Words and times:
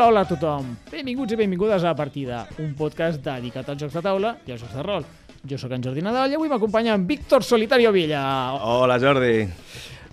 Hola, 0.00 0.08
hola 0.08 0.20
a 0.24 0.28
tothom. 0.30 0.68
Benvinguts 0.88 1.34
i 1.34 1.36
benvingudes 1.36 1.82
a 1.84 1.90
La 1.90 1.92
Partida, 1.92 2.38
un 2.64 2.70
podcast 2.72 3.20
dedicat 3.20 3.66
als 3.68 3.82
jocs 3.82 3.98
de 3.98 4.00
taula 4.00 4.30
i 4.48 4.54
als 4.54 4.62
jocs 4.62 4.72
de 4.72 4.84
rol. 4.86 5.04
Jo 5.44 5.58
sóc 5.60 5.74
en 5.76 5.82
Jordi 5.84 6.00
Nadal 6.00 6.32
i 6.32 6.38
avui 6.38 6.48
m'acompanya 6.48 6.94
en 6.96 7.02
Víctor 7.04 7.44
Solitario 7.44 7.90
Villa. 7.92 8.22
Hola, 8.64 8.96
Jordi. 8.96 9.44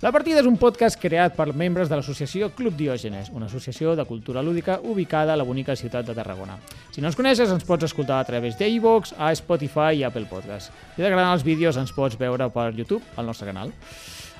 La 0.04 0.12
Partida 0.12 0.42
és 0.42 0.48
un 0.50 0.58
podcast 0.60 1.00
creat 1.00 1.32
per 1.38 1.54
membres 1.56 1.88
de 1.88 1.96
l'associació 1.96 2.50
Club 2.52 2.76
Diògenes, 2.76 3.30
una 3.32 3.48
associació 3.48 3.94
de 3.96 4.04
cultura 4.04 4.42
lúdica 4.44 4.76
ubicada 4.84 5.32
a 5.32 5.40
la 5.40 5.46
bonica 5.48 5.72
ciutat 5.72 6.04
de 6.04 6.18
Tarragona. 6.18 6.58
Si 6.92 7.00
no 7.00 7.08
ens 7.08 7.16
coneixes, 7.16 7.48
ens 7.48 7.64
pots 7.64 7.88
escoltar 7.88 8.20
a 8.20 8.28
través 8.28 8.60
d'iVox, 8.60 9.14
a 9.16 9.32
Spotify 9.40 10.02
i 10.02 10.04
Apple 10.04 10.28
Podcast. 10.28 10.68
Si 10.68 11.00
t'agraden 11.00 11.32
els 11.32 11.48
vídeos, 11.48 11.80
ens 11.80 11.96
pots 11.96 12.20
veure 12.20 12.50
per 12.52 12.74
YouTube, 12.74 13.00
al 13.16 13.32
nostre 13.32 13.48
canal. 13.48 13.72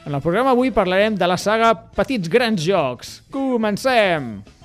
En 0.05 0.12
el 0.12 0.20
programa 0.20 0.52
avui 0.52 0.77
parlarem 0.77 1.16
de 1.16 1.33
la 1.33 1.41
saga 1.41 1.72
Petits 1.72 2.28
Grans 2.28 2.60
Jocs. 2.69 3.22
Comencem! 3.33 4.34
Here 4.44 4.57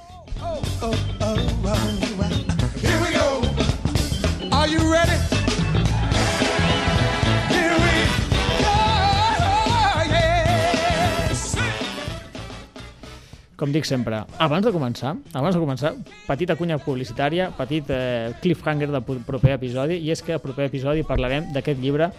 we 3.01 3.13
go. 3.13 3.41
Are 4.51 4.67
you 4.67 4.79
ready? 4.91 5.17
Here 7.49 7.75
we 7.77 7.95
go. 8.63 8.75
Yes. 10.09 11.55
Com 13.55 13.71
dic 13.71 13.85
sempre, 13.85 14.23
abans 14.37 14.65
de 14.65 14.71
començar, 14.73 15.15
abans 15.33 15.55
de 15.55 15.61
començar, 15.61 15.93
petita 16.27 16.55
cunya 16.59 16.79
publicitària, 16.81 17.51
petit 17.57 17.89
eh, 17.89 18.33
cliffhanger 18.41 18.89
del 18.91 19.03
proper 19.03 19.55
episodi, 19.55 20.01
i 20.01 20.11
és 20.11 20.21
que 20.21 20.33
al 20.35 20.41
proper 20.43 20.67
episodi 20.71 21.05
parlarem 21.07 21.53
d'aquest 21.53 21.79
llibre 21.79 22.11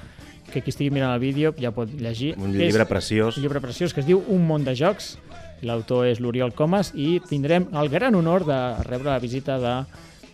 que 0.52 0.60
qui 0.62 0.70
estigui 0.70 0.92
mirant 0.92 1.14
el 1.14 1.20
vídeo 1.20 1.54
ja 1.58 1.72
pot 1.74 1.90
llegir. 1.90 2.34
Un 2.38 2.52
llibre 2.54 2.84
és 2.84 2.88
preciós. 2.88 3.38
Un 3.38 3.42
llibre 3.42 3.60
preciós 3.64 3.94
que 3.94 4.00
es 4.04 4.06
diu 4.06 4.22
Un 4.28 4.46
món 4.46 4.64
de 4.64 4.76
jocs. 4.78 5.16
L'autor 5.64 6.06
és 6.06 6.20
l'Oriol 6.20 6.52
Comas 6.54 6.92
i 6.94 7.18
tindrem 7.28 7.66
el 7.72 7.88
gran 7.92 8.14
honor 8.14 8.44
de 8.46 8.58
rebre 8.86 9.10
la 9.10 9.18
visita 9.22 9.58
de, 9.58 9.74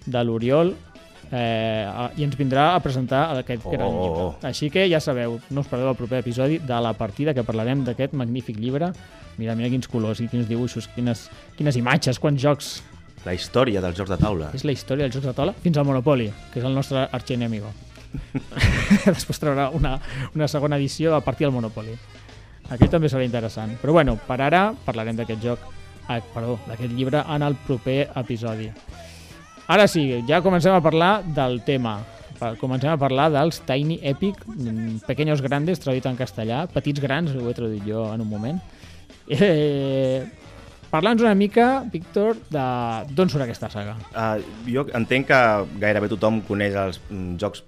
de 0.07 0.23
l'Oriol 0.25 0.75
eh, 1.31 1.87
i 2.19 2.25
ens 2.27 2.37
vindrà 2.39 2.75
a 2.75 2.81
presentar 2.83 3.25
aquest 3.39 3.65
Oh, 3.65 3.71
gran 3.73 3.87
oh, 3.89 4.03
llibre. 4.03 4.25
oh. 4.27 4.35
Així 4.47 4.71
que 4.71 4.87
ja 4.91 5.01
sabeu, 5.01 5.39
no 5.51 5.61
us 5.65 5.71
perdeu 5.71 5.91
el 5.93 5.99
proper 5.99 6.21
episodi 6.25 6.59
de 6.59 6.81
la 6.83 6.93
partida 6.99 7.35
que 7.35 7.45
parlarem 7.47 7.85
d'aquest 7.87 8.15
magnífic 8.19 8.59
llibre. 8.59 8.91
Mira, 9.39 9.55
mira 9.57 9.71
quins 9.73 9.89
colors 9.89 10.21
i 10.21 10.29
quins 10.29 10.49
dibuixos, 10.51 10.89
quines, 10.95 11.29
quines 11.57 11.77
imatges, 11.79 12.19
quants 12.21 12.43
jocs. 12.43 12.73
La 13.25 13.35
història 13.37 13.81
dels 13.85 13.97
jocs 13.97 14.11
de 14.11 14.17
taula. 14.21 14.51
És 14.57 14.65
la 14.65 14.73
història 14.73 15.05
dels 15.07 15.15
jocs 15.15 15.27
de 15.29 15.35
taula 15.37 15.53
fins 15.61 15.77
al 15.79 15.85
Monopoly, 15.89 16.31
que 16.53 16.61
és 16.61 16.65
el 16.67 16.75
nostre 16.75 17.07
arxienemigo. 17.13 17.71
Després 19.07 19.39
traurà 19.41 19.69
una, 19.77 19.95
una 20.35 20.49
segona 20.49 20.77
edició 20.81 21.15
a 21.15 21.21
partir 21.25 21.47
del 21.47 21.55
Monopoly. 21.55 21.95
Aquest 22.71 22.93
també 22.95 23.11
serà 23.11 23.27
interessant. 23.27 23.75
Però 23.83 23.95
bueno, 23.97 24.17
per 24.27 24.41
ara 24.47 24.71
parlarem 24.87 25.19
d'aquest 25.19 25.43
joc, 25.43 25.67
ah, 26.09 26.21
perdó, 26.35 26.59
d'aquest 26.69 26.95
llibre 26.95 27.25
en 27.27 27.47
el 27.47 27.59
proper 27.67 28.01
episodi. 28.23 28.71
Ara 29.71 29.87
sí, 29.91 30.05
ja 30.27 30.43
comencem 30.43 30.75
a 30.75 30.83
parlar 30.83 31.21
del 31.25 31.61
tema. 31.67 32.01
Comencem 32.59 32.89
a 32.91 32.99
parlar 32.99 33.29
dels 33.35 33.61
Tiny 33.69 33.99
Epic, 34.03 34.39
mm, 34.47 35.03
Pequeños 35.07 35.43
Grandes, 35.43 35.83
traduït 35.83 36.07
en 36.07 36.17
castellà, 36.17 36.67
Petits 36.73 37.01
Grans, 37.01 37.35
ho 37.37 37.51
he 37.51 37.55
traduït 37.55 37.85
jo 37.87 38.07
en 38.15 38.23
un 38.23 38.29
moment. 38.29 38.61
Eh, 39.29 40.25
Parla'ns 40.91 41.23
una 41.23 41.37
mica, 41.39 41.85
Víctor, 41.87 42.35
de 42.51 42.63
d'on 43.15 43.31
surt 43.31 43.45
aquesta 43.45 43.69
saga. 43.71 43.95
Uh, 44.11 44.43
jo 44.67 44.83
entenc 44.99 45.29
que 45.29 45.41
gairebé 45.79 46.09
tothom 46.11 46.41
coneix 46.49 46.75
els 46.75 46.99
mm, 47.05 47.37
jocs 47.39 47.63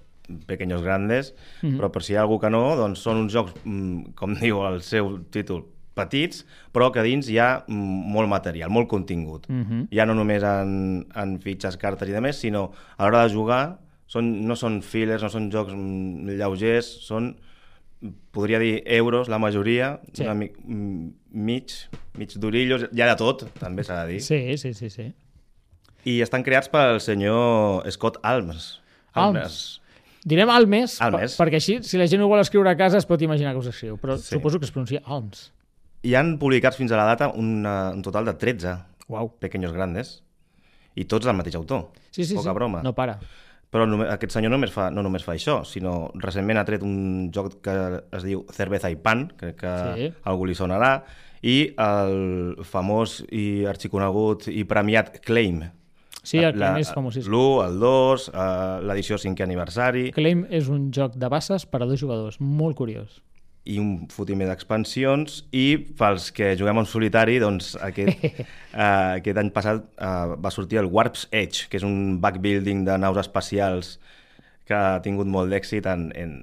Pequeños 0.47 0.81
Grandes, 0.81 1.33
Mhm. 1.61 1.77
però 1.79 1.91
per 1.91 2.03
si 2.03 2.13
hi 2.13 2.15
ha 2.15 2.21
algú 2.21 2.39
que 2.39 2.49
no, 2.49 2.75
doncs 2.75 2.99
són 3.03 3.17
uns 3.17 3.33
jocs, 3.33 3.53
mm, 3.65 4.13
com 4.15 4.33
diu 4.39 4.61
el 4.67 4.81
seu 4.81 5.19
títol, 5.29 5.65
petits, 5.93 6.45
però 6.73 6.91
que 6.91 7.03
dins 7.03 7.27
hi 7.29 7.37
ha 7.37 7.63
mm, 7.67 8.11
molt 8.13 8.27
material, 8.29 8.69
molt 8.71 8.87
contingut. 8.89 9.47
Mhm. 9.49 9.87
Ja 9.91 10.05
no 10.05 10.15
només 10.15 10.41
en, 10.43 11.05
en 11.15 11.39
fitxes, 11.39 11.77
cartes 11.77 12.09
i 12.09 12.11
demés, 12.15 12.37
sinó 12.39 12.71
a 12.97 13.03
l'hora 13.05 13.27
de 13.27 13.33
jugar 13.33 13.79
són, 14.07 14.45
no 14.47 14.55
són 14.55 14.81
fillers, 14.81 15.21
no 15.23 15.29
són 15.29 15.51
jocs 15.51 15.73
mm, 15.73 16.29
lleugers, 16.37 16.85
són 17.05 17.35
podria 18.31 18.59
dir 18.59 18.81
euros, 18.85 19.29
la 19.29 19.37
majoria, 19.39 19.99
Sí. 20.13 20.23
una 20.23 20.33
mm, 20.35 21.13
mig, 21.31 21.71
mig 22.17 22.33
d'orillos, 22.37 22.87
hi 22.91 23.01
ha 23.01 23.07
de 23.07 23.15
tot, 23.15 23.45
també 23.59 23.83
s'ha 23.83 24.03
de 24.05 24.13
dir. 24.13 24.21
Sí, 24.21 24.57
sí, 24.57 24.73
sí, 24.73 24.89
sí. 24.89 25.13
I 26.05 26.19
estan 26.21 26.43
creats 26.43 26.67
pel 26.69 26.99
senyor 26.99 27.89
Scott 27.91 28.17
Alms. 28.23 28.81
Alms. 29.13 29.79
Direm 30.25 30.49
Almes, 30.49 31.01
Almes. 31.01 31.35
per- 31.35 31.47
perquè 31.47 31.55
així, 31.59 31.79
si 31.83 31.97
la 31.97 32.07
gent 32.07 32.21
ho 32.23 32.27
vol 32.31 32.39
escriure 32.39 32.69
a 32.69 32.77
casa, 32.77 32.97
es 32.97 33.05
pot 33.05 33.21
imaginar 33.21 33.51
que 33.53 33.59
us 33.59 33.67
escriu, 33.67 33.97
però 33.97 34.17
Sí. 34.17 34.35
suposo 34.35 34.59
que 34.59 34.65
es 34.65 34.71
pronuncia 34.71 35.01
Alms. 35.05 35.51
I 36.03 36.15
han 36.15 36.37
publicat 36.39 36.75
fins 36.75 36.91
a 36.91 36.97
la 36.97 37.05
data 37.05 37.29
una, 37.29 37.91
un 37.91 38.01
total 38.01 38.25
de 38.25 38.33
13 38.33 38.77
Uau. 39.07 39.33
pequeños 39.39 39.73
grandes, 39.73 40.23
i 40.95 41.05
tots 41.05 41.25
del 41.25 41.35
mateix 41.35 41.55
autor. 41.55 41.89
Sí, 42.11 42.23
sí, 42.23 42.35
Poca 42.35 42.51
sí. 42.51 42.53
broma. 42.55 42.81
No 42.83 42.93
para. 42.93 43.19
Però 43.71 43.87
només, 43.89 44.07
aquest 44.11 44.31
senyor 44.33 44.51
només 44.51 44.71
fa, 44.71 44.91
no 44.91 45.01
només 45.01 45.23
fa 45.23 45.33
això, 45.33 45.63
sinó 45.65 46.11
recentment 46.13 46.59
ha 46.59 46.65
tret 46.65 46.83
un 46.83 47.31
joc 47.33 47.59
que 47.61 48.03
es 48.11 48.23
diu 48.23 48.45
Cerveza 48.51 48.91
i 48.91 48.95
Pan, 48.95 49.33
crec 49.35 49.55
que 49.57 49.71
sí. 49.95 50.13
algú 50.23 50.45
li 50.45 50.53
sonarà, 50.53 51.03
i 51.41 51.73
el 51.75 52.57
famós 52.63 53.23
i 53.31 53.65
arxiconegut 53.65 54.47
i 54.47 54.63
premiat 54.63 55.19
Claim. 55.25 55.63
Sí, 56.23 56.39
el 56.39 56.55
Claim 56.55 56.79
és 56.79 56.89
famosíssim. 56.95 57.31
L'1, 57.31 57.65
el 57.67 57.77
2, 57.81 58.29
eh, 58.31 58.47
l'edició 58.87 59.19
5è 59.19 59.43
aniversari, 59.43 60.07
Claim 60.15 60.45
és 60.49 60.71
un 60.71 60.87
joc 60.95 61.17
de 61.19 61.29
basses 61.29 61.67
per 61.67 61.83
a 61.83 61.87
dos 61.89 61.99
jugadors, 61.99 62.39
molt 62.39 62.79
curiós. 62.79 63.21
i 63.63 63.77
un 63.79 64.09
fotimer 64.11 64.49
d'expansions 64.49 65.37
i 65.55 65.77
pels 65.99 66.25
que 66.35 66.49
juguem 66.59 66.81
en 66.81 66.87
solitari 66.89 67.37
doncs 67.39 67.77
aquest, 67.79 68.25
eh, 68.25 68.47
aquest 69.21 69.39
any 69.39 69.53
passat 69.55 69.85
eh, 69.95 70.33
va 70.35 70.51
sortir 70.51 70.81
el 70.81 70.89
Warp's 70.91 71.29
Edge 71.31 71.69
que 71.71 71.79
és 71.79 71.85
un 71.87 72.19
backbuilding 72.19 72.83
de 72.83 72.97
naus 72.99 73.21
espacials 73.21 73.93
que 74.67 74.75
ha 74.75 74.99
tingut 75.05 75.31
molt 75.31 75.51
d'èxit 75.51 75.87
en, 75.87 76.09
en, 76.11 76.35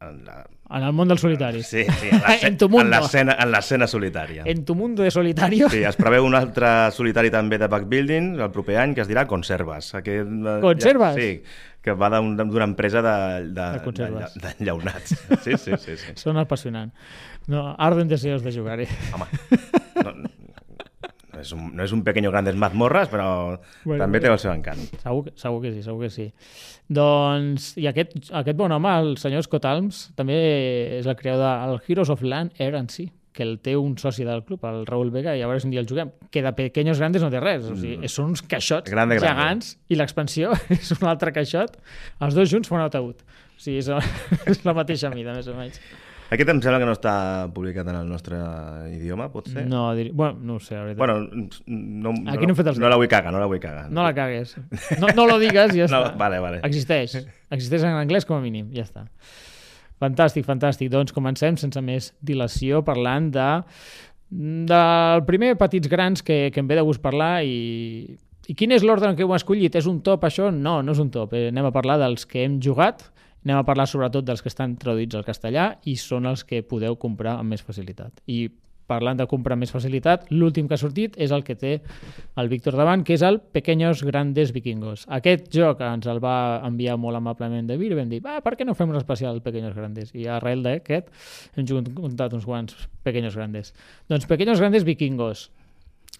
en 0.00 0.24
la... 0.24 0.46
En 0.70 0.84
el 0.86 0.92
món 0.94 1.08
del 1.10 1.18
solitari. 1.18 1.62
Sí, 1.66 1.82
sí, 1.84 2.08
en 2.12 2.20
l'escena- 2.22 2.46
en 2.48 2.56
tu 2.56 2.68
mundo. 2.68 2.84
en 2.86 2.90
l'escena 3.02 3.34
en 3.42 3.50
l'escena 3.50 3.86
solitària. 3.90 4.44
En 4.46 4.64
tu 4.64 4.74
mundo 4.78 5.02
de 5.02 5.10
solitario. 5.10 5.68
Sí, 5.68 5.82
es 5.82 5.96
preveu 5.98 6.24
un 6.24 6.36
altre 6.38 6.68
solitari 6.94 7.30
també 7.34 7.58
de 7.58 7.66
backbuilding 7.68 8.36
el 8.40 8.50
proper 8.54 8.78
any 8.78 8.94
que 8.94 9.02
es 9.04 9.10
dirà 9.10 9.26
Conservas. 9.26 9.90
Aquest, 9.98 10.30
eh, 10.30 10.58
Conservas? 10.62 11.16
Ja, 11.16 11.20
sí, 11.20 11.42
que 11.82 11.92
va 11.98 12.08
d'un- 12.14 12.36
d'una 12.38 12.64
empresa 12.70 13.02
de, 13.02 13.16
de, 13.50 13.50
De 13.50 13.72
de, 13.78 13.82
conserves. 13.84 14.34
de, 14.34 14.40
d'enllaunats. 14.46 15.16
Sí, 15.42 15.56
sí, 15.58 15.72
sí. 15.76 15.96
sí. 15.96 16.12
Són 16.22 16.38
apassionants. 16.38 16.94
No, 17.50 17.74
arden 17.78 18.06
deseos 18.08 18.44
de 18.46 18.52
jugar-hi. 18.54 18.86
Home, 19.12 19.26
no, 20.04 20.12
no, 20.12 20.28
és 21.40 21.52
un, 21.56 21.70
no 21.76 21.82
és 21.84 21.92
un 21.96 22.02
pequeño 22.04 22.30
grandes 22.30 22.56
mazmorras, 22.56 23.08
però 23.12 23.58
Bueno, 23.84 24.02
també 24.04 24.20
té 24.20 24.28
el 24.30 24.38
seu 24.38 24.52
encant. 24.52 24.78
Segur, 25.02 25.24
que- 25.26 25.32
segur 25.40 25.62
que 25.62 25.72
sí, 25.72 25.82
segur 25.82 26.02
que 26.06 26.10
sí. 26.10 26.28
Doncs, 26.90 27.76
i 27.78 27.86
aquest, 27.86 28.16
aquest 28.34 28.56
bon 28.58 28.72
home, 28.74 28.90
el 29.00 29.16
senyor 29.22 29.44
Scott 29.46 29.64
Alms, 29.70 30.08
també 30.18 30.36
és 30.98 31.06
el 31.06 31.16
creador 31.16 31.68
del 31.70 31.80
Heroes 31.86 32.10
of 32.10 32.22
Land, 32.26 32.56
Air 32.58 32.74
and 32.76 32.90
Sea, 32.90 33.12
que 33.32 33.44
el 33.46 33.60
té 33.62 33.76
un 33.78 33.94
soci 33.96 34.24
del 34.26 34.42
club, 34.44 34.64
el 34.66 34.82
Raúl 34.88 35.12
Vega, 35.14 35.36
i 35.38 35.42
a 35.42 35.46
veure 35.46 35.60
si 35.62 35.68
un 35.68 35.70
dia 35.70 35.80
el 35.80 35.86
juguem. 35.88 36.10
Que 36.34 36.42
de 36.42 36.50
pequeños 36.52 36.98
grandes 36.98 37.22
no 37.22 37.30
té 37.30 37.38
res, 37.38 37.68
o 37.70 37.76
sigui, 37.78 38.08
són 38.10 38.32
uns 38.34 38.42
caixots 38.42 38.90
Mm. 38.90 38.94
Grande, 38.96 39.20
grande. 39.20 39.28
gegants, 39.30 39.70
i 39.88 39.94
l'expansió 39.94 40.50
és 40.74 40.90
un 40.98 41.06
altre 41.08 41.30
caixot, 41.32 41.78
els 42.20 42.34
dos 42.34 42.50
junts 42.50 42.68
fan 42.68 42.80
un 42.82 42.88
ataúd. 42.88 43.22
O 43.22 43.60
sigui, 43.62 43.78
és, 43.78 43.88
és 44.50 44.64
la 44.66 44.74
mateixa 44.74 45.12
mida, 45.14 45.32
més 45.36 45.46
o 45.46 45.54
menys. 45.54 45.78
Aquest 46.30 46.50
em 46.52 46.60
sembla 46.62 46.78
que 46.78 46.86
no 46.86 46.94
està 46.94 47.12
publicat 47.50 47.88
en 47.90 47.96
el 47.98 48.06
nostre 48.06 48.38
idioma, 48.94 49.26
pot 49.32 49.48
ser? 49.50 49.64
No, 49.66 49.88
dir... 49.98 50.12
bueno, 50.14 50.38
no 50.46 50.58
ho 50.58 50.62
sé, 50.62 50.76
la 50.76 50.84
veritat. 50.84 51.00
Bueno, 51.00 51.48
no, 51.66 52.12
Aquí 52.30 52.46
no 52.46 52.54
fet 52.54 52.70
els 52.70 52.78
no 52.78 52.90
la 52.92 52.98
vull 53.00 53.10
cagar, 53.10 53.32
no 53.34 53.42
la 53.42 53.48
vull 53.50 53.58
cagar. 53.62 53.88
No 53.90 54.04
la 54.06 54.12
cagues. 54.14 54.54
No, 55.02 55.10
no 55.16 55.26
lo 55.26 55.40
digues 55.42 55.74
i 55.74 55.82
ja 55.82 55.88
No, 55.90 56.04
està. 56.04 56.14
vale, 56.20 56.38
vale. 56.42 56.60
Existeix. 56.66 57.16
Existeix 57.50 57.88
en 57.88 57.98
anglès 57.98 58.28
com 58.28 58.38
a 58.38 58.44
mínim, 58.44 58.70
ja 58.76 58.86
està. 58.86 59.08
Fantàstic, 60.00 60.46
fantàstic. 60.46 60.88
Doncs 60.92 61.12
comencem 61.12 61.58
sense 61.60 61.82
més 61.84 62.12
dilació 62.24 62.84
parlant 62.86 63.32
de 63.34 63.50
del 64.30 65.24
primer 65.26 65.56
Petits 65.58 65.90
Grans 65.90 66.22
que, 66.22 66.52
que 66.54 66.62
em 66.62 66.68
ve 66.70 66.76
de 66.78 66.84
gust 66.86 67.02
parlar 67.02 67.40
i, 67.42 68.14
i 68.46 68.54
quin 68.54 68.70
és 68.70 68.84
l'ordre 68.86 69.10
en 69.10 69.16
què 69.18 69.26
ho 69.26 69.28
hem 69.32 69.34
escollit? 69.40 69.74
És 69.74 69.88
un 69.90 69.98
top 70.06 70.22
això? 70.28 70.52
No, 70.54 70.78
no 70.86 70.94
és 70.94 71.00
un 71.02 71.10
top. 71.10 71.34
Eh, 71.34 71.48
anem 71.50 71.66
a 71.66 71.72
parlar 71.74 71.98
dels 71.98 72.28
que 72.30 72.44
hem 72.46 72.60
jugat, 72.62 73.02
anem 73.44 73.60
a 73.60 73.66
parlar 73.66 73.88
sobretot 73.88 74.26
dels 74.26 74.42
que 74.42 74.50
estan 74.52 74.76
traduïts 74.80 75.16
al 75.16 75.24
castellà 75.24 75.70
i 75.88 75.96
són 75.96 76.28
els 76.28 76.44
que 76.44 76.62
podeu 76.66 76.98
comprar 77.00 77.38
amb 77.40 77.54
més 77.54 77.64
facilitat. 77.64 78.20
I 78.26 78.50
parlant 78.90 79.20
de 79.20 79.26
comprar 79.30 79.54
amb 79.54 79.64
més 79.64 79.72
facilitat, 79.72 80.26
l'últim 80.34 80.66
que 80.68 80.74
ha 80.74 80.80
sortit 80.80 81.14
és 81.20 81.30
el 81.34 81.44
que 81.46 81.56
té 81.58 81.76
el 82.40 82.50
Víctor 82.50 82.76
davant, 82.78 83.04
que 83.06 83.14
és 83.14 83.24
el 83.26 83.38
Pequeños 83.54 84.02
Grandes 84.06 84.50
Vikingos. 84.56 85.06
Aquest 85.20 85.48
joc 85.54 85.84
ens 85.86 86.08
el 86.10 86.18
va 86.24 86.34
enviar 86.66 86.98
molt 86.98 87.20
amablement 87.20 87.70
de 87.70 87.78
Vir 87.80 87.92
i 87.94 88.00
vam 88.00 88.10
dir, 88.10 88.20
ah, 88.26 88.40
per 88.44 88.56
què 88.58 88.66
no 88.66 88.74
fem 88.78 88.90
un 88.90 88.98
especial 89.00 89.40
Pequeños 89.46 89.76
Grandes? 89.78 90.12
I 90.18 90.26
arrel 90.38 90.66
d'aquest 90.66 91.10
hem 91.56 91.70
juntat 91.70 92.34
uns 92.36 92.46
quants 92.48 92.76
Pequeños 93.06 93.38
Grandes. 93.38 93.74
Doncs 94.10 94.26
Pequeños 94.30 94.60
Grandes 94.60 94.84
Vikingos. 94.88 95.48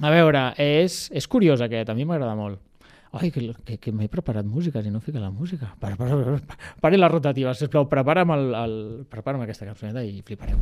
A 0.01 0.15
veure, 0.15 0.53
és, 0.63 1.09
és 1.13 1.27
curiós 1.29 1.61
aquest, 1.61 1.91
a 1.91 1.99
mi 1.99 2.07
m'agrada 2.09 2.39
molt. 2.39 2.63
Ay, 3.13 3.33
que, 3.33 3.55
que, 3.65 3.79
que 3.79 3.91
m'he 3.91 4.07
preparat 4.09 4.47
música, 4.47 4.83
si 4.83 4.91
no 4.91 5.01
fica 5.01 5.19
la 5.19 5.31
música. 5.31 5.75
Para, 5.81 5.97
para, 5.97 6.15
para, 6.15 6.59
pare 6.81 6.99
les 6.99 7.11
rotatives, 7.11 7.59
sisplau, 7.59 7.89
prepara'm, 7.91 8.31
el, 8.37 8.55
el, 8.55 8.75
prepara'm 9.11 9.43
aquesta 9.43 9.67
cançoneta 9.67 10.05
i 10.07 10.23
flipareu. 10.23 10.61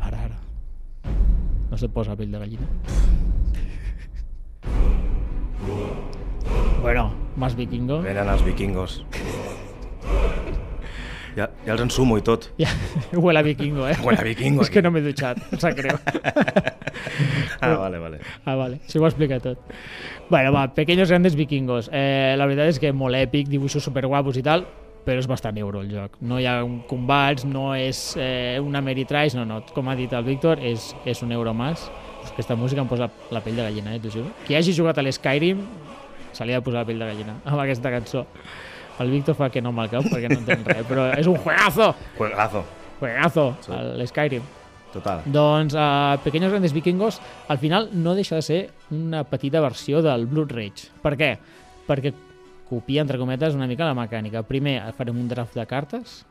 Ara, 0.00 0.22
ara. 0.30 0.40
No 1.68 1.76
se't 1.76 1.92
posa 1.92 2.16
pell 2.16 2.32
de 2.32 2.40
gallina? 2.40 2.70
Bueno, 6.80 7.12
más 7.36 7.54
vikingos. 7.54 8.04
Ven 8.04 8.16
a 8.16 8.24
las 8.24 8.44
vikingos. 8.44 9.04
Ja, 11.36 11.50
ja 11.66 11.74
els 11.74 11.82
ensumo 11.84 12.16
i 12.16 12.24
tot. 12.24 12.48
Ja, 12.60 12.70
huele 13.20 13.42
a 13.42 13.44
vikingo, 13.44 13.84
eh? 13.88 13.96
Huele 14.02 14.22
a 14.22 14.24
vikingo, 14.24 14.64
És 14.64 14.72
que 14.72 14.80
no 14.84 14.92
m'he 14.94 15.02
dutxat, 15.04 15.42
em 15.52 15.60
sap 15.60 15.76
greu. 15.78 15.98
Ah, 17.60 17.74
vale, 17.76 17.98
vale. 17.98 18.18
Ah, 18.44 18.54
vale, 18.54 18.76
això 18.84 19.00
ho 19.00 19.06
explica 19.08 19.38
tot. 19.40 19.60
Bueno, 20.28 20.50
va, 20.52 20.66
Pequeños 20.74 21.08
Grandes 21.08 21.36
Vikingos. 21.36 21.88
Eh, 21.92 22.34
la 22.36 22.44
veritat 22.48 22.74
és 22.74 22.80
que 22.82 22.90
molt 22.92 23.16
èpic, 23.16 23.48
dibuixos 23.48 23.84
superguapos 23.86 24.36
i 24.36 24.42
tal, 24.44 24.66
però 25.06 25.22
és 25.22 25.28
bastant 25.30 25.56
euro 25.62 25.80
el 25.80 25.88
joc. 25.92 26.18
No 26.20 26.40
hi 26.40 26.48
ha 26.50 26.58
un 26.66 26.80
combats, 26.88 27.46
no 27.48 27.70
és 27.78 28.00
eh, 28.20 28.58
una 28.60 28.82
Meritrace, 28.84 29.38
no, 29.38 29.46
no. 29.48 29.62
Com 29.72 29.88
ha 29.88 29.96
dit 29.96 30.12
el 30.12 30.26
Víctor, 30.26 30.60
és, 30.60 30.90
és 31.08 31.22
un 31.24 31.32
euro 31.36 31.54
més. 31.56 31.86
Aquesta 32.26 32.56
música 32.58 32.82
em 32.82 32.90
posa 32.90 33.08
la 33.32 33.40
pell 33.44 33.56
de 33.56 33.68
gallina, 33.68 33.94
eh, 33.94 34.02
t'ho 34.02 34.12
juro. 34.12 34.32
Qui 34.44 34.58
hagi 34.58 34.74
jugat 34.76 34.98
a 34.98 35.06
l'Skyrim 35.06 35.62
se 36.36 36.44
li 36.44 36.52
ha 36.52 36.60
de 36.60 36.66
posar 36.66 36.82
la 36.82 36.88
pell 36.88 37.00
de 37.00 37.12
gallina 37.12 37.38
amb 37.44 37.62
aquesta 37.62 37.92
cançó. 37.94 38.26
El 39.00 39.10
Víctor 39.10 39.34
fa 39.36 39.50
que 39.50 39.60
no 39.62 39.72
me'l 39.76 39.90
cau 39.92 40.02
perquè 40.06 40.28
no 40.32 40.38
entén 40.40 40.62
res, 40.64 40.84
però 40.88 41.08
és 41.18 41.26
un 41.28 41.36
juegazo, 41.36 41.94
Juegazo. 42.16 42.64
juegazo, 43.00 43.56
Sí. 43.60 43.72
l'Skyrim. 44.00 44.42
Total. 44.92 45.20
Doncs 45.26 45.74
uh, 45.74 46.16
Pequeños 46.24 46.50
Grandes 46.50 46.72
Vikingos 46.72 47.20
al 47.48 47.58
final 47.58 47.90
no 47.92 48.14
deixa 48.14 48.36
de 48.36 48.42
ser 48.42 48.70
una 48.90 49.24
petita 49.24 49.60
versió 49.60 50.00
del 50.00 50.24
Blood 50.26 50.52
Rage. 50.52 50.88
Per 51.02 51.16
què? 51.18 51.34
Perquè 51.86 52.14
copia, 52.70 53.02
entre 53.02 53.18
cometes, 53.18 53.54
una 53.54 53.66
mica 53.68 53.84
la 53.84 53.94
mecànica. 53.94 54.42
Primer 54.42 54.78
farem 54.96 55.18
un 55.20 55.28
draft 55.28 55.54
de 55.54 55.66
cartes, 55.66 56.24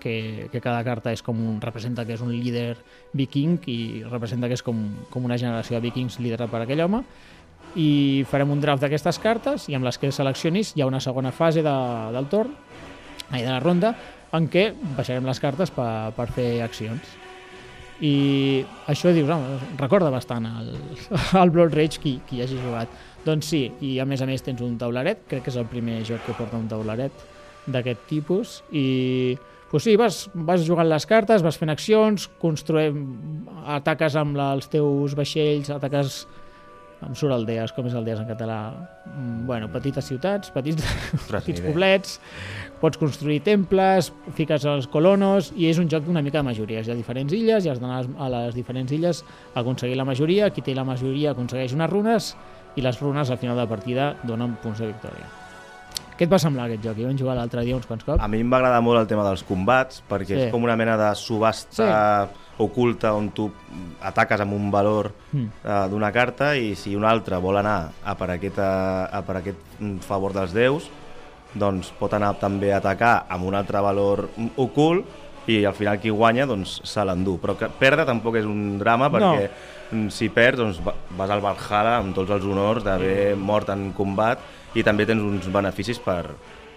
que, 0.00 0.48
que 0.52 0.60
cada 0.60 0.82
carta 0.84 1.12
és 1.12 1.20
com 1.22 1.36
un, 1.36 1.58
representa 1.60 2.06
que 2.08 2.14
és 2.16 2.20
un 2.24 2.30
líder 2.32 2.76
viking 3.12 3.58
i 3.68 4.02
representa 4.08 4.48
que 4.48 4.56
és 4.56 4.62
com, 4.64 4.78
com 5.12 5.24
una 5.28 5.36
generació 5.38 5.76
de 5.76 5.82
vikings 5.88 6.18
liderada 6.20 6.50
per 6.50 6.62
aquell 6.64 6.80
home 6.86 7.02
i 7.78 8.24
farem 8.30 8.50
un 8.50 8.60
draft 8.62 8.82
d'aquestes 8.82 9.20
cartes 9.22 9.68
i 9.70 9.76
amb 9.78 9.86
les 9.86 9.98
que 10.00 10.10
seleccionis 10.14 10.74
hi 10.74 10.82
ha 10.82 10.90
una 10.90 11.00
segona 11.00 11.30
fase 11.30 11.62
de, 11.62 11.76
del 12.16 12.30
torn, 12.32 12.54
ai, 13.30 13.42
de 13.44 13.50
la 13.50 13.60
ronda, 13.62 13.94
en 14.34 14.46
què 14.50 14.70
baixarem 14.96 15.26
les 15.26 15.42
cartes 15.42 15.70
per, 15.74 15.90
per 16.16 16.30
fer 16.34 16.52
accions 16.66 17.18
i 18.00 18.64
això 18.88 19.12
dius, 19.12 19.28
home, 19.28 19.58
recorda 19.78 20.10
bastant 20.12 20.46
el, 20.48 20.72
el 21.42 21.52
Blood 21.52 21.76
Rage 21.76 22.00
qui, 22.00 22.16
qui 22.28 22.40
hagi 22.40 22.56
jugat. 22.60 22.92
Doncs 23.26 23.50
sí, 23.52 23.66
i 23.84 23.98
a 24.00 24.06
més 24.08 24.22
a 24.24 24.28
més 24.28 24.44
tens 24.44 24.62
un 24.64 24.78
tauleret, 24.80 25.26
crec 25.28 25.44
que 25.44 25.52
és 25.52 25.60
el 25.60 25.68
primer 25.68 26.00
joc 26.08 26.24
que 26.24 26.36
porta 26.38 26.56
un 26.56 26.68
tauleret 26.70 27.26
d'aquest 27.68 28.06
tipus, 28.08 28.60
i 28.72 29.36
pues 29.70 29.84
sí, 29.84 29.94
vas, 30.00 30.24
vas 30.34 30.64
jugant 30.66 30.88
les 30.88 31.04
cartes, 31.06 31.44
vas 31.44 31.58
fent 31.60 31.70
accions, 31.70 32.24
construïm, 32.40 33.04
ataques 33.76 34.16
amb 34.18 34.38
la, 34.38 34.48
els 34.56 34.70
teus 34.72 35.14
vaixells, 35.18 35.68
ataques 35.76 36.24
em 37.06 37.14
surt 37.16 37.32
aldees, 37.32 37.72
com 37.72 37.86
és 37.88 37.94
aldees 37.94 38.20
en 38.20 38.26
català? 38.28 38.58
Mm, 39.06 39.46
Bueno, 39.46 39.68
petites 39.72 40.04
ciutats, 40.04 40.50
petits, 40.54 40.84
Ostres, 41.14 41.30
petits 41.44 41.60
poblets, 41.64 42.20
pots 42.80 42.98
construir 43.00 43.40
temples, 43.42 44.12
fiques 44.36 44.64
els 44.68 44.86
colonos, 44.86 45.52
i 45.56 45.66
és 45.70 45.78
un 45.78 45.88
joc 45.88 46.04
d'una 46.04 46.22
mica 46.22 46.38
de 46.38 46.44
majories. 46.44 46.86
Hi 46.86 46.92
ha 46.92 46.94
diferents 46.98 47.32
illes 47.32 47.64
i 47.64 47.68
has 47.72 47.80
d'anar 47.80 48.04
a 48.18 48.28
les- 48.28 48.54
diferents 48.54 48.92
illes 48.92 49.24
a 49.54 49.60
aconseguir 49.60 49.96
la 49.96 50.04
majoria, 50.04 50.50
qui 50.50 50.62
té 50.62 50.74
la 50.74 50.84
majoria 50.84 51.32
aconsegueix 51.32 51.72
unes 51.72 51.90
runes, 51.90 52.36
i 52.76 52.80
les 52.82 53.00
runes 53.00 53.30
al 53.30 53.38
final 53.38 53.56
de 53.56 53.62
la 53.62 53.68
partida 53.68 54.14
donen 54.22 54.56
punts 54.62 54.78
de 54.78 54.86
victòria. 54.92 55.26
Què 56.16 56.24
et 56.28 56.30
va 56.30 56.38
semblar 56.38 56.66
aquest 56.68 56.82
joc? 56.84 56.98
Hi 57.00 57.04
vam 57.08 57.16
jugar 57.18 57.34
l'altre 57.34 57.62
dia 57.64 57.74
uns 57.74 57.86
quants 57.88 58.04
cops. 58.04 58.22
A 58.22 58.28
mi 58.28 58.40
em 58.44 58.50
va 58.52 58.58
agradar 58.60 58.82
molt 58.84 59.00
el 59.00 59.06
tema 59.08 59.24
dels 59.24 59.42
combats, 59.42 60.02
perquè 60.08 60.26
Sí. 60.36 60.40
és 60.46 60.52
com 60.52 60.62
una 60.62 60.76
mena 60.76 60.96
de 60.98 61.14
subhasta 61.16 62.28
oculta 62.60 63.14
on 63.16 63.30
tu 63.32 63.48
ataques 64.04 64.40
amb 64.44 64.52
un 64.56 64.70
valor 64.70 65.10
Mm. 65.32 65.46
eh, 65.64 65.86
d'una 65.90 66.10
carta 66.12 66.56
i 66.58 66.74
si 66.74 66.96
un 66.98 67.04
altre 67.04 67.36
vol 67.38 67.56
anar 67.56 67.90
a 68.04 68.14
per, 68.18 68.30
aquesta, 68.34 69.04
a 69.06 69.20
per 69.22 69.36
aquest 69.38 69.58
mm, 69.78 69.98
favor 70.02 70.32
dels 70.34 70.52
déus, 70.52 70.88
doncs 71.54 71.92
pot 71.98 72.12
anar 72.14 72.32
també 72.38 72.72
a 72.72 72.78
atacar 72.78 73.26
amb 73.28 73.44
un 73.46 73.54
altre 73.54 73.78
valor 73.82 74.28
mm, 74.36 74.48
ocult 74.58 75.06
i 75.50 75.64
al 75.64 75.74
final 75.74 75.98
qui 75.98 76.10
guanya 76.10 76.46
doncs 76.46 76.80
se 76.84 77.04
l'endú. 77.04 77.38
Però 77.42 77.56
que 77.58 77.68
perdre 77.78 78.04
tampoc 78.06 78.36
és 78.36 78.44
un 78.46 78.76
drama 78.78 79.08
perquè 79.10 79.48
mm, 79.92 80.08
si 80.10 80.28
perds 80.34 80.58
doncs 80.58 80.80
va- 80.84 80.94
vas 81.16 81.30
al 81.30 81.40
Valhalla 81.40 81.96
amb 82.00 82.14
tots 82.14 82.30
els 82.30 82.44
honors 82.44 82.84
d'haver 82.84 83.36
mort 83.36 83.68
en 83.70 83.92
combat 83.92 84.38
i 84.74 84.82
també 84.82 85.06
tens 85.06 85.22
uns 85.22 85.46
beneficis 85.50 85.98
per, 85.98 86.26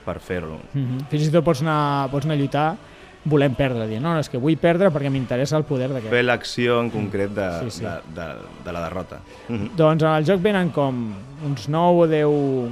per 0.06 0.20
fer-lo. 0.20 0.60
Mm 0.74 0.86
-hmm. 0.86 1.06
Fins 1.10 1.28
i 1.28 1.32
tot 1.32 1.44
pots 1.44 1.62
anar, 1.62 2.10
pots 2.12 2.26
anar 2.26 2.36
a 2.36 2.38
lluitar 2.38 2.76
volem 3.26 3.54
perdre, 3.56 3.88
dient, 3.88 4.04
no, 4.04 4.14
no, 4.14 4.20
és 4.20 4.30
que 4.30 4.38
vull 4.38 4.58
perdre 4.60 4.90
perquè 4.92 5.10
m'interessa 5.10 5.56
el 5.58 5.64
poder 5.64 5.88
d'aquest. 5.90 6.12
fer 6.12 6.24
l'acció 6.24 6.80
en 6.82 6.90
concret 6.92 7.32
de, 7.32 7.50
Sí, 7.64 7.80
sí. 7.80 7.86
de, 7.86 7.94
de, 8.16 8.26
de 8.66 8.72
la 8.72 8.82
derrota. 8.84 9.22
Mm 9.48 9.56
-hmm. 9.56 9.70
Doncs 9.76 10.04
en 10.04 10.10
el 10.10 10.26
joc 10.26 10.42
venen 10.42 10.70
com 10.72 11.14
uns 11.46 11.70
9 11.70 12.04
o 12.04 12.08
10 12.08 12.70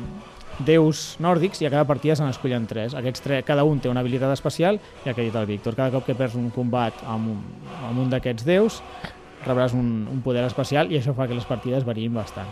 déus 0.66 1.16
nòrdics 1.20 1.62
i 1.62 1.66
a 1.66 1.70
cada 1.70 1.86
partida 1.86 2.16
se 2.16 2.24
n'escollen 2.24 2.68
3. 2.68 2.94
Aquests 2.94 3.22
tres, 3.22 3.44
cada 3.46 3.64
un 3.64 3.80
té 3.80 3.90
una 3.90 4.02
habilitat 4.02 4.32
especial 4.34 4.80
i 5.06 5.10
el 5.10 5.16
que 5.16 5.22
ha 5.22 5.24
dit 5.24 5.36
el 5.36 5.46
Víctor, 5.46 5.76
cada 5.76 5.90
cop 5.92 6.06
que 6.06 6.16
perds 6.16 6.36
un 6.36 6.50
combat 6.52 6.94
amb 7.08 7.30
un, 7.30 7.40
amb 7.90 8.00
un 8.00 8.10
d'aquests 8.10 8.46
déus 8.46 8.82
rebràs 9.46 9.74
un, 9.74 10.08
un 10.12 10.22
poder 10.22 10.44
especial 10.46 10.92
i 10.92 10.98
això 11.00 11.16
fa 11.16 11.28
que 11.28 11.34
les 11.34 11.46
partides 11.46 11.84
variïn 11.86 12.14
bastant. 12.14 12.48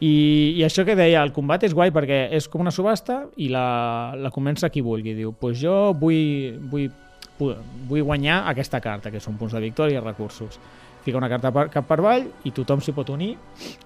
I, 0.00 0.54
I 0.58 0.64
això 0.66 0.84
que 0.84 0.96
deia, 0.98 1.22
el 1.22 1.32
combat 1.32 1.62
és 1.64 1.74
guai 1.74 1.92
perquè 1.94 2.26
és 2.34 2.48
com 2.50 2.64
una 2.64 2.72
subhasta 2.74 3.24
i 3.36 3.48
la, 3.52 4.14
la 4.18 4.32
comença 4.34 4.70
qui 4.70 4.82
vulgui. 4.84 5.14
Diu, 5.14 5.32
pues 5.38 5.60
jo 5.62 5.92
vull, 5.98 6.58
vull, 6.70 6.88
vull, 7.38 8.02
guanyar 8.02 8.42
aquesta 8.50 8.80
carta, 8.84 9.12
que 9.14 9.22
són 9.22 9.38
punts 9.40 9.54
de 9.54 9.62
victòria 9.62 10.00
i 10.00 10.04
recursos. 10.04 10.58
Fica 11.04 11.20
una 11.20 11.28
carta 11.28 11.52
per, 11.52 11.68
cap 11.72 11.86
per 11.86 11.98
avall 12.00 12.26
i 12.48 12.52
tothom 12.56 12.80
s'hi 12.80 12.94
pot 12.96 13.10
unir 13.12 13.34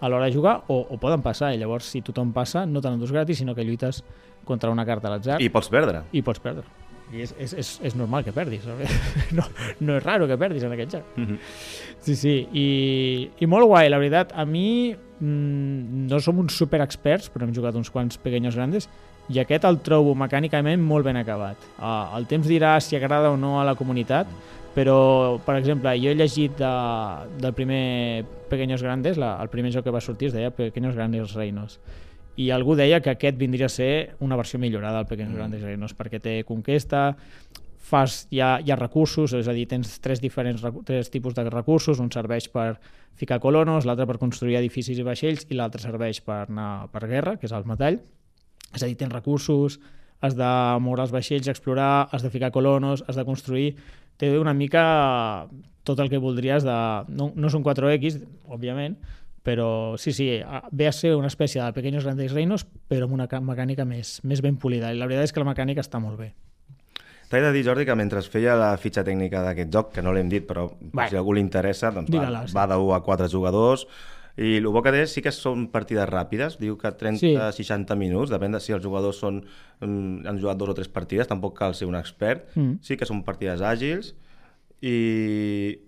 a 0.01 0.09
l'hora 0.09 0.29
de 0.29 0.35
jugar 0.35 0.61
o, 0.71 0.81
o 0.87 0.99
poden 1.03 1.23
passar. 1.23 1.53
I 1.53 1.59
llavors, 1.59 1.91
si 1.91 2.03
tothom 2.07 2.33
passa, 2.33 2.65
no 2.67 2.81
te 2.81 2.91
n'endús 2.91 3.13
gratis, 3.13 3.43
sinó 3.43 3.57
que 3.59 3.67
lluites 3.67 4.05
contra 4.47 4.71
una 4.71 4.87
carta 4.87 5.11
a 5.11 5.17
l'atzar 5.17 5.41
I 5.43 5.51
pots 5.53 5.69
perdre. 5.69 6.07
i 6.13 6.23
pots 6.23 6.41
perdre. 6.41 6.65
I 7.13 7.23
és, 7.25 7.35
és, 7.41 7.55
és, 7.57 7.73
és 7.89 7.95
normal 7.97 8.25
que 8.27 8.35
perdis. 8.37 8.67
No, 9.37 9.45
no 9.81 9.97
és 9.97 10.05
raro 10.05 10.29
que 10.29 10.39
perdis 10.41 10.65
en 10.65 10.73
aquest 10.73 10.99
joc. 10.99 11.05
Mm 11.17 11.25
-hmm. 11.25 11.39
Sí, 12.01 12.17
sí, 12.17 12.49
i, 12.53 13.31
i 13.39 13.47
molt 13.47 13.67
guai, 13.67 13.89
la 13.89 13.99
veritat. 13.99 14.33
A 14.35 14.45
mi 14.45 14.95
mm, 15.21 16.07
no 16.09 16.21
som 16.21 16.39
uns 16.39 16.57
super 16.57 16.81
experts, 16.81 17.31
però 17.33 17.45
hem 17.45 17.55
jugat 17.55 17.75
uns 17.75 17.91
quants 17.91 18.19
pequeños 18.19 18.55
grandes, 18.55 18.89
i 19.29 19.39
aquest 19.39 19.65
el 19.65 19.81
trobo 19.85 20.15
mecànicament 20.15 20.83
molt 20.83 21.05
ben 21.05 21.17
acabat. 21.17 21.57
Uh, 21.79 22.17
el 22.17 22.27
temps 22.27 22.47
dirà 22.47 22.81
si 22.81 22.97
agrada 22.97 23.31
o 23.31 23.37
no 23.37 23.61
a 23.61 23.65
la 23.65 23.75
comunitat, 23.75 24.27
però, 24.75 25.41
per 25.45 25.57
exemple, 25.59 25.91
jo 25.99 26.11
he 26.11 26.15
llegit 26.15 26.59
de, 26.59 26.73
del 27.43 27.53
primer 27.53 28.25
Pequeños 28.49 28.83
Grandes, 28.83 29.19
la, 29.19 29.37
el 29.43 29.49
primer 29.49 29.73
joc 29.75 29.85
que 29.85 29.91
va 29.91 30.01
sortir 30.01 30.29
es 30.29 30.37
deia 30.37 30.53
Pequeños 30.55 30.95
Grandes 30.95 31.35
Reinos, 31.35 31.81
i 32.39 32.53
algú 32.55 32.77
deia 32.79 33.01
que 33.03 33.11
aquest 33.11 33.39
vindria 33.39 33.67
a 33.67 33.73
ser 33.73 34.15
una 34.23 34.37
versió 34.39 34.61
millorada 34.63 35.01
del 35.01 35.11
Pequeños 35.11 35.35
Mm. 35.35 35.39
Grandes 35.41 35.63
Reinos, 35.63 35.95
perquè 35.99 36.21
té 36.23 36.45
conquesta, 36.47 37.17
fas, 37.89 38.29
hi, 38.31 38.41
ha, 38.41 38.61
hi 38.63 38.71
ha 38.71 38.77
recursos, 38.77 39.33
és 39.35 39.49
a 39.49 39.55
dir, 39.57 39.67
tens 39.67 39.99
tres 40.05 40.21
diferents 40.21 40.63
tres 40.87 41.11
tipus 41.11 41.35
de 41.35 41.49
recursos, 41.51 41.99
un 41.99 42.13
serveix 42.13 42.49
per 42.53 42.79
ficar 43.19 43.41
colonos, 43.41 43.87
l'altre 43.89 44.07
per 44.07 44.19
construir 44.23 44.59
edificis 44.61 44.99
i 44.99 45.07
vaixells 45.07 45.49
i 45.51 45.59
l'altre 45.59 45.83
serveix 45.83 46.21
per 46.23 46.45
anar 46.47 46.89
per 46.93 47.09
guerra, 47.09 47.37
que 47.37 47.49
és 47.49 47.55
el 47.57 47.67
metall. 47.67 47.99
És 48.75 48.83
a 48.83 48.87
dir, 48.87 48.97
tens 49.01 49.13
recursos, 49.13 49.81
has 50.21 50.37
de 50.39 50.51
moure 50.85 51.03
els 51.03 51.15
vaixells, 51.15 51.49
explorar, 51.49 52.09
has 52.13 52.23
de 52.23 52.31
ficar 52.31 52.53
colonos, 52.55 53.05
has 53.09 53.17
de 53.17 53.25
construir... 53.25 53.73
Té 54.19 54.33
una 54.35 54.51
mica 54.51 55.47
tot 55.87 56.01
el 56.03 56.09
que 56.11 56.19
voldries 56.19 56.65
de... 56.67 56.79
No, 57.15 57.31
no 57.39 57.51
són 57.55 57.63
4X, 57.63 58.19
òbviament, 58.51 58.97
però 59.43 59.97
sí, 59.99 60.13
sí, 60.13 60.41
a- 60.45 60.65
ve 60.73 60.89
a 60.89 60.93
ser 60.93 61.15
una 61.17 61.29
espècie 61.29 61.63
de 61.63 61.73
Pequeños 61.73 62.05
Grandes 62.05 62.33
Reinos, 62.33 62.67
però 62.89 63.05
amb 63.05 63.15
una 63.15 63.29
ca- 63.29 63.41
mecànica 63.41 63.85
més, 63.85 64.21
més 64.25 64.41
ben 64.43 64.57
polida. 64.57 64.93
I 64.93 64.99
la 64.99 65.07
veritat 65.07 65.25
és 65.25 65.33
que 65.33 65.41
la 65.41 65.51
mecànica 65.53 65.81
està 65.81 66.01
molt 66.01 66.19
bé. 66.19 66.35
T'he 67.29 67.41
de 67.45 67.53
dir, 67.53 67.63
Jordi, 67.65 67.85
que 67.85 67.95
mentre 67.95 68.23
feia 68.25 68.55
la 68.57 68.71
fitxa 68.81 69.03
tècnica 69.05 69.43
d'aquest 69.45 69.71
joc, 69.73 69.91
que 69.93 70.01
no 70.03 70.13
l'hem 70.15 70.29
dit, 70.31 70.47
però 70.49 70.71
Bueno. 70.81 71.09
si 71.11 71.17
algú 71.17 71.35
li 71.35 71.41
interessa, 71.43 71.91
doncs 71.91 72.09
va, 72.11 72.47
sí. 72.47 72.55
va 72.57 72.67
de 72.67 72.77
1 72.77 72.95
a 72.95 73.03
4 73.03 73.29
jugadors, 73.29 73.87
i 74.39 74.57
el 74.57 74.67
bo 74.69 74.81
que 74.83 74.93
té 74.93 75.07
sí 75.07 75.21
que 75.21 75.33
són 75.33 75.67
partides 75.69 76.09
ràpides, 76.09 76.57
diu 76.59 76.79
que 76.79 76.89
30-60 76.97 77.97
minuts, 77.97 78.31
depèn 78.31 78.53
de 78.53 78.61
si 78.61 78.73
els 78.73 78.83
jugadors 78.85 79.19
són, 79.19 79.43
mm, 79.81 80.27
han 80.27 80.39
jugat 80.41 80.57
dos 80.57 80.69
o 80.71 80.75
tres 80.75 80.89
partides, 80.89 81.27
tampoc 81.29 81.57
cal 81.59 81.75
ser 81.75 81.87
un 81.89 81.97
expert, 81.97 82.49
Mm. 82.57 82.79
sí 82.81 82.97
que 82.97 83.05
són 83.05 83.23
partides 83.25 83.61
àgils, 83.61 84.15
i 84.81 85.79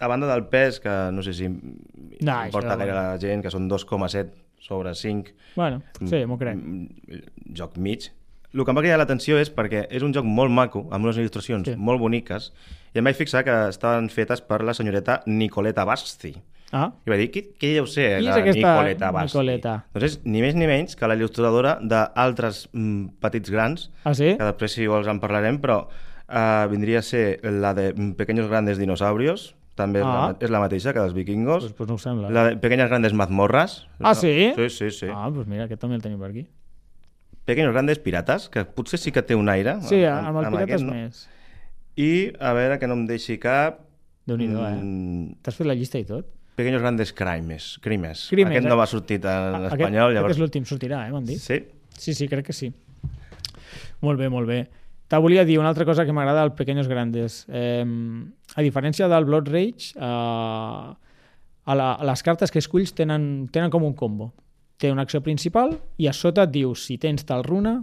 a 0.00 0.08
banda 0.08 0.26
del 0.32 0.46
pes, 0.48 0.80
que 0.80 0.94
no 1.12 1.22
sé 1.22 1.34
si 1.36 1.48
No, 1.48 2.36
importa 2.46 2.76
gaire 2.76 2.92
la 2.94 3.18
gent, 3.20 3.42
que 3.44 3.50
són 3.52 3.68
2,7 3.70 4.30
sobre 4.60 4.94
5, 4.94 5.30
Bueno, 5.56 5.82
sí, 6.06 6.24
m'ho 6.26 6.36
crec. 6.38 6.56
Mm, 6.56 7.20
joc 7.56 7.76
mig. 7.78 8.10
El 8.52 8.64
que 8.64 8.72
em 8.72 8.76
va 8.76 8.82
cridar 8.82 8.98
l'atenció 8.98 9.38
és 9.38 9.48
perquè 9.54 9.84
és 9.94 10.02
un 10.02 10.12
joc 10.12 10.26
molt 10.26 10.50
maco, 10.50 10.86
amb 10.90 11.04
unes 11.06 11.16
il·lustracions 11.20 11.68
Sí. 11.70 11.76
molt 11.78 12.00
boniques, 12.02 12.52
i 12.94 12.98
em 12.98 13.04
vaig 13.06 13.16
fixar 13.16 13.44
que 13.46 13.68
estaven 13.70 14.08
fetes 14.10 14.40
per 14.42 14.62
la 14.64 14.74
senyoreta 14.74 15.22
Nicoleta 15.26 15.84
Basti. 15.84 16.34
Ah, 16.72 16.92
I 17.06 17.10
vaig 17.10 17.18
dir, 17.20 17.30
qui, 17.34 17.42
qui 17.58 17.72
deu 17.74 17.86
ser 17.86 18.18
Qui 18.20 18.26
la 18.26 18.40
Nicoleta 18.42 19.10
Basti? 19.10 19.36
Nicoleta? 19.38 19.84
Doncs 19.94 20.04
és 20.06 20.18
ni 20.24 20.40
més 20.42 20.54
ni 20.54 20.66
menys 20.70 20.94
que 20.96 21.06
la 21.06 21.16
il·lustradora 21.18 21.78
d'altres 21.82 22.68
mm, 22.72 23.18
petits 23.22 23.50
grans, 23.50 23.90
ah 24.04 24.14
sí? 24.14 24.36
que 24.36 24.44
després 24.44 24.72
si 24.72 24.86
vols 24.86 25.08
en 25.10 25.18
parlarem, 25.22 25.58
però 25.62 25.80
uh, 25.88 26.66
vindria 26.70 27.00
a 27.00 27.02
ser 27.02 27.40
la 27.42 27.72
de 27.74 27.92
mm, 27.94 28.12
Pequeños 28.18 28.48
Grandes 28.48 28.78
Dinosaurios, 28.78 29.54
també 29.74 30.00
és, 30.00 30.06
Ah. 30.06 30.30
la, 30.32 30.36
és 30.40 30.50
la 30.50 30.60
mateixa 30.60 30.92
que 30.92 31.00
dels 31.00 31.14
vikingos. 31.14 31.64
Pues, 31.64 31.72
pues 31.74 31.88
no 31.88 31.94
ho 31.94 31.98
sembla. 31.98 32.30
La 32.30 32.44
de 32.50 32.56
Pequeñas 32.56 32.88
Grandes 32.88 33.12
Mazmorras. 33.14 33.86
Ah, 33.98 34.14
sí? 34.14 34.52
Sí, 34.56 34.68
sí, 34.70 34.90
sí. 34.90 35.06
Ah, 35.12 35.30
doncs 35.30 35.46
mira, 35.48 35.64
aquest 35.64 35.80
també 35.80 35.96
el 35.96 36.02
tenim 36.02 36.18
per 36.20 36.30
aquí. 36.30 36.46
Pequeños 37.44 37.72
Grandes 37.72 37.98
Pirates, 37.98 38.48
que 38.48 38.64
potser 38.64 38.98
sí 39.00 39.10
que 39.12 39.22
té 39.22 39.34
un 39.34 39.48
aire. 39.48 39.78
Sí, 39.82 40.04
amb, 40.04 40.36
el 40.38 40.46
Pirates 40.50 40.62
aquest, 40.68 40.84
no? 40.84 40.92
més. 40.94 41.22
I, 41.96 42.10
a 42.38 42.52
veure, 42.54 42.78
que 42.78 42.86
no 42.86 42.94
em 42.94 43.06
deixi 43.08 43.38
cap... 43.42 43.80
Déu-n'hi-do, 44.26 44.60
eh? 44.62 44.76
mm, 44.76 45.40
T'has 45.42 45.56
fet 45.56 45.66
la 45.66 45.74
llista 45.74 45.98
i 45.98 46.04
tot? 46.06 46.28
Pequeños 46.60 46.82
Grandes 46.82 47.12
Crimes. 47.16 47.78
Crimes. 47.82 48.26
Crimes, 48.30 48.52
Aquest 48.52 48.66
eh? 48.66 48.68
no 48.68 48.76
va 48.76 48.86
sortit 48.86 49.24
en 49.24 49.30
Ah, 49.30 49.66
espanyol, 49.72 50.10
aquest, 50.10 50.14
llavors... 50.14 50.18
Aquest 50.28 50.36
és 50.36 50.42
l'últim, 50.44 50.64
sortirà, 50.68 51.06
eh, 51.08 51.12
m'han 51.14 51.24
dit? 51.24 51.40
Sí, 51.40 51.62
Sí, 52.00 52.14
sí, 52.14 52.28
crec 52.28 52.46
que 52.46 52.52
sí. 52.56 52.70
Molt 54.00 54.18
bé, 54.20 54.28
molt 54.32 54.48
bé. 54.48 54.60
Te 55.10 55.18
volia 55.18 55.44
dir 55.44 55.58
una 55.58 55.68
altra 55.68 55.84
cosa 55.84 56.06
que 56.06 56.12
m'agrada 56.14 56.42
del 56.46 56.52
Pequeños 56.52 56.86
Grandes. 56.88 57.44
Eh, 57.48 57.84
a 58.56 58.64
diferència 58.66 59.08
del 59.08 59.26
Blood 59.28 59.48
Rage, 59.52 59.94
eh, 59.96 60.04
a, 61.70 61.74
la, 61.74 61.92
a 61.94 62.04
les 62.04 62.22
cartes 62.26 62.50
que 62.50 62.58
esculls 62.62 62.94
tenen, 62.96 63.48
tenen 63.52 63.70
com 63.70 63.84
un 63.86 63.94
combo. 63.94 64.32
Té 64.80 64.90
una 64.90 65.04
acció 65.04 65.20
principal 65.20 65.76
i 66.00 66.08
a 66.08 66.14
sota 66.16 66.46
et 66.48 66.54
diu 66.54 66.74
si 66.74 66.96
tens 66.98 67.26
tal 67.28 67.44
runa 67.44 67.82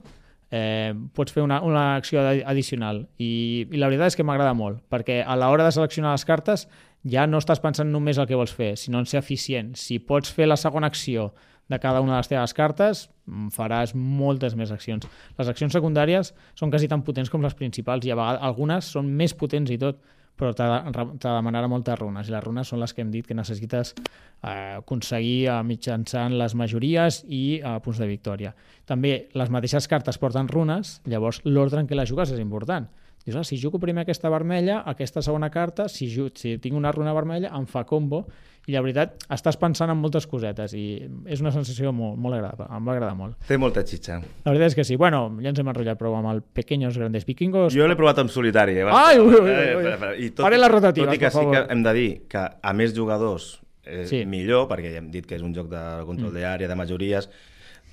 eh, 0.49 0.93
pots 1.13 1.33
fer 1.33 1.43
una, 1.43 1.61
una 1.61 1.95
acció 1.95 2.23
addicional 2.23 3.03
I, 3.17 3.67
i 3.69 3.77
la 3.77 3.89
veritat 3.91 4.13
és 4.13 4.17
que 4.17 4.25
m'agrada 4.25 4.55
molt 4.57 4.81
perquè 4.91 5.19
a 5.21 5.35
l'hora 5.37 5.67
de 5.67 5.75
seleccionar 5.75 6.15
les 6.15 6.25
cartes 6.25 6.65
ja 7.07 7.27
no 7.27 7.41
estàs 7.41 7.61
pensant 7.63 7.91
només 7.91 8.17
el 8.17 8.27
que 8.27 8.39
vols 8.39 8.55
fer 8.55 8.73
sinó 8.79 8.99
en 8.99 9.05
ser 9.05 9.21
eficient. 9.21 9.75
Si 9.77 9.99
pots 9.99 10.31
fer 10.33 10.47
la 10.47 10.57
segona 10.57 10.89
acció 10.89 11.31
de 11.67 11.79
cada 11.79 12.01
una 12.01 12.15
de 12.15 12.19
les 12.23 12.31
teves 12.31 12.53
cartes 12.55 13.07
mm, 13.25 13.51
faràs 13.55 13.93
moltes 13.95 14.55
més 14.55 14.71
accions. 14.71 15.07
Les 15.37 15.49
accions 15.51 15.73
secundàries 15.73 16.33
són 16.55 16.71
quasi 16.71 16.87
tan 16.87 17.03
potents 17.03 17.29
com 17.29 17.43
les 17.43 17.55
principals 17.55 18.07
i 18.07 18.11
a 18.11 18.17
vegades 18.17 18.43
algunes 18.43 18.91
són 18.95 19.11
més 19.19 19.35
potents 19.35 19.71
i 19.71 19.77
tot 19.81 19.99
però 20.37 20.53
t'ha 20.55 20.67
de, 20.69 20.93
t'ha 20.93 21.31
de 21.31 21.35
demanar 21.35 21.65
moltes 21.71 21.97
runes 21.99 22.29
i 22.29 22.33
les 22.35 22.43
runes 22.43 22.69
són 22.69 22.81
les 22.83 22.93
que 22.93 23.03
hem 23.03 23.11
dit 23.13 23.25
que 23.27 23.35
necessites 23.37 23.93
eh, 23.97 24.77
aconseguir 24.77 25.47
eh, 25.49 25.57
mitjançant 25.65 26.37
les 26.37 26.55
majories 26.55 27.23
i 27.27 27.59
eh, 27.59 27.73
punts 27.83 27.99
de 28.01 28.07
victòria. 28.09 28.53
També 28.85 29.17
les 29.37 29.51
mateixes 29.53 29.89
cartes 29.89 30.21
porten 30.21 30.49
runes, 30.51 30.99
llavors 31.09 31.41
l'ordre 31.45 31.81
en 31.81 31.89
què 31.89 31.97
les 31.97 32.09
jugues 32.09 32.31
és 32.31 32.43
important. 32.43 32.87
Dius, 33.27 33.35
ah, 33.35 33.43
si 33.43 33.57
jugo 33.59 33.75
primer 33.75 34.05
aquesta 34.05 34.29
vermella, 34.31 34.77
aquesta 34.87 35.19
segona 35.25 35.49
carta, 35.51 35.89
si, 35.91 36.05
ju 36.07 36.29
si 36.31 36.53
tinc 36.63 36.77
una 36.79 36.93
runa 36.95 37.11
vermella, 37.11 37.51
em 37.57 37.65
fa 37.67 37.83
combo, 37.83 38.21
i 38.67 38.75
la 38.75 38.81
veritat, 38.83 39.13
estàs 39.31 39.55
pensant 39.59 39.89
en 39.93 39.97
moltes 39.97 40.25
cosetes, 40.27 40.73
i 40.75 40.99
és 41.31 41.39
una 41.39 41.53
sensació 41.55 41.93
molt, 41.95 42.17
molt 42.19 42.35
agradable, 42.35 42.67
em 42.75 42.87
va 42.89 42.91
agradar 42.97 43.15
molt. 43.15 43.37
té 43.47 43.57
molta 43.57 43.83
xitxa. 43.87 44.17
La 44.43 44.51
veritat 44.51 44.73
és 44.73 44.75
que 44.75 44.83
sí. 44.83 44.97
Bueno, 44.99 45.21
ja 45.41 45.53
ens 45.53 45.59
hem 45.63 45.69
enrotllat 45.71 45.97
prou 45.99 46.17
amb 46.19 46.27
el 46.33 46.41
Pequeños 46.43 46.97
Grandes 46.99 47.23
Vikingos. 47.25 47.71
Jo 47.73 47.87
l'he 47.87 47.95
provat 47.95 48.19
en 48.19 48.27
solitari. 48.29 48.75
Eh? 48.81 48.89
Ai, 48.91 49.19
ui, 49.19 49.31
ui, 49.33 49.39
ui, 49.39 49.49
Eh, 49.51 49.75
ui. 49.75 49.85
espera, 49.85 49.93
espera. 49.95 50.15
I 50.19 50.29
Faré 50.35 50.57
les 50.59 50.71
rotatives, 50.71 51.07
Tot 51.07 51.15
i 51.15 51.19
que 51.23 51.31
sí 51.31 51.45
que 51.51 51.65
hem 51.73 51.83
de 51.83 51.93
dir 51.93 52.09
que 52.27 52.43
a 52.61 52.73
més 52.73 52.93
jugadors 52.93 53.61
eh, 53.85 54.05
sí. 54.05 54.25
millor, 54.25 54.67
perquè 54.67 54.91
ja 54.91 54.99
hem 54.99 55.11
dit 55.11 55.25
que 55.25 55.35
és 55.39 55.41
un 55.41 55.55
joc 55.55 55.69
de 55.71 55.83
control 56.05 56.31
mm. 56.33 56.41
d'àrea, 56.41 56.67
de 56.67 56.75
majories, 56.75 57.29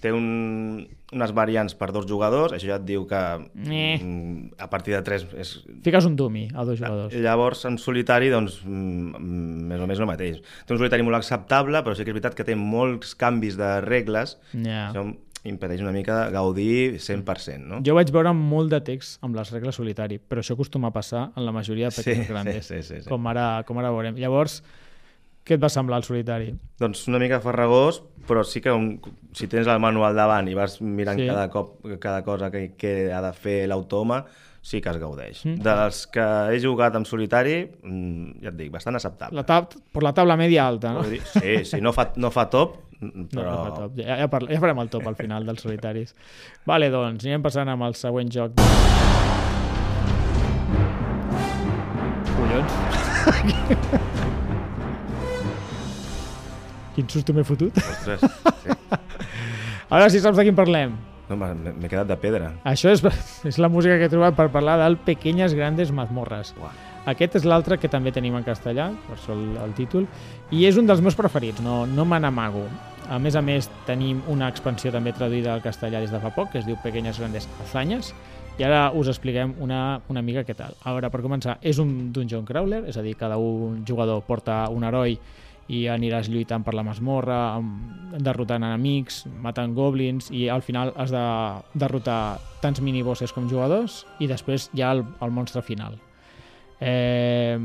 té 0.04 0.12
un, 0.12 0.84
unes 1.14 1.32
variants 1.32 1.72
per 1.78 1.88
dos 1.94 2.04
jugadors, 2.10 2.52
això 2.52 2.68
ja 2.74 2.76
et 2.76 2.84
diu 2.84 3.06
que 3.08 3.20
Eh. 3.64 3.96
mm, 4.02 4.54
a 4.60 4.68
partir 4.68 4.92
de 4.94 5.00
tres 5.06 5.24
és... 5.40 5.54
Fiques 5.86 6.04
un 6.04 6.16
dummy 6.18 6.46
a 6.52 6.64
dos 6.68 6.78
jugadors. 6.78 7.14
Llavors, 7.16 7.64
en 7.70 7.78
solitari, 7.80 8.28
doncs, 8.32 8.60
mm, 8.64 9.16
mm, 9.16 9.68
més 9.72 9.80
o 9.80 9.86
menys 9.88 10.00
el 10.04 10.10
mateix. 10.10 10.40
Té 10.66 10.74
un 10.76 10.80
solitari 10.82 11.02
molt 11.06 11.16
acceptable, 11.16 11.80
però 11.86 11.96
sí 11.96 12.04
que 12.04 12.12
és 12.12 12.18
veritat 12.18 12.36
que 12.36 12.44
té 12.44 12.56
molts 12.58 13.14
canvis 13.16 13.56
de 13.56 13.78
regles, 13.86 14.36
Ja. 14.52 14.90
això 14.92 15.06
impedeix 15.44 15.82
una 15.84 15.92
mica 15.92 16.30
gaudir 16.32 16.96
100%, 16.98 17.66
no? 17.68 17.80
Jo 17.84 17.92
vaig 17.94 18.08
veure 18.10 18.32
molt 18.32 18.70
de 18.72 18.80
text 18.80 19.18
amb 19.22 19.36
les 19.36 19.50
regles 19.52 19.76
solitari, 19.76 20.16
però 20.18 20.40
això 20.40 20.54
acostuma 20.56 20.88
a 20.88 20.94
passar 20.94 21.32
en 21.36 21.44
la 21.44 21.52
majoria 21.52 21.90
de 21.90 21.90
Sí, 21.92 22.02
pequeños 22.02 22.44
sí, 22.54 22.62
sí, 22.62 22.82
sí, 22.82 23.02
sí. 23.02 23.08
Com, 23.08 23.26
ara, 23.28 23.62
com 23.68 23.76
ara 23.78 23.90
veurem. 23.92 24.16
Llavors, 24.16 24.62
què 25.44 25.58
et 25.58 25.62
va 25.62 25.68
semblar 25.68 25.98
el 26.00 26.06
solitari? 26.06 26.54
Doncs 26.80 27.02
una 27.10 27.18
mica 27.20 27.40
farragós, 27.44 28.00
però 28.28 28.44
sí 28.48 28.62
que 28.64 28.72
un, 28.72 28.94
si 29.36 29.46
tens 29.52 29.68
el 29.68 29.80
manual 29.82 30.16
davant 30.16 30.48
i 30.48 30.54
vas 30.56 30.78
mirant 30.80 31.20
Sí. 31.20 31.26
cada 31.28 31.50
cop 31.52 31.74
cada 32.00 32.22
cosa 32.24 32.50
que, 32.50 32.70
que 32.80 33.12
ha 33.12 33.20
de 33.20 33.32
fer 33.36 33.66
l'automa, 33.68 34.22
sí 34.64 34.80
que 34.80 34.88
es 34.88 34.96
gaudeix. 34.96 35.42
Mm. 35.44 35.58
Dels 35.66 36.06
que 36.08 36.24
he 36.54 36.60
jugat 36.62 36.96
en 36.96 37.04
solitari, 37.04 37.58
mm, 37.82 38.40
ja 38.42 38.48
et 38.48 38.56
dic, 38.56 38.70
bastant 38.72 38.96
acceptable. 38.96 39.36
La 39.36 39.44
tab 39.44 39.74
per 39.92 40.02
la 40.02 40.14
taula 40.16 40.38
media 40.40 40.64
alta, 40.66 40.94
no? 40.96 41.04
Sí, 41.04 41.20
sí, 41.68 41.80
no 41.84 41.92
fa, 41.92 42.12
no 42.16 42.30
fa 42.32 42.48
top, 42.48 42.80
No, 43.04 43.26
però... 43.28 43.50
no 43.52 43.64
fa 43.66 43.72
top. 43.82 43.96
Ja, 44.00 44.16
ja, 44.22 44.28
parla, 44.32 44.48
ja 44.54 44.60
farem 44.62 44.78
el 44.80 44.88
top 44.88 45.04
al 45.10 45.16
final 45.18 45.44
dels 45.44 45.60
solitaris. 45.60 46.14
Vale, 46.64 46.88
doncs, 46.88 47.26
anirem 47.26 47.42
passant 47.44 47.68
amb 47.68 47.84
el 47.84 47.94
següent 48.00 48.30
joc. 48.32 48.56
Collons. 52.32 54.22
Quin 56.94 57.08
susto 57.10 57.34
m'he 57.34 57.44
fotut. 57.46 57.76
Ostres, 57.78 58.22
sí. 58.22 58.78
Ara 59.94 60.08
sí 60.10 60.22
saps 60.22 60.38
de 60.38 60.46
quin 60.46 60.56
parlem. 60.56 60.94
No, 61.28 61.36
m'he 61.38 61.88
quedat 61.88 62.08
de 62.08 62.16
pedra. 62.20 62.52
Això 62.68 62.92
és, 62.92 63.02
és 63.50 63.58
la 63.58 63.70
música 63.72 63.96
que 63.98 64.08
he 64.08 64.12
trobat 64.12 64.36
per 64.36 64.50
parlar 64.54 64.76
del 64.82 64.98
Pequeñas 65.00 65.54
Grandes 65.56 65.92
Mazmorras. 65.92 66.54
Uah. 66.60 66.72
Aquest 67.10 67.36
és 67.40 67.44
l'altre 67.44 67.76
que 67.76 67.90
també 67.92 68.14
tenim 68.16 68.36
en 68.38 68.44
castellà, 68.44 68.88
per 69.08 69.18
això 69.18 69.34
el, 69.36 69.44
el 69.60 69.74
títol, 69.76 70.06
i 70.56 70.64
és 70.64 70.78
un 70.80 70.86
dels 70.88 71.02
meus 71.04 71.16
preferits, 71.18 71.60
no, 71.64 71.82
no 71.86 72.06
me 72.08 72.20
n'amago. 72.20 72.64
A 73.12 73.18
més 73.20 73.36
a 73.36 73.42
més, 73.44 73.68
tenim 73.84 74.22
una 74.32 74.48
expansió 74.48 74.92
també 74.92 75.12
traduïda 75.12 75.52
al 75.52 75.60
castellà 75.64 76.00
des 76.00 76.14
de 76.14 76.20
fa 76.22 76.32
poc, 76.32 76.54
que 76.54 76.62
es 76.62 76.68
diu 76.68 76.78
Pequeñas 76.80 77.20
Grandes 77.20 77.48
Hazañas, 77.60 78.14
i 78.56 78.64
ara 78.64 78.86
us 78.96 79.10
expliquem 79.12 79.52
una, 79.60 80.00
una 80.08 80.22
mica 80.24 80.46
què 80.48 80.56
tal. 80.56 80.76
A 80.80 80.94
veure, 80.96 81.10
per 81.12 81.20
començar, 81.20 81.58
és 81.60 81.80
un 81.82 82.12
dungeon 82.14 82.46
crawler, 82.48 82.84
és 82.88 82.96
a 82.96 83.04
dir, 83.04 83.16
cada 83.20 83.36
un 83.36 83.82
jugador 83.84 84.22
porta 84.24 84.62
un 84.72 84.86
heroi 84.88 85.18
i 85.72 85.86
aniràs 85.88 86.28
lluitant 86.28 86.64
per 86.64 86.74
la 86.76 86.84
masmorra, 86.84 87.38
derrotant 88.20 88.64
enemics, 88.66 89.22
matant 89.42 89.72
goblins, 89.76 90.28
i 90.30 90.48
al 90.52 90.62
final 90.62 90.92
has 91.00 91.12
de 91.14 91.24
derrotar 91.80 92.38
tants 92.60 92.82
minibosses 92.84 93.32
com 93.32 93.48
jugadors, 93.48 94.02
i 94.20 94.28
després 94.28 94.68
ha 94.76 94.92
el, 94.92 95.04
el 95.24 95.32
monstre 95.32 95.64
final. 95.64 95.96
Eh, 96.80 97.56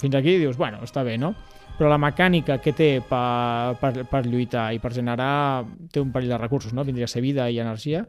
fins 0.00 0.18
aquí 0.18 0.38
dius, 0.40 0.58
bueno, 0.58 0.82
està 0.82 1.04
bé, 1.06 1.16
no? 1.18 1.34
Però 1.78 1.88
la 1.90 1.98
mecànica 1.98 2.60
que 2.62 2.74
té 2.74 2.88
per, 3.02 3.74
per, 3.80 4.04
per 4.10 4.22
lluitar 4.26 4.68
i 4.74 4.78
per 4.82 4.92
generar 4.94 5.64
té 5.90 6.02
un 6.02 6.12
parell 6.14 6.34
de 6.34 6.38
recursos, 6.38 6.74
no? 6.74 6.84
Vindria 6.86 7.06
a 7.08 7.10
ser 7.10 7.22
vida 7.22 7.48
i 7.50 7.58
energia. 7.62 8.04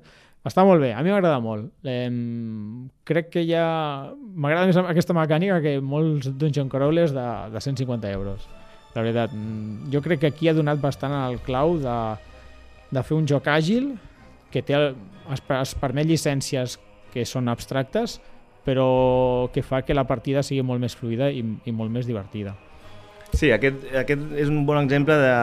Està 0.46 0.62
molt 0.62 0.84
bé, 0.84 0.92
a 0.94 1.02
mi 1.02 1.10
m'agrada 1.10 1.40
molt. 1.42 1.72
Eh, 1.86 2.10
crec 3.10 3.32
que 3.34 3.46
ja... 3.48 3.66
M'agrada 4.36 4.70
més 4.70 4.78
aquesta 4.78 5.16
mecànica 5.18 5.58
que 5.64 5.80
molts 5.82 6.30
Dungeon 6.30 6.70
Crawlers 6.70 7.16
de, 7.16 7.26
de 7.54 7.62
150 7.62 8.14
euros. 8.14 8.46
La 8.96 9.04
veritat, 9.04 9.34
mm, 9.36 9.92
jo 9.92 10.02
crec 10.02 10.24
que 10.24 10.32
aquí 10.32 10.48
ha 10.50 10.56
donat 10.56 10.80
bastant 10.82 11.14
el 11.26 11.40
clau 11.44 11.78
de, 11.82 11.98
de 12.92 13.04
fer 13.04 13.18
un 13.18 13.28
joc 13.28 13.50
àgil 13.52 13.94
que 14.52 14.64
té 14.64 14.78
el, 14.78 14.94
es, 15.34 15.44
es 15.60 15.76
permet 15.76 16.08
llicències 16.08 16.80
que 17.14 17.26
són 17.28 17.52
abstractes 17.52 18.20
però 18.66 19.50
que 19.54 19.62
fa 19.62 19.84
que 19.86 19.94
la 19.94 20.08
partida 20.10 20.42
sigui 20.44 20.64
molt 20.66 20.82
més 20.82 20.98
fluida 20.98 21.30
i, 21.30 21.44
i 21.46 21.72
molt 21.72 21.94
més 21.94 22.10
divertida. 22.10 22.56
Sí, 23.36 23.52
aquest, 23.54 23.86
aquest 23.94 24.32
és 24.42 24.50
un 24.50 24.66
bon 24.66 24.80
exemple 24.82 25.16
de, 25.22 25.36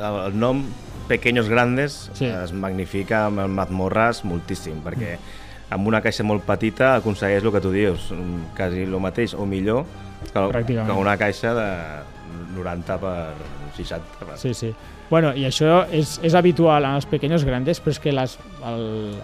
el 0.00 0.38
nom 0.38 0.64
Pequeños 1.08 1.48
Grandes 1.48 2.10
Sí. 2.16 2.26
es 2.26 2.52
magnifica 2.52 3.26
amb 3.26 3.44
el 3.44 3.52
mazmorras 3.52 4.24
moltíssim, 4.28 4.80
perquè 4.84 5.16
amb 5.72 5.88
una 5.88 6.00
caixa 6.04 6.24
molt 6.24 6.44
petita 6.48 6.94
aconsegueix 6.96 7.44
el 7.44 7.52
que 7.52 7.64
tu 7.64 7.72
dius, 7.72 8.10
mm, 8.12 8.54
quasi 8.56 8.84
el 8.86 8.96
mateix 9.00 9.34
o 9.34 9.44
millor 9.46 9.84
que, 10.32 10.64
que 10.64 10.96
una 10.96 11.16
caixa 11.20 11.52
de 11.54 11.68
90 12.58 13.00
per 13.02 13.16
60. 13.76 14.18
Per... 14.20 14.38
Sí, 14.42 14.54
sí. 14.54 14.72
Bueno, 15.08 15.30
i 15.32 15.46
això 15.48 15.86
és, 15.94 16.18
és 16.26 16.34
habitual 16.36 16.84
en 16.84 16.98
els 16.98 17.06
pequeños 17.08 17.44
grandes, 17.48 17.78
però 17.80 17.94
és 17.94 18.00
que 18.04 18.12
les, 18.12 18.34
el, 18.68 18.82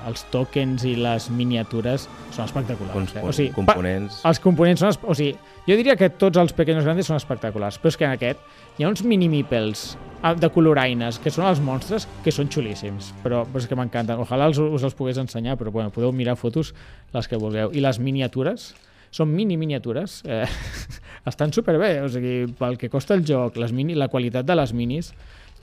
els 0.09 0.23
tokens 0.33 0.87
i 0.89 0.95
les 0.97 1.29
miniatures 1.29 2.07
són 2.33 2.47
espectaculars. 2.47 2.97
Uns 2.97 3.13
eh? 3.13 3.25
O 3.25 3.35
sigui, 3.37 3.53
components. 3.57 4.23
Pa, 4.23 4.33
els 4.33 4.41
components 4.41 4.81
són... 4.81 4.97
O 5.05 5.17
sigui, 5.19 5.35
jo 5.69 5.77
diria 5.77 5.99
que 6.01 6.09
tots 6.09 6.41
els 6.41 6.57
pequeños 6.57 6.89
grandes 6.89 7.11
són 7.11 7.21
espectaculars, 7.21 7.77
però 7.83 7.93
és 7.93 8.01
que 8.01 8.09
en 8.09 8.17
aquest 8.17 8.41
hi 8.79 8.87
ha 8.87 8.89
uns 8.89 9.05
mini 9.05 9.29
meeples 9.29 9.85
ah, 10.23 10.33
de 10.33 10.49
coloraines, 10.55 11.21
que 11.21 11.33
són 11.35 11.51
els 11.51 11.61
monstres, 11.61 12.09
que 12.25 12.33
són 12.33 12.49
xulíssims, 12.49 13.13
però, 13.21 13.45
però 13.45 13.61
és 13.61 13.69
que 13.69 13.77
m'encanten. 13.79 14.25
Ojalà 14.25 14.49
els, 14.49 14.63
us 14.65 14.89
els 14.89 14.97
pogués 14.97 15.21
ensenyar, 15.21 15.59
però 15.61 15.75
bueno, 15.75 15.93
podeu 15.93 16.17
mirar 16.17 16.39
fotos 16.41 16.73
les 17.13 17.29
que 17.29 17.41
vulgueu. 17.41 17.77
I 17.77 17.85
les 17.85 18.01
miniatures, 18.01 18.73
són 19.15 19.31
mini 19.31 19.57
miniatures, 19.61 20.23
eh, 20.27 20.45
estan 21.31 21.55
superbé, 21.55 22.01
o 22.03 22.11
sigui, 22.11 22.49
pel 22.59 22.79
que 22.81 22.91
costa 22.91 23.15
el 23.15 23.25
joc, 23.27 23.59
les 23.63 23.73
mini, 23.73 23.95
la 23.99 24.11
qualitat 24.11 24.47
de 24.47 24.57
les 24.59 24.75
minis, 24.75 25.13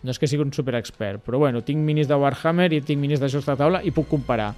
no 0.01 0.13
és 0.13 0.17
que 0.17 0.29
sigui 0.29 0.46
un 0.46 0.53
super 0.55 0.77
expert, 0.79 1.22
però 1.25 1.41
bueno, 1.43 1.62
tinc 1.62 1.84
minis 1.86 2.08
de 2.10 2.17
Warhammer 2.17 2.72
i 2.74 2.81
tinc 2.81 3.01
minis 3.01 3.22
de 3.22 3.29
jocs 3.29 3.50
de 3.51 3.58
taula 3.60 3.84
i 3.86 3.91
puc 3.93 4.08
comparar. 4.10 4.53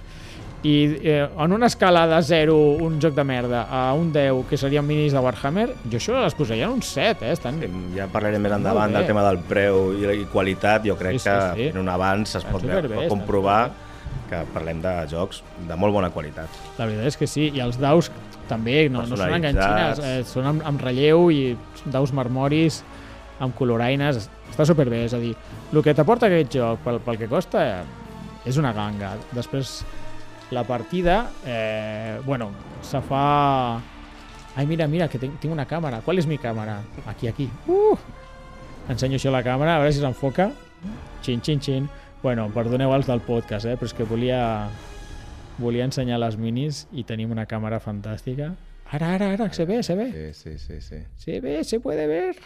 I 0.64 0.74
eh, 1.04 1.26
en 1.26 1.52
una 1.52 1.68
escala 1.68 2.06
de 2.08 2.22
0, 2.24 2.54
un 2.80 2.96
joc 3.02 3.12
de 3.18 3.24
merda, 3.28 3.66
a 3.68 3.82
un 3.92 4.14
10, 4.14 4.46
que 4.48 4.56
serien 4.56 4.86
minis 4.88 5.12
de 5.12 5.20
Warhammer, 5.20 5.66
jo 5.92 5.98
això 5.98 6.22
les 6.22 6.36
posaria 6.38 6.70
en 6.70 6.78
un 6.78 6.80
7, 6.80 7.26
eh? 7.26 7.34
Estan... 7.36 7.58
Ja 7.92 8.06
parlarem 8.08 8.40
més 8.40 8.54
endavant 8.56 8.94
del 8.94 9.04
tema 9.10 9.26
del 9.26 9.42
preu 9.44 9.90
i, 9.98 10.22
qualitat. 10.32 10.86
Jo 10.88 10.96
crec 10.96 11.18
Sí, 11.18 11.26
sí, 11.26 11.34
que 11.34 11.58
sí. 11.58 11.68
en 11.74 11.82
un 11.82 11.90
avanç 11.92 12.38
es 12.40 12.46
pot, 12.48 12.64
superbé, 12.64 13.02
pot 13.02 13.12
comprovar 13.12 13.58
que 14.30 14.40
parlem 14.54 14.80
de 14.80 14.94
jocs 15.10 15.42
de 15.68 15.76
molt 15.76 15.92
bona 15.92 16.08
qualitat. 16.14 16.48
La 16.78 16.88
veritat 16.88 17.12
és 17.12 17.20
que 17.20 17.28
sí, 17.28 17.50
i 17.52 17.60
els 17.60 17.76
daus 17.82 18.08
també 18.48 18.88
no, 18.92 19.04
no 19.08 19.16
són 19.16 19.36
enganxines, 19.38 20.02
eh, 20.04 20.22
són 20.28 20.50
amb, 20.50 20.64
amb 20.66 20.82
relleu 20.84 21.30
i 21.32 21.54
daus 21.84 22.12
marmoris 22.16 22.82
amb 23.42 23.54
coloraines, 23.58 24.28
està 24.50 24.66
superbé, 24.68 25.04
és 25.08 25.14
a 25.16 25.20
dir, 25.20 25.32
el 25.72 25.82
que 25.82 25.94
t'aporta 25.96 26.28
aquest 26.30 26.54
joc 26.54 26.82
pel, 26.84 27.00
pel 27.02 27.18
que 27.20 27.28
costa 27.30 27.64
és 28.46 28.58
una 28.60 28.72
ganga. 28.76 29.14
Després, 29.34 29.80
la 30.54 30.64
partida, 30.68 31.24
eh, 31.46 32.20
bueno, 32.24 32.50
se 32.82 33.00
fa... 33.02 33.80
Ai, 34.54 34.66
mira, 34.70 34.86
mira, 34.86 35.08
que 35.10 35.18
tinc, 35.18 35.40
tinc 35.42 35.50
una 35.50 35.66
càmera. 35.66 35.98
Qual 36.06 36.20
és 36.20 36.28
mi 36.30 36.38
càmera? 36.38 36.76
Aquí, 37.10 37.26
aquí. 37.26 37.48
Uh! 37.66 37.96
Ensenyo 38.92 39.18
això 39.18 39.32
a 39.32 39.38
la 39.38 39.42
càmera, 39.42 39.74
a 39.74 39.82
veure 39.82 39.94
si 39.96 40.02
s'enfoca. 40.04 40.52
Xin, 41.24 41.42
xin, 41.42 41.62
xin. 41.64 41.88
Bueno, 42.22 42.46
perdoneu 42.54 42.94
els 42.94 43.08
del 43.08 43.24
podcast, 43.24 43.66
eh? 43.66 43.74
però 43.80 43.90
és 43.90 43.96
que 43.96 44.06
volia, 44.08 44.38
volia 45.58 45.86
ensenyar 45.86 46.18
les 46.22 46.36
minis 46.40 46.84
i 46.92 47.04
tenim 47.06 47.32
una 47.34 47.46
càmera 47.50 47.80
fantàstica. 47.82 48.52
Ara, 48.94 49.14
ara, 49.16 49.32
ara, 49.34 49.48
se 49.52 49.64
ve, 49.64 49.82
se 49.82 49.94
ve. 49.98 50.10
Sí, 50.12 50.32
sí, 50.34 50.58
sí. 50.58 50.80
sí. 50.80 51.00
Se 51.16 51.40
ve, 51.40 51.62
se 51.64 51.80
puede 51.80 52.06
ver. 52.06 52.36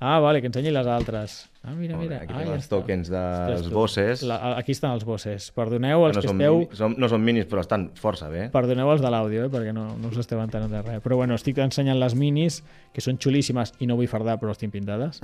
Ah, 0.00 0.18
vale, 0.18 0.40
que 0.40 0.48
ensenyi 0.48 0.70
les 0.72 0.86
altres. 0.88 1.50
Ah, 1.62 1.74
mira, 1.76 1.98
mira. 2.00 2.22
Aquí 2.22 2.32
ah, 2.32 2.44
ja 2.48 2.54
els 2.56 2.70
tokens 2.70 3.10
dels 3.12 3.66
bosses. 3.68 4.22
La, 4.24 4.38
aquí 4.56 4.72
estan 4.72 4.94
els 4.96 5.02
bosses. 5.04 5.50
Perdoneu 5.52 6.06
els 6.06 6.16
no, 6.16 6.22
que 6.24 6.30
esteu... 6.32 6.56
mini, 6.56 6.76
són, 6.78 6.94
no 6.96 7.10
són 7.12 7.20
minis, 7.20 7.44
però 7.50 7.60
estan 7.60 7.84
força 8.00 8.30
bé. 8.32 8.46
Perdoneu 8.54 8.88
els 8.94 9.04
de 9.04 9.10
l'àudio, 9.12 9.42
eh, 9.44 9.50
perquè 9.52 9.74
no, 9.76 9.90
no 10.00 10.08
us 10.08 10.16
esteu 10.22 10.40
entenent 10.40 10.72
de 10.72 10.80
res. 10.86 11.02
Però 11.04 11.18
bueno, 11.20 11.36
estic 11.36 11.60
ensenyant 11.60 12.00
les 12.00 12.16
minis, 12.16 12.62
que 12.96 13.04
són 13.04 13.20
xulíssimes 13.20 13.74
i 13.84 13.90
no 13.90 13.98
vull 14.00 14.08
fardar, 14.08 14.38
però 14.40 14.54
estic 14.56 14.72
pintades. 14.72 15.20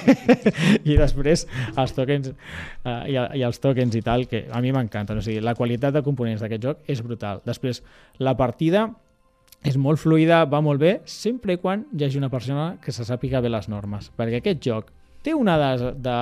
I 0.90 0.98
després 1.00 1.46
els 1.72 1.96
tokens 1.96 2.34
uh, 2.34 3.06
i, 3.08 3.16
i 3.16 3.46
els 3.48 3.62
tokens 3.64 3.96
i 3.96 4.04
tal, 4.04 4.28
que 4.28 4.44
a 4.52 4.60
mi 4.60 4.74
m'encanten. 4.76 5.22
O 5.22 5.24
sigui, 5.24 5.40
la 5.40 5.56
qualitat 5.56 5.96
de 5.96 6.04
components 6.04 6.44
d'aquest 6.44 6.68
joc 6.68 6.92
és 6.92 7.00
brutal. 7.00 7.40
Després, 7.48 7.80
la 8.20 8.36
partida 8.36 8.90
és 9.64 9.78
molt 9.80 9.98
fluida, 10.02 10.42
va 10.44 10.60
molt 10.60 10.80
bé, 10.82 10.98
sempre 11.08 11.56
i 11.56 11.60
quan 11.62 11.86
hi 11.96 12.04
hagi 12.04 12.18
una 12.20 12.28
persona 12.32 12.74
que 12.84 12.92
se 12.92 13.06
sàpiga 13.08 13.40
bé 13.40 13.48
les 13.52 13.68
normes. 13.72 14.10
Perquè 14.16 14.42
aquest 14.42 14.60
joc 14.66 14.90
té 15.24 15.32
una 15.34 15.56
de, 15.56 15.92
de, 16.04 16.16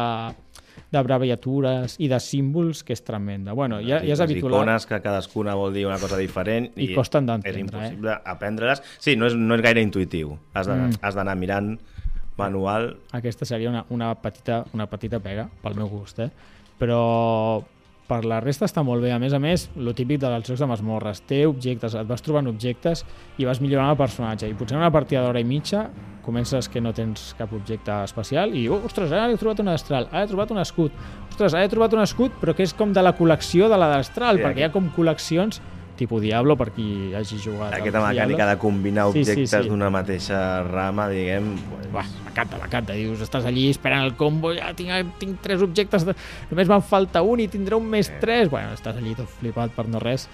de 0.92 0.98
abreviatures 1.00 1.96
i 1.98 2.06
de 2.08 2.20
símbols 2.22 2.84
que 2.86 2.94
és 2.94 3.02
tremenda. 3.02 3.52
Bueno, 3.58 3.80
ja, 3.82 3.98
ja 4.04 4.14
és 4.14 4.22
habitual. 4.22 4.54
icones 4.60 4.86
que 4.86 5.00
cadascuna 5.02 5.56
vol 5.58 5.74
dir 5.74 5.86
una 5.88 5.98
cosa 5.98 6.20
diferent 6.20 6.70
I 6.76 6.92
costen 6.94 7.26
és 7.26 7.32
d'entendre, 7.32 7.58
eh? 7.58 7.66
impossible 7.66 8.16
aprendre-les. 8.36 8.84
Sí, 9.02 9.16
no 9.18 9.26
és, 9.26 9.34
no 9.34 9.58
és 9.58 9.64
gaire 9.66 9.82
intuïtiu. 9.82 10.36
Has 10.54 10.70
Mm. 10.70 11.00
has 11.02 11.18
d'anar 11.18 11.34
mirant 11.36 11.74
manual. 12.38 12.92
Aquesta 13.12 13.44
seria 13.44 13.68
una, 13.70 13.84
una, 13.90 14.14
petita, 14.14 14.64
una 14.72 14.86
petita 14.86 15.18
pega, 15.20 15.48
pel 15.62 15.74
meu 15.74 15.88
gust, 15.90 16.18
eh? 16.22 16.30
Però 16.78 17.62
per 18.12 18.26
la 18.28 18.42
resta 18.44 18.68
està 18.68 18.84
molt 18.84 19.00
bé. 19.04 19.12
A 19.14 19.18
més 19.22 19.32
a 19.32 19.40
més, 19.40 19.68
lo 19.80 19.94
típic 19.96 20.20
dels 20.20 20.48
jocs 20.48 20.60
de 20.60 20.68
masmorres. 20.68 21.22
Té 21.28 21.42
objectes, 21.48 21.96
et 21.96 22.08
vas 22.08 22.24
trobant 22.24 22.50
objectes 22.50 23.06
i 23.40 23.48
vas 23.48 23.62
millorant 23.64 23.92
el 23.92 24.00
personatge. 24.00 24.50
I 24.50 24.56
potser 24.58 24.76
en 24.76 24.84
una 24.84 24.92
partida 24.92 25.24
d'hora 25.24 25.40
i 25.40 25.48
mitja 25.48 25.86
comences 26.22 26.68
que 26.70 26.80
no 26.80 26.92
tens 26.94 27.32
cap 27.38 27.50
objecte 27.56 27.96
especial 28.06 28.52
i, 28.54 28.68
oh, 28.70 28.78
ostres, 28.86 29.10
ara 29.10 29.32
he 29.32 29.38
trobat 29.40 29.58
un 29.64 29.72
destral, 29.72 30.06
ara 30.12 30.22
he 30.22 30.30
trobat 30.30 30.52
un 30.54 30.60
escut. 30.62 30.94
Ostres, 31.32 31.56
ara 31.56 31.64
he 31.66 31.72
trobat 31.72 31.96
un 31.96 32.04
escut, 32.04 32.36
però 32.38 32.54
que 32.54 32.62
és 32.62 32.74
com 32.78 32.92
de 32.94 33.02
la 33.02 33.14
col·lecció 33.18 33.66
de 33.72 33.80
la 33.80 33.90
destral, 33.96 34.38
Sí, 34.38 34.44
perquè 34.44 34.62
hi 34.62 34.68
ha 34.68 34.74
com 34.74 34.92
col·leccions 34.94 35.58
tipus 35.96 36.22
Diablo, 36.22 36.56
per 36.56 36.70
qui 36.72 37.12
hagi 37.14 37.38
jugat. 37.42 37.74
Aquesta 37.76 38.00
mecànica 38.00 38.44
Diablos. 38.44 38.50
de 38.50 38.58
combinar 38.62 39.04
Sí, 39.12 39.24
sí, 39.24 39.30
objectes 39.32 39.64
sí. 39.64 39.68
d'una 39.70 39.90
mateixa 39.90 40.62
rama, 40.64 41.08
diguem... 41.12 41.52
Pues, 41.92 42.08
m'encanta, 42.24 42.58
m'encanta. 42.58 42.96
Dius, 42.96 43.20
estàs 43.24 43.44
allí 43.48 43.68
esperant 43.70 44.06
el 44.06 44.14
combo, 44.16 44.54
ja 44.56 44.72
tinc, 44.74 45.14
tinc 45.20 45.40
tres 45.44 45.62
objectes, 45.62 46.06
de... 46.08 46.14
només 46.50 46.70
me'n 46.72 46.82
falta 46.82 47.22
un 47.22 47.44
i 47.44 47.48
tindré 47.52 47.76
un 47.76 47.86
més 47.92 48.10
tres. 48.22 48.48
Bueno, 48.50 48.72
estàs 48.76 48.96
allí 48.96 49.14
tot 49.18 49.28
flipat 49.40 49.76
per 49.76 49.86
no 49.88 50.00
res. 50.02 50.28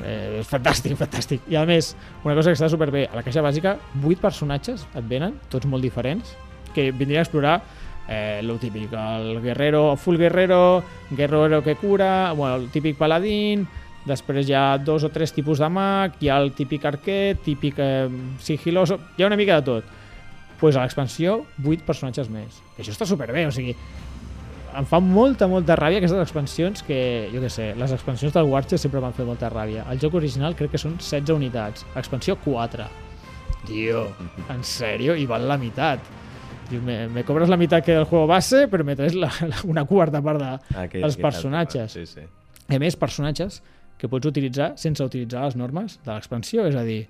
Eh, 0.00 0.40
és 0.40 0.48
fantàstic, 0.48 0.96
fantàstic. 0.96 1.44
I 1.52 1.58
a 1.60 1.66
més, 1.68 1.92
una 2.24 2.34
cosa 2.34 2.50
que 2.50 2.56
està 2.56 2.70
superbé, 2.72 3.06
a 3.12 3.18
la 3.18 3.22
caixa 3.26 3.44
bàsica, 3.44 3.76
vuit 4.00 4.18
personatges 4.18 4.86
et 4.96 5.04
venen, 5.08 5.36
tots 5.52 5.68
molt 5.68 5.84
diferents, 5.84 6.32
que 6.72 6.90
vindrien 6.90 7.20
a 7.20 7.26
explorar 7.26 7.58
eh, 8.08 8.40
lo 8.42 8.56
típic, 8.56 8.92
el 8.96 9.40
guerrero, 9.42 9.96
full 9.96 10.16
guerrero, 10.16 10.82
guerrero 11.10 11.62
que 11.62 11.76
cura, 11.76 12.32
bueno, 12.32 12.56
el 12.56 12.70
típic 12.70 12.96
paladín, 12.96 13.68
després 14.06 14.48
hi 14.48 14.54
ha 14.56 14.78
dos 14.82 15.04
o 15.06 15.10
tres 15.14 15.32
tipus 15.34 15.60
de 15.62 15.68
mag, 15.70 16.16
hi 16.20 16.30
ha 16.30 16.38
el 16.42 16.52
típic 16.58 16.84
arquet, 16.88 17.42
típic 17.44 17.78
eh, 17.78 18.08
sigiloso, 18.42 18.98
hi 19.16 19.22
ha 19.22 19.30
una 19.30 19.38
mica 19.38 19.60
de 19.60 19.68
tot. 19.70 19.98
pues 20.62 20.76
a 20.76 20.82
l'expansió, 20.84 21.40
8 21.58 21.82
personatges 21.82 22.28
més. 22.30 22.60
Que 22.76 22.84
això 22.84 22.92
està 22.94 23.02
superbé, 23.02 23.40
o 23.48 23.50
sigui, 23.50 23.72
em 24.78 24.86
fa 24.86 25.00
molta, 25.02 25.48
molta 25.50 25.74
ràbia 25.74 25.98
aquestes 25.98 26.20
expansions 26.22 26.84
que, 26.86 26.98
jo 27.32 27.40
què 27.42 27.50
sé, 27.50 27.72
les 27.74 27.90
expansions 27.90 28.30
del 28.36 28.46
Warcher 28.46 28.78
sempre 28.78 29.02
m'han 29.02 29.16
fet 29.16 29.26
molta 29.26 29.50
ràbia. 29.50 29.82
El 29.90 29.98
joc 29.98 30.14
original 30.20 30.54
crec 30.54 30.70
que 30.76 30.78
són 30.78 30.94
16 31.00 31.34
unitats, 31.34 31.82
expansió 31.98 32.38
4. 32.44 32.86
Tio, 33.66 34.06
en 34.54 34.62
sèrio? 34.62 35.18
I 35.18 35.26
val 35.26 35.48
la 35.50 35.58
meitat. 35.58 36.06
Diu, 36.70 36.78
me, 36.86 37.08
me 37.10 37.26
cobres 37.26 37.50
la 37.50 37.58
meitat 37.58 37.82
que 37.82 37.98
del 37.98 38.06
juego 38.06 38.30
base, 38.30 38.68
però 38.70 38.86
me 38.86 38.94
traes 38.94 39.18
la, 39.18 39.32
la, 39.50 39.64
una 39.66 39.84
quarta 39.84 40.22
part 40.22 40.40
de, 40.40 40.52
dels 40.70 40.86
aquest 40.86 41.26
personatges. 41.26 41.98
Sí, 41.98 42.06
sí. 42.06 42.28
a 42.70 42.78
més, 42.78 42.94
personatges 42.96 43.58
que 44.02 44.10
pots 44.10 44.26
utilitzar 44.26 44.72
sense 44.82 45.04
utilitzar 45.04 45.44
les 45.46 45.54
normes 45.54 46.00
de 46.02 46.10
l'expansió, 46.10 46.64
és 46.66 46.74
a 46.74 46.82
dir, 46.82 47.04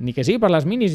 ni 0.00 0.14
que 0.16 0.24
sigui 0.24 0.40
per 0.40 0.48
les 0.48 0.64
minis, 0.64 0.94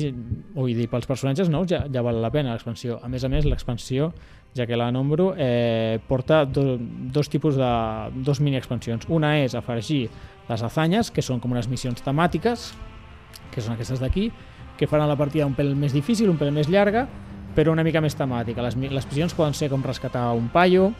vull 0.55 0.73
dir, 0.73 0.87
pels 0.89 1.05
personatges 1.05 1.51
nous 1.53 1.69
ja, 1.69 1.83
ja 1.93 2.01
val 2.01 2.17
la 2.23 2.31
pena 2.33 2.55
l'expansió. 2.55 2.97
A 3.05 3.11
més 3.11 3.21
a 3.21 3.29
més, 3.29 3.45
l'expansió, 3.45 4.09
ja 4.57 4.65
que 4.65 4.79
la 4.79 4.89
nombro, 4.91 5.29
eh, 5.37 6.01
porta 6.09 6.41
do, 6.49 6.79
dos 7.13 7.29
tipus 7.29 7.55
de... 7.59 7.69
dos 8.25 8.41
mini-expansions. 8.41 9.05
Una 9.13 9.35
és 9.43 9.53
afegir 9.55 10.07
les 10.49 10.65
azanyes, 10.65 11.13
que 11.13 11.21
són 11.21 11.39
com 11.43 11.53
unes 11.53 11.69
missions 11.69 12.01
temàtiques, 12.01 12.71
que 13.53 13.61
són 13.61 13.77
aquestes 13.77 14.01
d'aquí, 14.01 14.31
que 14.77 14.89
faran 14.89 15.09
la 15.09 15.19
partida 15.19 15.45
un 15.45 15.53
pèl 15.53 15.75
més 15.77 15.93
difícil, 15.93 16.33
un 16.33 16.41
pèl 16.41 16.49
més 16.55 16.67
llarga, 16.67 17.05
però 17.53 17.77
una 17.77 17.85
mica 17.85 18.01
més 18.01 18.17
temàtica. 18.17 18.65
Les, 18.65 18.75
les 18.75 19.07
missions 19.13 19.37
poden 19.37 19.53
ser 19.53 19.69
com 19.69 19.85
rescatar 19.85 20.31
un 20.33 20.49
paio, 20.49 20.91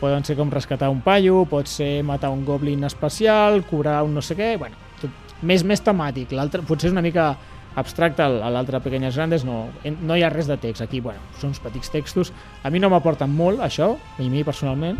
poden 0.00 0.24
ser 0.24 0.36
com 0.38 0.50
rescatar 0.50 0.90
un 0.92 1.00
paio, 1.02 1.44
pot 1.50 1.68
ser 1.68 2.02
matar 2.06 2.30
un 2.30 2.44
goblin 2.46 2.84
especial, 2.86 3.62
curar 3.66 4.02
un 4.06 4.14
no 4.14 4.22
sé 4.22 4.36
què, 4.38 4.56
bueno, 4.58 4.76
tot, 5.00 5.34
més 5.42 5.64
més 5.64 5.82
temàtic. 5.84 6.34
L'altre 6.36 6.62
potser 6.66 6.90
és 6.90 6.96
una 6.96 7.04
mica 7.04 7.32
abstracte, 7.78 8.22
a 8.22 8.50
l'altre 8.50 8.80
Pequeñas 8.82 9.16
Grandes 9.16 9.44
no, 9.46 9.68
no 9.84 10.16
hi 10.16 10.24
ha 10.26 10.30
res 10.32 10.48
de 10.50 10.56
text. 10.58 10.82
Aquí, 10.82 11.00
bueno, 11.00 11.20
són 11.38 11.52
uns 11.52 11.62
petits 11.62 11.90
textos. 11.94 12.32
A 12.62 12.70
mi 12.70 12.82
no 12.82 12.90
m'aporten 12.90 13.30
molt, 13.30 13.62
això, 13.64 13.92
a 13.94 14.28
mi 14.28 14.44
personalment, 14.44 14.98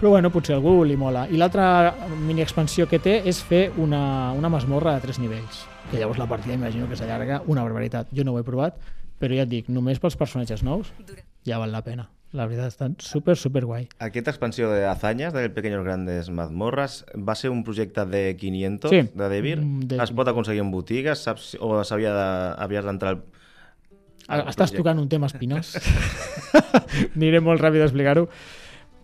però 0.00 0.14
bueno, 0.14 0.30
potser 0.32 0.56
algú 0.56 0.78
li 0.84 0.96
mola. 0.96 1.26
I 1.28 1.38
l'altra 1.40 1.92
mini 2.24 2.42
expansió 2.42 2.88
que 2.88 2.98
té 3.02 3.20
és 3.28 3.42
fer 3.44 3.66
una, 3.78 4.32
una 4.36 4.50
masmorra 4.52 4.96
de 4.96 5.04
tres 5.04 5.20
nivells, 5.20 5.66
que 5.90 6.00
llavors 6.00 6.18
la 6.18 6.28
partida 6.30 6.56
imagino 6.56 6.88
que 6.88 6.96
s'allarga 6.96 7.42
una 7.46 7.66
barbaritat. 7.66 8.08
Jo 8.16 8.24
no 8.24 8.32
ho 8.34 8.40
he 8.40 8.46
provat, 8.46 8.80
però 9.20 9.36
ja 9.36 9.44
et 9.44 9.52
dic, 9.52 9.68
només 9.68 10.00
pels 10.00 10.16
personatges 10.16 10.64
nous 10.64 10.88
ja 11.44 11.60
val 11.60 11.72
la 11.72 11.84
pena. 11.84 12.08
La 12.32 12.46
veritat, 12.46 12.68
estan 12.70 12.94
super, 13.02 13.34
super 13.36 13.64
guai. 13.66 13.88
Aquesta 13.98 14.30
expansió 14.30 14.68
de 14.70 14.84
Hazañas, 14.86 15.32
del 15.34 15.50
Pequeños 15.50 15.82
Grandes 15.82 16.30
Mazmorras, 16.30 17.04
va 17.16 17.34
ser 17.34 17.50
un 17.50 17.64
projecte 17.64 18.04
de 18.06 18.36
500 18.36 18.90
Sí. 18.90 19.00
de 19.12 19.28
Devir? 19.28 19.58
Mm, 19.60 19.80
de- 19.90 19.98
Es 20.04 20.12
pot 20.12 20.28
aconseguir 20.28 20.60
en 20.62 20.70
botigues? 20.70 21.18
Saps, 21.18 21.56
o 21.60 21.82
s'havia 21.82 22.12
de, 22.14 22.54
havies 22.62 22.84
d'entrar 22.84 23.10
al... 23.16 23.22
al 24.28 24.40
Estàs 24.46 24.70
projecte? 24.70 24.76
tocant 24.78 25.00
un 25.02 25.08
tema 25.08 25.26
espinós. 25.26 25.74
Aniré 27.16 27.40
molt 27.42 27.60
ràpid 27.60 27.82
a 27.82 27.88
explicar-ho. 27.90 28.28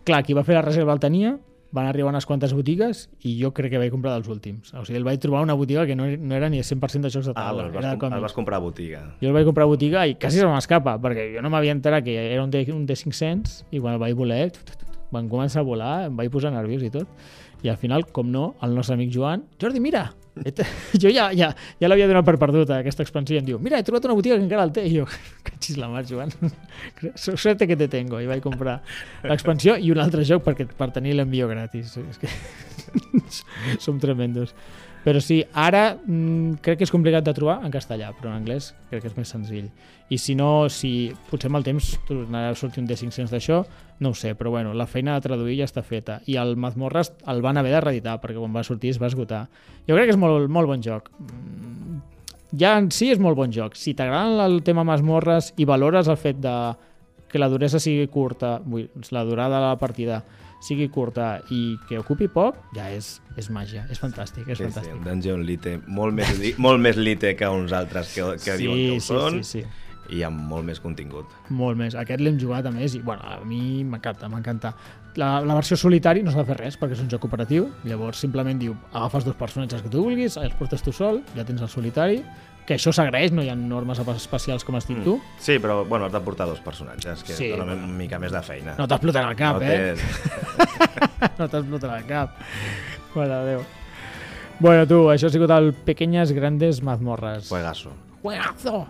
Clar, 0.07 0.23
qui 0.23 0.33
va 0.39 0.45
fer 0.47 0.55
la 0.55 0.63
reserva 0.63 0.95
el 0.95 1.01
tenia, 1.03 1.35
van 1.73 1.87
arribar 1.87 2.09
unes 2.11 2.25
quantes 2.27 2.53
botigues 2.55 3.09
i 3.27 3.35
jo 3.43 3.51
crec 3.53 3.71
que 3.73 3.79
vaig 3.79 3.91
comprar 3.93 4.15
dels 4.15 4.29
últims. 4.29 4.73
O 4.75 4.85
sigui, 4.85 4.97
el 4.99 5.05
vaig 5.05 5.19
trobar 5.21 5.43
una 5.43 5.55
botiga 5.59 5.85
que 5.87 5.97
no, 5.97 6.07
no 6.07 6.35
era 6.35 6.49
ni 6.49 6.59
100% 6.63 7.01
de 7.03 7.11
jocs 7.11 7.27
de 7.27 7.33
Ah, 7.35 7.49
taula. 7.51 7.67
el 7.67 7.73
vas, 7.73 7.97
com, 7.99 8.13
el 8.13 8.21
vas 8.21 8.33
comprar 8.33 8.57
a 8.57 8.65
botiga. 8.65 9.03
Jo 9.21 9.29
el 9.29 9.35
vaig 9.35 9.45
comprar 9.45 9.65
a 9.65 9.71
botiga 9.73 10.07
i 10.07 10.15
quasi 10.15 10.39
se 10.39 10.47
m'escapa, 10.47 10.97
perquè 11.03 11.35
jo 11.35 11.43
no 11.43 11.51
m'havia 11.51 11.73
enterat 11.77 12.05
que 12.05 12.15
era 12.33 12.43
un 12.45 12.51
de, 12.51 12.65
un 12.73 12.87
de 12.87 12.95
500 12.97 13.65
i 13.73 13.81
quan 13.81 13.95
el 13.95 14.01
vaig 14.01 14.15
voler 14.15 14.53
van 15.13 15.29
començar 15.29 15.61
a 15.61 15.67
volar, 15.67 16.07
em 16.09 16.17
vaig 16.17 16.31
posar 16.31 16.51
nerviós 16.53 16.83
i 16.83 16.91
tot. 16.91 17.07
I 17.63 17.69
al 17.73 17.77
final, 17.81 18.05
com 18.13 18.31
no, 18.31 18.55
el 18.63 18.75
nostre 18.75 18.95
amic 18.95 19.13
Joan, 19.15 19.45
Jordi, 19.61 19.81
mira, 19.81 20.13
jo 21.03 21.09
ja, 21.09 21.31
ja, 21.33 21.51
ja 21.81 21.89
l'havia 21.89 22.09
donat 22.11 22.27
per 22.27 22.37
perduta, 22.41 22.81
aquesta 22.83 23.05
expansió, 23.07 23.37
i 23.37 23.41
em 23.41 23.47
diu, 23.47 23.61
mira, 23.63 23.81
he 23.81 23.87
trobat 23.87 24.09
una 24.09 24.17
botiga 24.19 24.37
que 24.37 24.45
encara 24.45 24.67
el 24.69 24.73
té. 24.77 24.85
I 24.89 24.99
jo, 24.99 25.07
cachis 25.47 25.79
la 25.81 25.89
mar, 25.93 26.05
Joan, 26.09 26.33
suerte 27.17 27.69
que 27.69 27.77
te 27.77 27.89
tengo. 27.93 28.21
I 28.21 28.29
vaig 28.31 28.43
comprar 28.45 28.81
l'expansió 29.25 29.79
i 29.81 29.93
un 29.95 30.03
altre 30.03 30.27
joc 30.29 30.45
perquè, 30.47 30.69
per 30.77 30.91
tenir 30.97 31.17
l'envio 31.17 31.49
gratis. 31.53 31.97
És 32.03 32.21
que 32.21 32.33
som 33.83 34.01
tremendos. 34.03 34.55
Però 35.07 35.21
sí, 35.23 35.39
ara 35.55 35.93
mm, 35.95 36.59
crec 36.67 36.81
que 36.81 36.87
és 36.89 36.91
complicat 36.91 37.23
de 37.23 37.35
trobar 37.37 37.61
en 37.63 37.71
castellà, 37.71 38.09
però 38.17 38.33
en 38.33 38.41
anglès 38.41 38.73
crec 38.91 39.05
que 39.05 39.13
és 39.13 39.15
més 39.15 39.31
senzill. 39.31 39.69
I 40.11 40.19
si 40.19 40.35
no, 40.35 40.67
si 40.67 41.13
potser 41.31 41.47
amb 41.47 41.61
el 41.61 41.67
temps 41.69 41.93
tornarà 42.09 42.51
a 42.51 42.59
sortir 42.59 42.83
un 42.83 42.89
D500 42.91 43.31
d'això, 43.31 43.61
no 44.03 44.11
ho 44.11 44.19
sé, 44.19 44.35
però 44.35 44.51
bueno, 44.57 44.75
la 44.75 44.89
feina 44.91 45.15
de 45.15 45.23
traduir 45.29 45.61
ja 45.61 45.69
està 45.71 45.85
feta. 45.87 46.19
I 46.27 46.41
el 46.43 46.57
Mazmorras 46.59 47.13
el 47.31 47.43
van 47.47 47.63
haver 47.63 47.77
de 47.77 47.85
reeditar, 47.85 48.19
perquè 48.23 48.41
quan 48.41 48.59
va 48.59 48.67
sortir 48.67 48.91
es 48.97 48.99
va 49.03 49.07
esgotar. 49.07 49.45
Jo 49.87 49.95
crec 49.95 50.11
que 50.11 50.17
és 50.17 50.21
molt, 50.21 50.51
molt 50.51 50.75
bon 50.75 50.83
joc. 50.83 51.13
Mm, 51.23 52.03
Ja 52.55 52.77
en 52.79 52.91
si 52.95 53.11
és 53.11 53.19
molt 53.21 53.37
bon 53.37 53.51
joc. 53.53 53.75
Si 53.77 53.95
t'agrada 53.95 54.47
el 54.47 54.63
tema 54.65 54.85
Mazmorras 54.87 55.53
i 55.59 55.67
valores 55.69 56.09
el 56.09 56.17
fet 56.17 56.39
de 56.41 56.57
que 57.29 57.41
la 57.43 57.49
duresa 57.51 57.81
sigui 57.83 58.07
curta, 58.09 58.57
vull, 58.65 58.87
la 59.11 59.25
durada 59.27 59.59
de 59.59 59.67
la 59.67 59.79
partida 59.79 60.23
sigui 60.61 60.89
curta 60.89 61.41
i 61.51 61.77
que 61.89 61.99
ocupi 62.01 62.29
poc, 62.33 62.57
ja 62.75 62.89
és, 62.91 63.21
és 63.37 63.51
màgia, 63.53 63.85
és 63.93 64.01
fantàstic, 64.03 64.49
és 64.49 64.59
Sí, 64.59 64.65
sí, 64.65 64.71
fantàstic. 64.71 64.93
el 64.97 65.05
Dungeon 65.05 65.43
Lite, 65.47 65.79
molt 65.87 66.15
més, 66.17 66.41
molt 66.59 66.81
més 66.81 66.97
Lite 66.97 67.35
que 67.37 67.49
uns 67.49 67.73
altres 67.77 68.15
que, 68.15 68.25
que 68.43 68.57
diuen 68.59 68.77
que 68.79 68.93
ho 68.97 69.01
sí, 69.01 69.07
són, 69.07 69.43
sí, 69.45 69.63
sí. 69.63 70.17
i 70.17 70.23
amb 70.27 70.41
molt 70.49 70.65
més 70.65 70.81
contingut. 70.81 71.27
Molt 71.51 71.77
més. 71.79 71.95
Aquest 71.99 72.21
l'hem 72.23 72.39
jugat 72.41 72.67
a 72.67 72.71
més 72.71 72.95
i, 72.95 73.01
bueno, 73.03 73.23
a 73.27 73.41
mi 73.45 73.83
m'encanta, 73.85 74.29
m'encanta. 74.33 74.73
La, 75.17 75.41
la 75.41 75.55
versió 75.57 75.77
solitari 75.81 76.23
no 76.23 76.31
s'ha 76.31 76.43
de 76.45 76.51
fer 76.51 76.59
res 76.59 76.77
perquè 76.77 76.93
és 76.93 77.01
un 77.01 77.09
joc 77.09 77.23
cooperatiu, 77.25 77.71
llavors 77.89 78.19
simplement 78.21 78.59
diu 78.61 78.75
agafes 78.93 79.25
dos 79.25 79.35
personatges 79.37 79.81
que 79.83 79.89
tu 79.93 80.03
vulguis, 80.05 80.37
els 80.37 80.55
portes 80.59 80.83
tu 80.85 80.93
sol, 80.93 81.23
ja 81.35 81.45
tens 81.45 81.63
el 81.65 81.71
solitari, 81.73 82.19
que 82.67 82.75
això 82.75 82.93
s'agraeix, 82.93 83.31
no 83.33 83.45
hi 83.45 83.49
ha 83.51 83.55
normes 83.57 84.01
especials 84.17 84.65
com 84.67 84.75
has 84.79 84.87
dit 84.89 84.99
tu. 85.05 85.17
Sí, 85.39 85.59
però 85.63 85.85
bueno, 85.87 86.07
has 86.09 86.13
de 86.13 86.21
portar 86.21 86.47
dos 86.51 86.61
personatges, 86.61 87.23
que 87.25 87.33
Sí, 87.33 87.49
donen 87.53 87.67
bueno. 87.67 87.85
una 87.85 87.99
mica 87.99 88.19
més 88.19 88.33
de 88.35 88.43
feina. 88.43 88.75
No 88.79 88.89
t'exploten 88.91 89.29
el 89.29 89.37
cap, 89.39 89.61
no 89.63 89.67
eh? 89.67 89.95
no 91.39 91.49
t'exploten 91.49 91.91
el 91.95 92.07
cap. 92.11 92.37
Mare 93.15 93.29
de 93.33 93.45
Déu. 93.53 93.63
Bueno, 94.59 94.87
tu, 94.89 95.03
això 95.13 95.29
ha 95.29 95.33
sigut 95.33 95.51
el 95.53 95.73
Pequeñas 95.87 96.33
Grandes 96.33 96.83
Mazmorras. 96.83 97.49
Juegazo. 97.49 97.93
Juegazo! 98.23 98.87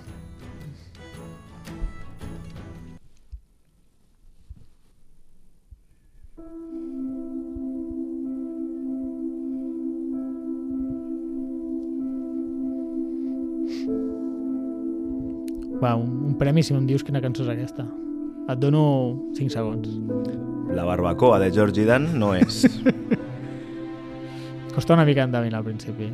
Va, 15.83 15.95
un, 15.95 16.09
un 16.31 16.35
premi 16.41 16.63
si 16.65 16.73
no 16.73 16.81
em 16.81 16.87
dius 16.89 17.05
quina 17.05 17.21
cançó 17.25 17.45
és 17.45 17.53
aquesta. 17.53 17.85
Et 18.47 18.59
dono 18.63 18.83
5 19.37 19.53
segons. 19.53 19.89
La 20.77 20.85
barbacoa 20.87 21.39
de 21.43 21.51
George 21.53 21.85
Dan 21.89 22.19
no 22.21 22.35
és. 22.37 22.65
Costa 24.77 24.95
una 24.95 25.05
mica 25.09 25.25
endevinar 25.25 25.59
al 25.63 25.69
principi. 25.69 26.11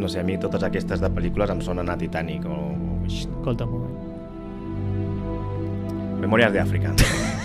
No 0.00 0.08
sé, 0.08 0.20
a 0.20 0.24
mi 0.24 0.38
totes 0.40 0.62
aquestes 0.66 1.02
de 1.02 1.10
pel·lícules 1.12 1.50
em 1.52 1.60
sonen 1.64 1.90
a 1.92 1.98
Titanic 2.00 2.46
o... 2.48 2.60
Escolta 3.10 3.66
un 3.66 3.72
moment. 3.76 3.96
Memòries 6.24 6.52
d'Àfrica. 6.54 6.94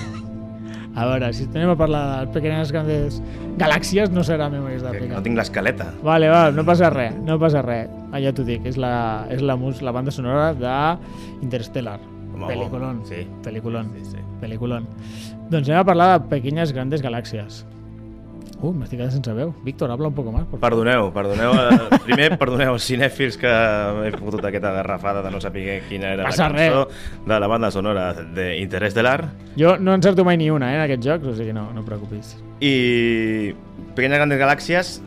A 0.95 1.05
veure, 1.09 1.27
si 1.35 1.43
anem 1.51 1.73
a 1.73 1.75
parlar 1.75 2.03
de 2.25 2.31
pequeñes 2.31 2.71
grandes 2.71 3.17
galàxies, 3.59 4.11
no 4.15 4.23
serà 4.23 4.47
Memories 4.49 4.81
d'Àfrica. 4.85 5.17
no 5.17 5.21
tinc 5.25 5.35
l'escaleta. 5.35 5.89
Vale, 6.03 6.29
va, 6.31 6.51
no 6.55 6.63
passa 6.63 6.89
res, 6.89 7.13
no 7.27 7.35
passa 7.39 7.61
res. 7.65 7.89
Ah, 8.13 8.21
ja 8.23 8.31
t'ho 8.31 8.45
dic, 8.47 8.63
és 8.65 8.77
la, 8.79 9.25
és 9.29 9.41
la, 9.43 9.57
mus, 9.59 9.81
la 9.83 9.91
banda 9.91 10.11
sonora 10.11 10.53
de 10.55 10.75
Interstellar. 11.43 11.99
Home, 12.33 12.47
Peliculón. 12.47 13.01
Sí. 13.07 13.27
Peliculón. 13.43 13.91
Sí, 13.97 14.05
sí. 14.15 14.23
Peliculón. 14.41 14.87
Doncs 15.51 15.67
anem 15.69 15.81
a 15.81 15.85
parlar 15.87 16.09
de 16.19 16.27
pequeñas 16.31 16.71
grandes 16.71 17.03
galàxies. 17.03 17.65
Uh, 18.61 18.71
m'estic 18.73 18.97
quedant 18.97 19.11
sense 19.11 19.33
veu. 19.35 19.53
Víctor, 19.65 19.91
habla 19.91 20.07
un 20.07 20.13
por 20.15 20.25
favor. 20.25 20.45
Perdoneu, 20.59 21.11
perdoneu. 21.13 21.51
eh, 21.53 21.99
Primer, 22.05 22.37
perdoneu 22.39 22.73
els 22.73 22.83
cinèfils 22.87 23.37
que 23.37 23.51
he 24.07 24.11
fotut 24.15 24.45
aquesta 24.47 24.71
garrafada 24.71 25.21
de 25.21 25.29
no 25.29 25.41
saber 25.43 25.81
quina 25.89 26.13
era 26.15 26.23
Passa 26.29 26.47
la 26.49 26.55
cançó 26.55 26.87
de 27.27 27.39
la 27.39 27.47
banda 27.47 27.69
sonora 27.69 28.13
d'Interestel·lar. 28.13 29.17
Jo 29.59 29.75
no 29.77 29.93
encerto 29.93 30.23
mai 30.25 30.37
ni 30.37 30.49
una, 30.49 30.71
eh, 30.71 30.77
en 30.79 30.81
aquests 30.87 31.05
jocs, 31.05 31.27
o 31.27 31.35
sigui, 31.35 31.53
no, 31.53 31.67
no 31.73 31.81
et 31.83 31.85
preocupis. 31.85 32.37
I 32.61 33.53
Pequeñas 33.93 34.17
Grandes 34.23 34.39
Galàxies 34.39 35.01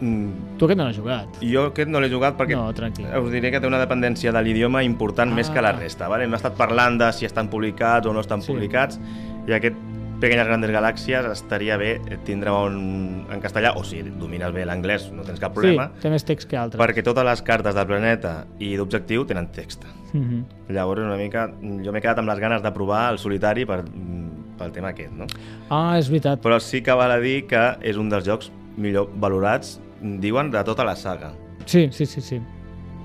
mm, 0.00 0.58
Tu 0.60 0.64
aquest 0.68 0.78
no 0.78 0.84
l'has 0.84 0.96
jugat. 1.00 1.40
jo 1.40 1.66
aquest 1.72 1.88
no 1.88 2.00
l'he 2.00 2.10
jugat 2.12 2.36
perquè 2.36 2.54
No, 2.56 2.72
tranquil. 2.76 3.06
us 3.08 3.30
diré 3.32 3.50
que 3.50 3.60
té 3.60 3.66
una 3.66 3.80
dependència 3.80 4.30
de 4.32 4.42
l'idioma 4.42 4.84
important 4.84 5.32
més 5.32 5.48
que 5.50 5.62
la 5.62 5.70
Ah. 5.70 5.78
resta. 5.80 6.08
Vale? 6.08 6.24
Hem 6.24 6.34
estat 6.34 6.54
parlant 6.56 6.98
de 7.00 7.10
si 7.12 7.24
estan 7.24 7.48
publicats 7.48 8.06
o 8.06 8.12
no 8.12 8.20
estan 8.20 8.42
Sí. 8.42 8.52
publicats 8.52 9.00
i 9.48 9.52
aquest 9.52 9.76
Pequeñas 10.20 10.46
Grandes 10.46 10.70
Galàxies 10.70 11.24
estaria 11.32 11.78
bé 11.80 11.94
tindre 12.26 12.52
un, 12.52 13.24
en 13.32 13.40
castellà 13.40 13.72
o 13.78 13.84
si 13.88 14.02
domines 14.04 14.52
bé 14.52 14.66
l'anglès 14.68 15.06
no 15.14 15.24
tens 15.24 15.40
cap 15.40 15.54
problema 15.56 15.86
Sí, 15.94 16.02
té 16.04 16.10
més 16.12 16.24
text 16.28 16.48
que 16.50 16.58
altres. 16.60 16.80
perquè 16.80 17.02
totes 17.06 17.24
les 17.24 17.40
cartes 17.46 17.74
del 17.74 17.86
planeta 17.88 18.34
i 18.60 18.74
d'objectiu 18.76 19.24
tenen 19.24 19.48
text. 19.54 19.86
Mhm. 20.12 20.44
Llavors 20.76 21.00
una 21.00 21.16
mica 21.16 21.48
jo 21.60 21.92
m'he 21.92 22.00
quedat 22.04 22.18
amb 22.20 22.28
les 22.28 22.38
ganes 22.38 22.62
de 22.62 22.72
provar 22.72 23.12
el 23.14 23.18
solitari 23.18 23.64
per, 23.64 23.82
mm, 23.84 24.56
pel 24.58 24.72
tema 24.72 24.88
aquest, 24.92 25.12
no? 25.12 25.26
Ah, 25.70 25.96
és 25.98 26.08
veritat. 26.10 26.42
Però 26.42 26.60
sí 26.60 26.82
que 26.82 26.92
val 26.92 27.10
a 27.12 27.18
dir 27.18 27.46
que 27.46 27.76
és 27.80 27.96
un 27.96 28.08
dels 28.10 28.24
jocs 28.26 28.50
millor 28.76 29.08
valorats, 29.16 29.80
diuen, 30.02 30.50
de 30.50 30.62
tota 30.64 30.84
la 30.84 30.96
saga. 30.96 31.32
Sí, 31.64 31.88
sí, 31.92 32.04
sí, 32.06 32.20
sí. 32.20 32.40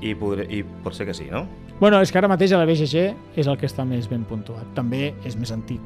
I, 0.01 0.13
podré, 0.15 0.47
i 0.51 0.63
pot 0.63 0.93
ser 0.93 1.05
que 1.05 1.13
sí, 1.13 1.29
no? 1.31 1.47
Bueno, 1.79 2.01
és 2.01 2.11
que 2.11 2.17
ara 2.17 2.27
mateix 2.27 2.51
a 2.53 2.57
la 2.57 2.65
BGG 2.65 3.15
és 3.35 3.47
el 3.47 3.57
que 3.57 3.67
està 3.67 3.85
més 3.85 4.07
ben 4.09 4.23
puntuat. 4.23 4.65
També 4.75 5.13
és 5.25 5.35
més 5.37 5.51
antic. 5.51 5.81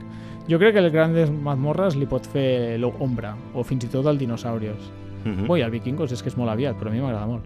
Jo 0.49 0.57
crec 0.57 0.73
que 0.73 0.79
el 0.81 0.89
Grandes 0.89 1.29
Mazmorras 1.29 1.95
li 1.95 2.07
pot 2.09 2.25
fer 2.25 2.79
l'Ombra, 2.81 3.35
o 3.53 3.61
fins 3.63 3.85
i 3.85 3.89
tot 3.91 4.07
el 4.09 4.17
Dinosaurios. 4.17 4.89
Mm. 5.23 5.49
Ui, 5.51 5.61
el 5.61 5.69
Vikingos 5.71 6.11
és 6.15 6.23
que 6.23 6.31
és 6.31 6.37
molt 6.39 6.49
aviat, 6.49 6.77
però 6.79 6.89
a 6.89 6.93
mi 6.95 7.01
m'agrada 7.03 7.27
molt. 7.29 7.45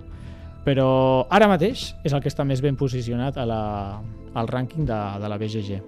Però 0.64 1.26
ara 1.30 1.50
mateix 1.52 1.90
és 2.08 2.14
el 2.16 2.22
que 2.24 2.30
està 2.32 2.46
més 2.48 2.62
ben 2.64 2.78
posicionat 2.80 3.36
a 3.38 3.44
la, 3.46 3.62
al 4.34 4.48
rànquing 4.48 4.86
de, 4.88 5.00
de 5.20 5.28
la 5.32 5.38
BGG. 5.42 5.82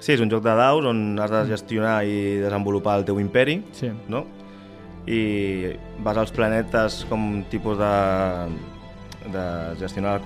Sí, 0.00 0.12
és 0.16 0.20
un 0.20 0.28
joc 0.32 0.42
de 0.44 0.52
daus 0.58 0.84
on 0.84 1.18
has 1.22 1.30
de 1.30 1.44
gestionar 1.52 2.00
i 2.04 2.40
desenvolupar 2.42 2.98
el 2.98 3.06
teu 3.08 3.20
imperi, 3.22 3.60
Sí. 3.72 3.92
no? 4.08 4.24
I 5.06 5.76
vas 6.02 6.18
als 6.18 6.32
planetes 6.34 7.04
com 7.08 7.44
tipus 7.48 7.78
de 7.78 7.92
de 9.32 9.46
gestionar 9.80 10.18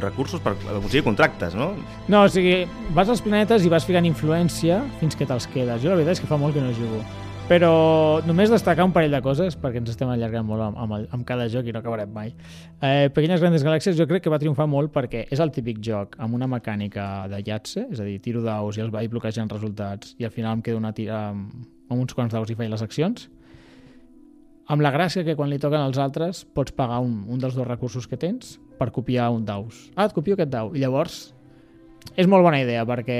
recursos 0.00 0.42
per 0.42 0.54
aconseguir 0.56 1.04
contractes, 1.06 1.56
no? 1.58 1.72
No, 2.08 2.24
o 2.24 2.28
sigui, 2.32 2.62
vas 2.96 3.10
als 3.10 3.22
planetes 3.24 3.66
i 3.66 3.72
vas 3.72 3.86
ficant 3.88 4.06
influència 4.08 4.82
fins 5.00 5.18
que 5.18 5.28
te'ls 5.28 5.48
quedes. 5.50 5.82
Jo 5.82 5.92
la 5.92 5.98
veritat 6.00 6.18
és 6.18 6.22
que 6.24 6.30
fa 6.30 6.38
molt 6.40 6.56
que 6.56 6.62
no 6.64 6.72
jugo. 6.76 7.02
Però 7.50 8.22
només 8.22 8.52
destacar 8.52 8.84
un 8.86 8.92
parell 8.94 9.16
de 9.16 9.18
coses, 9.24 9.56
perquè 9.58 9.80
ens 9.80 9.90
estem 9.90 10.06
allargant 10.12 10.46
molt 10.46 10.62
amb, 10.68 10.76
amb, 10.78 11.08
amb 11.16 11.24
cada 11.26 11.48
joc 11.50 11.66
i 11.66 11.72
no 11.74 11.80
acabarem 11.80 12.12
mai. 12.14 12.30
Eh, 12.78 13.10
Pequeñas 13.10 13.42
Grandes 13.42 13.64
Galàxies 13.66 13.98
jo 13.98 14.06
crec 14.06 14.22
que 14.22 14.30
va 14.30 14.38
triomfar 14.38 14.68
molt 14.70 14.92
perquè 14.94 15.24
és 15.34 15.42
el 15.42 15.50
típic 15.50 15.80
joc 15.82 16.14
amb 16.22 16.38
una 16.38 16.46
mecànica 16.46 17.26
de 17.32 17.42
Yatse, 17.42 17.88
és 17.90 17.98
a 17.98 18.06
dir, 18.06 18.20
tiro 18.22 18.44
daus 18.46 18.78
i 18.78 18.84
els 18.84 18.94
vaig 18.94 19.10
bloquejant 19.10 19.50
resultats 19.50 20.14
i 20.22 20.28
al 20.28 20.30
final 20.30 20.60
em 20.60 20.62
quedo 20.62 20.78
una 20.78 20.94
tira 20.94 21.24
amb, 21.32 21.50
amb 21.90 21.98
uns 21.98 22.14
quants 22.14 22.38
daus 22.38 22.54
i 22.54 22.58
faig 22.60 22.70
les 22.70 22.86
accions. 22.86 23.26
Amb 24.70 24.84
la 24.84 24.92
gràcia 24.94 25.24
que 25.26 25.34
quan 25.34 25.50
li 25.50 25.58
toquen 25.58 25.82
als 25.82 25.98
altres 25.98 26.44
pots 26.54 26.70
pagar 26.76 27.00
un, 27.02 27.24
un 27.26 27.40
dels 27.42 27.56
dos 27.58 27.66
recursos 27.66 28.06
que 28.06 28.18
tens 28.20 28.54
per 28.78 28.92
copiar 28.94 29.26
un 29.34 29.42
daus. 29.44 29.88
Ah, 29.96 30.06
et 30.06 30.14
copio 30.14 30.36
aquest 30.36 30.52
dau. 30.52 30.70
I 30.76 30.84
llavors 30.84 31.32
és 32.14 32.28
molt 32.30 32.44
bona 32.46 32.60
idea 32.62 32.84
perquè 32.88 33.18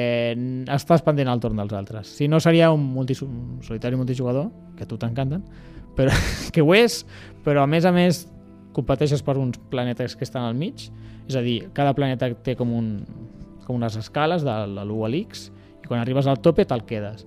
estàs 0.76 1.02
pendent 1.04 1.30
al 1.32 1.42
torn 1.42 1.58
dels 1.58 1.74
altres. 1.76 2.12
Si 2.20 2.28
no 2.30 2.38
seria 2.40 2.70
un, 2.70 2.84
multi, 2.94 3.16
un 3.26 3.58
solitari 3.66 3.98
multijugador, 3.98 4.46
que 4.78 4.86
a 4.86 4.88
tu 4.88 4.98
t'encanten, 5.00 5.42
però 5.98 6.14
que 6.54 6.62
ho 6.62 6.70
és, 6.76 7.02
però 7.44 7.64
a 7.64 7.70
més 7.70 7.88
a 7.88 7.92
més 7.94 8.24
competeixes 8.76 9.24
per 9.26 9.34
uns 9.40 9.58
planetes 9.72 10.14
que 10.14 10.26
estan 10.28 10.46
al 10.46 10.54
mig, 10.54 10.86
és 11.26 11.34
a 11.34 11.42
dir, 11.42 11.64
cada 11.74 11.96
planeta 11.98 12.30
té 12.46 12.54
com, 12.58 12.70
un, 12.78 12.92
com 13.66 13.74
unes 13.80 13.98
escales 13.98 14.46
de, 14.46 14.54
de 14.70 14.86
l'1 14.86 15.02
a 15.06 15.10
l'X 15.10 15.44
i 15.82 15.90
quan 15.90 15.98
arribes 15.98 16.30
al 16.30 16.38
tope 16.42 16.66
te'l 16.66 16.86
quedes. 16.86 17.26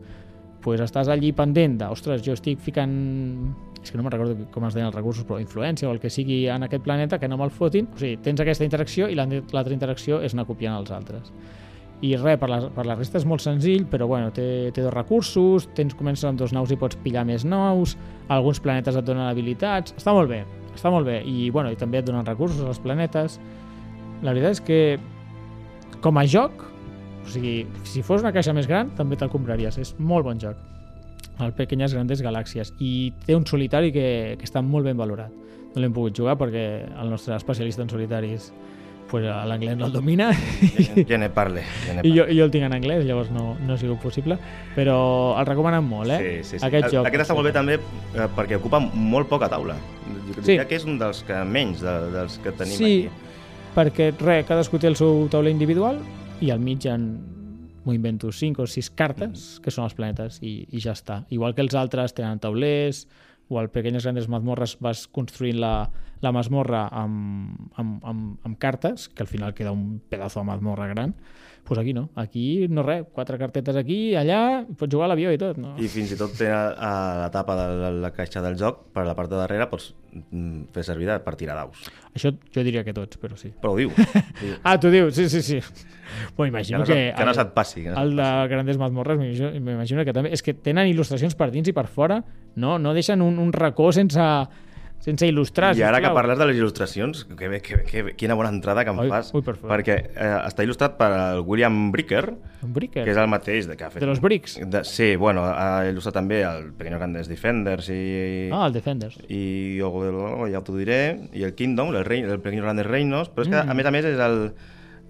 pues 0.64 0.80
estàs 0.80 1.10
allí 1.12 1.34
pendent 1.36 1.74
de, 1.76 1.88
ostres, 1.92 2.22
jo 2.24 2.32
estic 2.38 2.62
ficant 2.64 2.94
és 3.84 3.92
que 3.92 4.00
no 4.00 4.06
me'n 4.06 4.14
recordo 4.14 4.48
com 4.54 4.64
es 4.68 4.76
deien 4.76 4.88
els 4.88 4.96
recursos, 4.96 5.26
però 5.28 5.40
influència 5.42 5.90
o 5.90 5.92
el 5.92 6.00
que 6.00 6.10
sigui 6.14 6.46
en 6.52 6.64
aquest 6.64 6.84
planeta, 6.86 7.20
que 7.20 7.28
no 7.28 7.38
me'l 7.40 7.52
fotin. 7.52 7.90
O 7.92 8.00
sigui, 8.00 8.16
tens 8.24 8.40
aquesta 8.40 8.64
interacció 8.64 9.10
i 9.12 9.18
l'altra 9.18 9.76
interacció 9.76 10.22
és 10.24 10.36
anar 10.36 10.48
copiant 10.48 10.78
els 10.80 10.94
altres. 10.96 11.34
I 12.04 12.16
res, 12.20 12.40
per 12.40 12.50
la, 12.52 12.58
per 12.74 12.84
la 12.88 12.98
resta 13.00 13.20
és 13.20 13.28
molt 13.28 13.44
senzill, 13.44 13.86
però 13.88 14.08
bueno, 14.12 14.32
té, 14.36 14.72
té 14.76 14.84
dos 14.84 14.92
recursos, 14.96 15.70
tens, 15.76 15.96
comences 15.96 16.28
amb 16.28 16.40
dos 16.40 16.52
naus 16.56 16.72
i 16.72 16.80
pots 16.80 17.00
pillar 17.04 17.24
més 17.28 17.46
nous, 17.48 17.96
alguns 18.34 18.60
planetes 18.64 18.98
et 19.00 19.08
donen 19.08 19.28
habilitats, 19.30 19.96
està 20.00 20.16
molt 20.16 20.32
bé, 20.32 20.42
està 20.74 20.92
molt 20.92 21.08
bé, 21.08 21.22
i, 21.24 21.48
bueno, 21.56 21.72
i 21.72 21.80
també 21.80 22.02
et 22.02 22.10
donen 22.10 22.28
recursos 22.28 22.64
als 22.68 22.82
planetes. 22.84 23.40
La 24.24 24.36
veritat 24.36 24.58
és 24.58 24.64
que, 24.68 24.82
com 26.04 26.20
a 26.20 26.28
joc, 26.28 26.68
o 27.24 27.32
sigui, 27.32 27.62
si 27.88 28.04
fos 28.04 28.24
una 28.24 28.36
caixa 28.36 28.56
més 28.56 28.68
gran, 28.68 28.92
també 29.00 29.16
te'l 29.16 29.32
compraries, 29.32 29.80
és 29.80 29.96
molt 30.00 30.28
bon 30.28 30.44
joc 30.44 30.73
el 31.40 31.54
Pequeñas 31.54 31.94
Grandes 31.94 32.22
Galàxies 32.22 32.74
i 32.80 33.12
té 33.26 33.36
un 33.36 33.46
solitari 33.48 33.92
que, 33.92 34.36
que 34.38 34.46
està 34.46 34.62
molt 34.62 34.86
ben 34.86 34.98
valorat 34.98 35.32
no 35.74 35.82
l'hem 35.82 35.94
pogut 35.94 36.14
jugar 36.16 36.36
perquè 36.38 36.86
el 37.02 37.10
nostre 37.10 37.36
especialista 37.36 37.82
en 37.82 37.90
solitaris 37.90 38.52
pues, 39.10 39.26
l'anglès 39.26 39.76
no 39.78 39.88
el 39.88 39.92
domina 39.94 40.32
Ja 41.10 41.18
ne 41.18 41.30
parle. 41.34 41.64
Ja 41.88 41.96
ne 41.98 42.04
i 42.06 42.14
jo, 42.16 42.28
i 42.30 42.38
jo 42.38 42.46
el 42.46 42.52
tinc 42.54 42.66
en 42.66 42.74
anglès, 42.78 43.04
llavors 43.06 43.32
no, 43.34 43.56
no 43.66 43.74
ha 43.74 43.78
sigut 43.82 44.00
possible 44.02 44.38
però 44.76 45.36
el 45.40 45.46
recomanen 45.50 45.84
molt, 45.86 46.12
eh? 46.14 46.20
Sí, 46.20 46.32
sí, 46.44 46.60
sí. 46.60 46.66
Aquest 46.66 46.86
Aquest, 46.86 46.96
joc. 46.96 47.10
aquest 47.10 47.26
està 47.26 47.36
molt 47.38 47.50
bé 47.50 47.54
també 47.58 47.80
eh, 47.80 48.30
perquè 48.38 48.58
ocupa 48.62 48.80
molt 48.80 49.30
poca 49.30 49.50
taula. 49.50 49.76
Jo 50.30 50.42
Sí. 50.42 50.48
diria 50.54 50.66
que 50.68 50.76
és 50.78 50.86
un 50.86 50.98
dels 51.02 51.24
que 51.28 51.44
menys 51.46 51.82
de, 51.82 51.94
dels 52.14 52.38
que 52.42 52.52
tenim 52.58 52.78
Sí, 52.78 52.94
aquí. 53.08 53.30
perquè 53.76 54.12
res, 54.18 54.46
cadascú 54.46 54.80
té 54.80 54.88
el 54.88 54.96
seu 54.96 55.28
tauler 55.30 55.52
individual 55.52 55.98
i 56.42 56.50
al 56.54 56.60
mig 56.60 56.86
hi 56.86 56.90
m'ho 57.86 57.94
invento, 57.96 58.32
5 58.32 58.64
o 58.64 58.68
6 58.70 58.90
cartes, 58.98 59.46
que 59.64 59.72
són 59.74 59.88
els 59.88 59.96
planetes, 59.98 60.40
i, 60.42 60.64
i 60.72 60.82
ja 60.84 60.96
està. 60.98 61.24
Igual 61.34 61.56
que 61.56 61.64
els 61.66 61.76
altres 61.76 62.16
tenen 62.18 62.42
taulers, 62.44 63.06
o 63.50 63.60
al 63.60 63.70
Pequeñas 63.70 64.04
Grandes 64.04 64.30
Mazmorres 64.32 64.78
vas 64.82 65.06
construint 65.08 65.60
la, 65.60 65.90
la 66.24 66.32
mazmorra 66.32 66.88
amb, 66.96 67.72
amb, 67.76 68.04
amb, 68.08 68.38
amb 68.48 68.60
cartes, 68.60 69.10
que 69.10 69.24
al 69.24 69.30
final 69.30 69.54
queda 69.54 69.74
un 69.76 70.00
pedazo 70.10 70.40
de 70.40 70.48
mazmorra 70.48 70.88
gran, 70.88 71.16
pues 71.64 71.80
aquí 71.80 71.94
no. 71.94 72.10
Aquí 72.16 72.68
no 72.70 72.84
res, 72.84 73.06
quatre 73.14 73.38
cartetes 73.40 73.76
aquí, 73.80 74.16
allà, 74.20 74.66
pots 74.80 74.92
jugar 74.92 75.08
a 75.08 75.14
l'avió 75.14 75.32
i 75.32 75.40
tot. 75.40 75.60
No? 75.60 75.76
I 75.80 75.90
fins 75.92 76.12
i 76.12 76.20
tot 76.20 76.36
té 76.40 76.50
a, 76.52 76.64
a 76.72 76.94
la 77.24 77.30
tapa 77.32 77.56
de 77.60 77.68
la, 77.82 77.92
la 78.08 78.14
caixa 78.16 78.44
del 78.44 78.58
joc, 78.60 78.88
per 78.96 79.06
la 79.08 79.16
part 79.16 79.32
de 79.32 79.40
darrere, 79.40 79.68
pots 79.72 79.94
mm, 79.94 80.03
fer 80.74 80.84
servir 80.86 81.08
de- 81.10 81.20
per 81.24 81.36
tirar 81.40 81.56
daus. 81.58 81.80
Això 82.14 82.32
jo 82.54 82.64
diria 82.64 82.84
que 82.86 82.94
tots, 82.94 83.18
però 83.18 83.38
sí. 83.38 83.52
Però 83.62 83.74
ho 83.74 83.78
diu. 83.78 83.92
Ah, 84.64 84.78
tu 84.80 84.90
dius, 84.94 85.16
sí, 85.16 85.28
sí, 85.30 85.42
sí. 85.42 85.60
Bueno, 86.38 86.52
Que 86.52 86.58
imagino 86.60 86.80
no, 86.80 86.86
que... 86.86 86.94
se, 86.94 87.14
que 87.18 87.26
no 87.26 87.34
se't 87.34 87.54
passi. 87.54 87.84
Que 87.84 87.90
no 87.90 88.02
El 88.02 88.16
de 88.16 88.48
Grandes 88.50 88.78
Mazmorres, 88.78 89.18
m'imagino 89.60 90.06
que 90.06 90.14
també... 90.14 90.32
És 90.34 90.44
que 90.46 90.54
tenen 90.54 90.88
il·lustracions 90.92 91.36
per 91.36 91.50
dins 91.52 91.68
i 91.68 91.74
per 91.74 91.88
fora, 91.88 92.22
no, 92.56 92.78
no 92.80 92.94
deixen 92.94 93.22
un, 93.26 93.40
un 93.40 93.52
racó 93.54 93.92
sense, 93.92 94.22
sense 95.04 95.28
il·lustrar. 95.28 95.74
I 95.76 95.82
ara 95.84 95.98
que 96.00 96.06
sisplau. 96.08 96.16
parles 96.16 96.40
de 96.40 96.46
les 96.48 96.56
il·lustracions, 96.62 97.26
que 97.36 97.48
bé, 97.52 97.60
que, 97.62 97.82
que, 97.84 98.04
quina 98.16 98.38
bona 98.40 98.50
entrada 98.54 98.86
que 98.88 98.92
em 98.96 99.00
Ui, 99.04 99.10
fas, 99.12 99.34
ui, 99.36 99.42
per 99.44 99.58
favor. 99.58 99.74
perquè 99.76 99.98
eh, 100.16 100.30
està 100.48 100.64
il·lustrat 100.64 100.96
per 100.96 101.10
el 101.12 101.42
William 101.44 101.92
Bricker, 101.92 102.24
bricker. 102.64 103.04
que 103.04 103.12
és 103.12 103.18
el 103.20 103.28
mateix 103.28 103.68
de, 103.68 103.76
que 103.76 103.84
ha 103.84 103.90
fet... 103.92 104.00
De 104.00 104.08
los 104.08 104.22
Bricks. 104.24 104.56
De, 104.64 104.84
sí, 104.88 105.16
bueno, 105.20 105.44
ha 105.44 105.84
il·lustrat 105.90 106.16
també 106.16 106.42
el 106.48 106.72
Pequeños 106.72 107.00
Grandes 107.04 107.28
Defenders 107.28 107.90
i... 107.92 108.50
Ah, 108.54 108.66
el 108.68 108.74
Defenders. 108.80 109.20
i 109.28 109.82
o- 109.84 110.48
ja 110.48 110.62
t'ho 110.64 110.78
diré, 110.80 111.02
i 111.34 111.44
el 111.44 111.54
Kingdom, 111.54 111.92
el, 111.94 112.06
rei, 112.08 112.22
el 112.24 112.40
Pequeños 112.40 112.64
Grandes 112.64 112.88
Reinos, 112.88 113.28
però 113.30 113.44
és 113.44 113.52
que, 113.52 113.60
Mm. 113.60 113.70
a 113.70 113.74
més 113.76 113.86
a 113.86 113.92
més, 113.92 114.06
és 114.06 114.20
el 114.20 114.54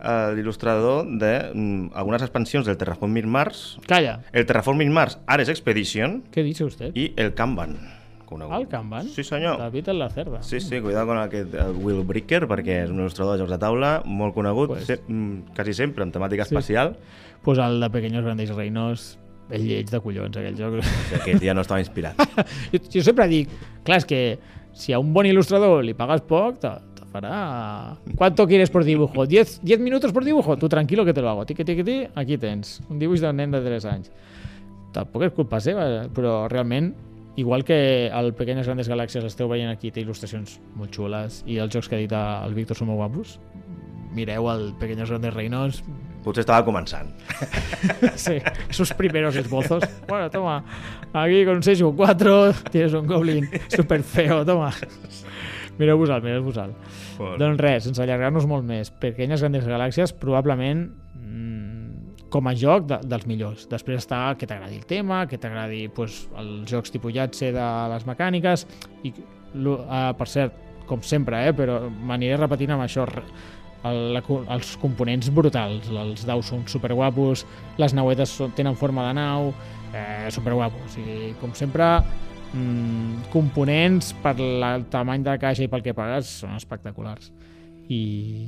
el 0.04 0.36
il·lustrador 0.42 1.06
d'algunes 1.16 2.22
expansions 2.26 2.66
del 2.68 2.76
Terraforming 2.76 3.28
Mars, 3.30 3.78
Calla, 3.88 4.18
el 4.34 4.46
Terraforming 4.46 4.92
Mars 4.92 5.18
Ares 5.28 5.48
Expedition 5.48 6.24
¿qué 6.30 6.44
dice 6.44 6.66
usted? 6.66 6.92
i 6.94 7.14
el 7.16 7.34
Kanban. 7.34 7.78
Conegut. 8.34 8.56
El 8.58 8.68
Kanban? 8.68 9.08
Sí, 9.10 9.24
senyor. 9.24 9.58
David 9.62 9.90
en 9.94 10.00
la 10.00 10.10
cerda. 10.10 10.42
Sí, 10.44 10.60
sí, 10.60 10.82
cuidado 10.82 11.08
con 11.08 11.18
aquest 11.22 11.54
el 11.54 11.76
Will 11.80 12.04
Bricker, 12.04 12.44
perquè 12.50 12.84
és 12.84 12.92
un 12.92 13.00
il·lustrador 13.04 13.38
de 13.38 13.44
jocs 13.46 13.54
de 13.56 13.60
taula 13.62 13.94
molt 14.06 14.34
conegut, 14.36 14.74
Pues- 14.76 14.86
se, 14.90 15.00
mm, 15.08 15.54
quasi 15.56 15.74
sempre 15.74 16.04
amb 16.04 16.14
temàtica 16.14 16.44
Sí. 16.46 16.54
espacial. 16.54 16.98
Pues 17.44 17.60
el 17.60 17.80
de 17.80 17.90
Pequeños 17.90 18.24
Grandes 18.24 18.50
Reinos, 18.56 19.20
el 19.50 19.66
lleig 19.68 19.90
de 19.90 20.00
collons, 20.00 20.36
aquell 20.38 20.56
joc. 20.58 20.80
Aquest 21.22 21.40
dia 21.42 21.54
no 21.54 21.62
estava 21.62 21.80
inspirat. 21.82 22.16
jo, 22.72 22.80
jo 22.94 23.04
sempre 23.04 23.28
dic, 23.28 23.50
clar, 23.84 23.98
és 24.00 24.06
que 24.06 24.40
si 24.74 24.94
a 24.94 25.00
un 25.00 25.14
bon 25.14 25.26
il·lustrador 25.28 25.84
li 25.84 25.94
pagas 25.94 26.22
poc, 26.22 26.58
te, 26.64 26.70
te 26.96 27.04
farà... 27.12 27.98
¿Cuánto 28.16 28.48
quieres 28.48 28.72
por 28.72 28.84
dibujo? 28.84 29.26
¿10, 29.28 29.60
10 29.62 29.80
minutos 29.80 30.12
por 30.14 30.24
dibujo? 30.24 30.58
Tú 30.58 30.68
tranquilo 30.70 31.04
que 31.06 31.14
te 31.14 31.22
lo 31.22 31.30
hago. 31.30 31.46
Tiqui, 31.46 31.64
tiqui, 31.64 31.84
tiqui, 31.84 32.08
aquí 32.16 32.38
tens. 32.40 32.80
Un 32.90 32.98
dibuix 32.98 33.22
d'un 33.22 33.36
nen 33.36 33.52
de 33.52 33.62
3 33.62 33.86
anys. 33.86 34.10
Tampoc 34.94 35.24
és 35.26 35.32
culpa 35.34 35.60
seva, 35.60 36.08
però 36.14 36.48
realment, 36.48 36.92
igual 37.36 37.64
que 37.66 38.08
el 38.08 38.34
Pequeñes 38.38 38.68
Grandes 38.68 38.90
Galàxies 38.90 39.26
esteu 39.26 39.50
veient 39.50 39.72
aquí, 39.72 39.92
té 39.92 40.04
il·lustracions 40.04 40.60
molt 40.78 40.94
xules 40.94 41.42
i 41.50 41.60
els 41.64 41.74
jocs 41.74 41.90
que 41.90 41.98
ha 41.98 42.04
dit 42.04 42.14
el 42.14 42.58
Víctor 42.58 42.78
són 42.78 42.92
molt 42.92 43.02
guapos, 43.02 43.38
mireu 44.14 44.50
el 44.54 44.72
Pequeños 44.80 45.10
Grandes 45.10 45.34
Reinos 45.34 45.84
Potser 46.24 46.46
estava 46.46 46.64
començant. 46.66 47.12
Sí, 48.16 48.38
esos 48.70 48.94
primeros 48.94 49.36
esbozos. 49.36 49.84
Bueno, 50.08 50.30
toma, 50.32 50.64
aquí 51.12 51.44
con 51.46 51.62
6 51.62 51.82
o 51.82 51.92
4 51.96 52.54
tienes 52.72 52.94
un 52.94 53.08
goblin 53.08 53.50
super 53.68 54.02
feo, 54.04 54.46
toma. 54.46 54.72
Mireu-vos-el, 55.78 56.22
mireu-vos-el. 56.22 56.72
Doncs 57.42 57.60
res, 57.60 57.88
sense 57.88 58.02
allargar-nos 58.04 58.48
molt 58.48 58.64
més. 58.68 58.92
Pequenyes 59.04 59.44
Grandes 59.44 59.68
Galàxies, 59.68 60.14
probablement 60.16 60.86
mm, 61.18 61.83
com 62.34 62.50
a 62.50 62.56
joc 62.58 62.88
de, 62.90 62.98
dels 63.06 63.28
millors. 63.30 63.68
Després 63.70 64.02
està 64.02 64.26
que 64.40 64.50
t'agradi 64.50 64.80
el 64.80 64.88
tema, 64.90 65.24
que 65.30 65.38
t'agradi 65.38 65.86
pues, 65.94 66.24
els 66.42 66.66
jocs 66.72 66.94
tipus 66.94 67.14
Yatse 67.14 67.52
de 67.54 67.70
les 67.94 68.08
mecàniques 68.10 68.66
i, 69.06 69.14
uh, 69.14 70.12
per 70.18 70.30
cert, 70.32 70.58
com 70.90 71.04
sempre, 71.06 71.46
eh, 71.48 71.54
però 71.56 71.78
m'aniré 71.94 72.36
repetint 72.42 72.74
amb 72.76 72.84
això, 72.84 73.06
el, 73.88 74.00
la, 74.16 74.24
els 74.56 74.74
components 74.82 75.30
brutals, 75.36 75.88
els 75.88 76.26
daus 76.28 76.50
són 76.52 76.66
superguapos, 76.72 77.46
les 77.80 77.96
nauetes 77.96 78.34
són, 78.40 78.52
tenen 78.58 78.76
forma 78.80 79.08
de 79.08 79.16
nau, 79.20 79.54
eh, 79.94 80.28
superguapos. 80.34 80.98
I 81.00 81.32
com 81.40 81.54
sempre, 81.56 81.88
mm, 82.52 83.30
components 83.32 84.14
per 84.24 84.36
la, 84.40 84.76
el 84.80 84.88
tamany 84.92 85.24
de 85.24 85.36
la 85.36 85.40
caixa 85.42 85.64
i 85.64 85.72
pel 85.72 85.86
que 85.86 85.96
pagues 85.96 86.40
són 86.42 86.58
espectaculars. 86.58 87.32
I, 87.94 88.00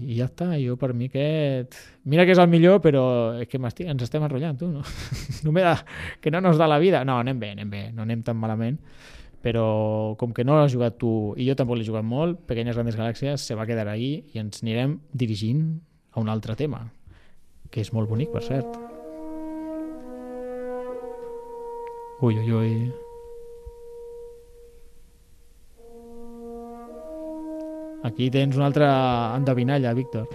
i 0.10 0.20
ja 0.20 0.30
està, 0.30 0.52
jo 0.62 0.78
per 0.82 0.94
mi 0.98 1.10
aquest... 1.12 1.78
Mira 2.10 2.26
que 2.26 2.34
és 2.36 2.42
el 2.42 2.50
millor, 2.50 2.80
però 2.84 3.04
és 3.42 3.50
que 3.50 3.60
ens 3.60 4.06
estem 4.06 4.24
enrotllant, 4.26 4.58
tu, 4.58 4.70
no? 4.72 4.82
no 5.46 5.54
da, 5.60 5.76
que 6.22 6.34
no 6.34 6.42
nos 6.42 6.58
da 6.62 6.70
la 6.72 6.80
vida. 6.82 7.04
No, 7.06 7.20
anem 7.22 7.40
bé, 7.42 7.52
anem 7.58 7.70
bé, 7.70 7.84
no 7.94 8.06
anem 8.08 8.26
tan 8.26 8.40
malament 8.42 8.82
però 9.46 10.16
com 10.18 10.32
que 10.34 10.42
no 10.42 10.56
l'has 10.58 10.74
jugat 10.74 10.96
tu 10.98 11.36
i 11.38 11.46
jo 11.46 11.54
tampoc 11.54 11.78
l'he 11.78 11.86
jugat 11.86 12.02
molt, 12.02 12.40
Pequeñas 12.50 12.74
Grandes 12.74 12.98
Galàxies 12.98 13.46
se 13.46 13.54
va 13.54 13.68
quedar 13.70 13.86
ahí 13.92 14.24
i 14.34 14.42
ens 14.42 14.64
anirem 14.66 14.98
dirigint 15.14 15.68
a 16.16 16.24
un 16.24 16.34
altre 16.34 16.58
tema, 16.58 16.82
que 17.70 17.86
és 17.86 17.94
molt 17.94 18.10
bonic, 18.10 18.34
per 18.34 18.42
cert. 18.42 18.80
Ui, 22.26 22.40
ui, 22.42 22.52
ui. 22.58 23.05
Aquí 28.06 28.30
tens 28.30 28.56
una 28.56 28.68
altra 28.70 28.90
endevinalla, 29.36 29.94
Víctor. 29.98 30.28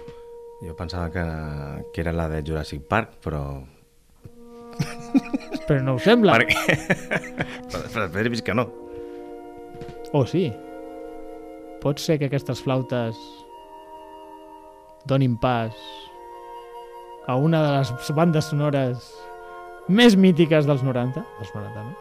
Jo 0.61 0.75
pensava 0.75 1.09
que, 1.09 1.23
que 1.93 2.01
era 2.03 2.11
la 2.11 2.27
de 2.29 2.41
Jurassic 2.43 2.83
Park, 2.83 3.15
però... 3.23 3.61
Però 5.67 5.79
no 5.85 5.95
ho 5.95 6.01
sembla. 6.01 6.35
Perquè... 6.35 6.57
però 7.71 7.83
després 7.85 8.25
he 8.27 8.31
vist 8.33 8.45
que 8.45 8.55
no. 8.57 8.67
Oh, 10.11 10.25
sí. 10.27 10.49
Pot 11.81 12.01
ser 12.03 12.19
que 12.19 12.27
aquestes 12.27 12.59
flautes 12.65 13.17
donin 15.07 15.37
pas 15.39 15.71
a 17.31 17.37
una 17.39 17.61
de 17.63 17.71
les 17.77 18.11
bandes 18.17 18.51
sonores 18.51 19.07
més 19.87 20.17
mítiques 20.19 20.67
dels 20.67 20.83
90. 20.83 21.23
Dels 21.39 21.55
90, 21.55 21.87
no? 21.87 21.93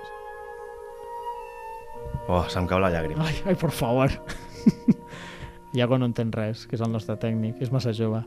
Oh, 2.27 2.45
se'm 2.51 2.67
cau 2.69 2.83
la 2.83 2.91
llàgrima. 2.93 3.23
Ai, 3.27 3.39
ai, 3.47 3.57
por 3.59 3.71
favor. 3.71 4.11
Iago 5.73 5.99
no 5.99 6.09
entén 6.09 6.33
res, 6.35 6.67
que 6.67 6.75
és 6.75 6.83
el 6.83 6.91
nostre 6.91 7.15
tècnic, 7.21 7.61
és 7.63 7.71
massa 7.71 7.93
jove. 7.95 8.25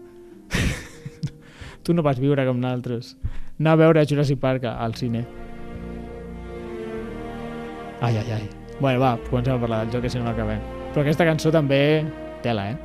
tu 1.83 1.95
no 1.95 2.03
vas 2.05 2.21
viure 2.21 2.45
com 2.47 2.59
nosaltres. 2.59 3.17
Anar 3.59 3.75
a 3.75 3.81
veure 3.83 4.05
Jurassic 4.07 4.39
Park 4.39 4.69
al 4.71 4.95
cine. 4.95 5.25
Ai, 8.03 8.15
ai, 8.17 8.31
ai. 8.39 8.49
Bueno, 8.79 8.99
va, 8.99 9.17
comencem 9.29 9.53
a 9.55 9.59
parlar 9.59 9.83
del 9.83 9.93
joc, 9.93 10.07
que 10.07 10.09
si 10.09 10.19
no 10.19 10.25
no 10.25 10.31
acabem. 10.31 10.63
Però 10.93 11.03
aquesta 11.03 11.27
cançó 11.27 11.51
també... 11.51 12.03
Tela, 12.43 12.65
eh? 12.73 12.77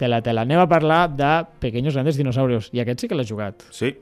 Tela, 0.00 0.22
tela. 0.24 0.44
Anem 0.44 0.60
a 0.62 0.68
parlar 0.68 1.02
de 1.12 1.32
Pequeños 1.60 1.94
Grandes 1.94 2.16
Dinosaurios. 2.16 2.70
I 2.72 2.80
aquest 2.80 3.04
sí 3.04 3.08
que 3.08 3.16
l'has 3.18 3.28
jugat. 3.28 3.64
Sí, 3.70 3.92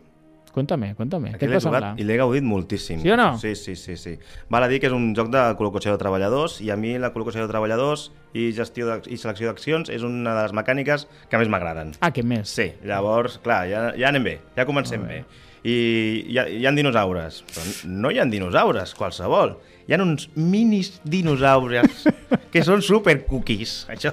Cuéntame, 0.53 0.91
cuéntame. 0.99 1.31
Què 1.41 1.49
l'he 1.49 1.57
va 1.57 1.61
jugat 1.65 1.81
semblar? 1.81 1.93
i 1.97 2.05
l'he 2.05 2.17
gaudit 2.21 2.45
moltíssim. 2.45 3.01
Sí 3.01 3.11
o 3.11 3.17
no? 3.17 3.31
Sí, 3.41 3.55
sí, 3.57 3.73
sí, 3.77 3.97
sí. 3.97 4.19
Val 4.53 4.67
a 4.67 4.69
dir 4.69 4.83
que 4.83 4.91
és 4.91 4.97
un 4.97 5.15
joc 5.17 5.31
de 5.33 5.45
col·locació 5.57 5.95
de 5.95 6.01
treballadors 6.03 6.59
i 6.61 6.69
a 6.71 6.77
mi 6.77 6.99
la 7.01 7.13
col·locació 7.15 7.47
de 7.47 7.49
treballadors 7.49 8.11
i 8.37 8.51
gestió 8.57 8.91
de, 8.91 8.99
i 9.09 9.17
selecció 9.21 9.49
d'accions 9.49 9.89
és 9.93 10.05
una 10.05 10.35
de 10.37 10.43
les 10.43 10.53
mecàniques 10.57 11.07
que 11.31 11.41
més 11.41 11.49
m'agraden. 11.53 11.95
Ah, 12.01 12.13
què 12.13 12.25
més? 12.25 12.53
Sí, 12.53 12.69
llavors, 12.85 13.39
clar, 13.45 13.63
ja, 13.71 13.87
ja 13.97 14.13
anem 14.13 14.29
bé, 14.29 14.37
ja 14.59 14.69
comencem 14.69 15.09
bé. 15.09 15.23
I 15.63 15.75
hi 16.33 16.39
ha, 16.41 16.47
hi 16.51 16.65
ha 16.67 16.73
dinosaures, 16.75 17.43
però 17.53 17.63
no 18.03 18.11
hi 18.11 18.19
ha 18.19 18.25
dinosaures 18.27 18.95
qualsevol. 18.99 19.57
Hi 19.83 19.97
ha 19.97 19.99
uns 19.99 20.29
minis 20.39 20.93
dinosaures 21.11 22.05
que 22.55 22.63
són 22.63 22.83
super 22.87 23.17
cookies, 23.27 23.81
això. 23.91 24.13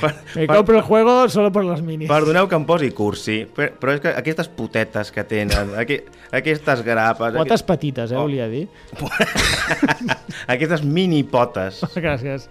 per, 0.00 0.12
Me 0.38 0.46
compro 0.46 0.76
el 0.78 0.84
juego 0.86 1.28
solo 1.28 1.50
por 1.50 1.64
los 1.66 1.82
minis. 1.82 2.06
Perdoneu 2.08 2.46
que 2.48 2.54
em 2.54 2.66
posi 2.68 2.92
cursi, 2.94 3.40
però, 3.56 3.72
però 3.82 3.96
és 3.96 4.02
que 4.04 4.12
aquestes 4.14 4.46
potetes 4.54 5.10
que 5.14 5.24
tenen, 5.26 5.74
aqu 5.78 5.98
aquestes 6.38 6.82
grapes... 6.86 7.34
Potes 7.34 7.66
petites, 7.66 8.14
eh, 8.14 8.16
Oh. 8.16 8.22
volia 8.26 8.46
dir. 8.50 8.68
Aquestes 10.54 10.82
mini 10.86 11.24
potes, 11.26 11.82
Gràcies. 11.98 12.46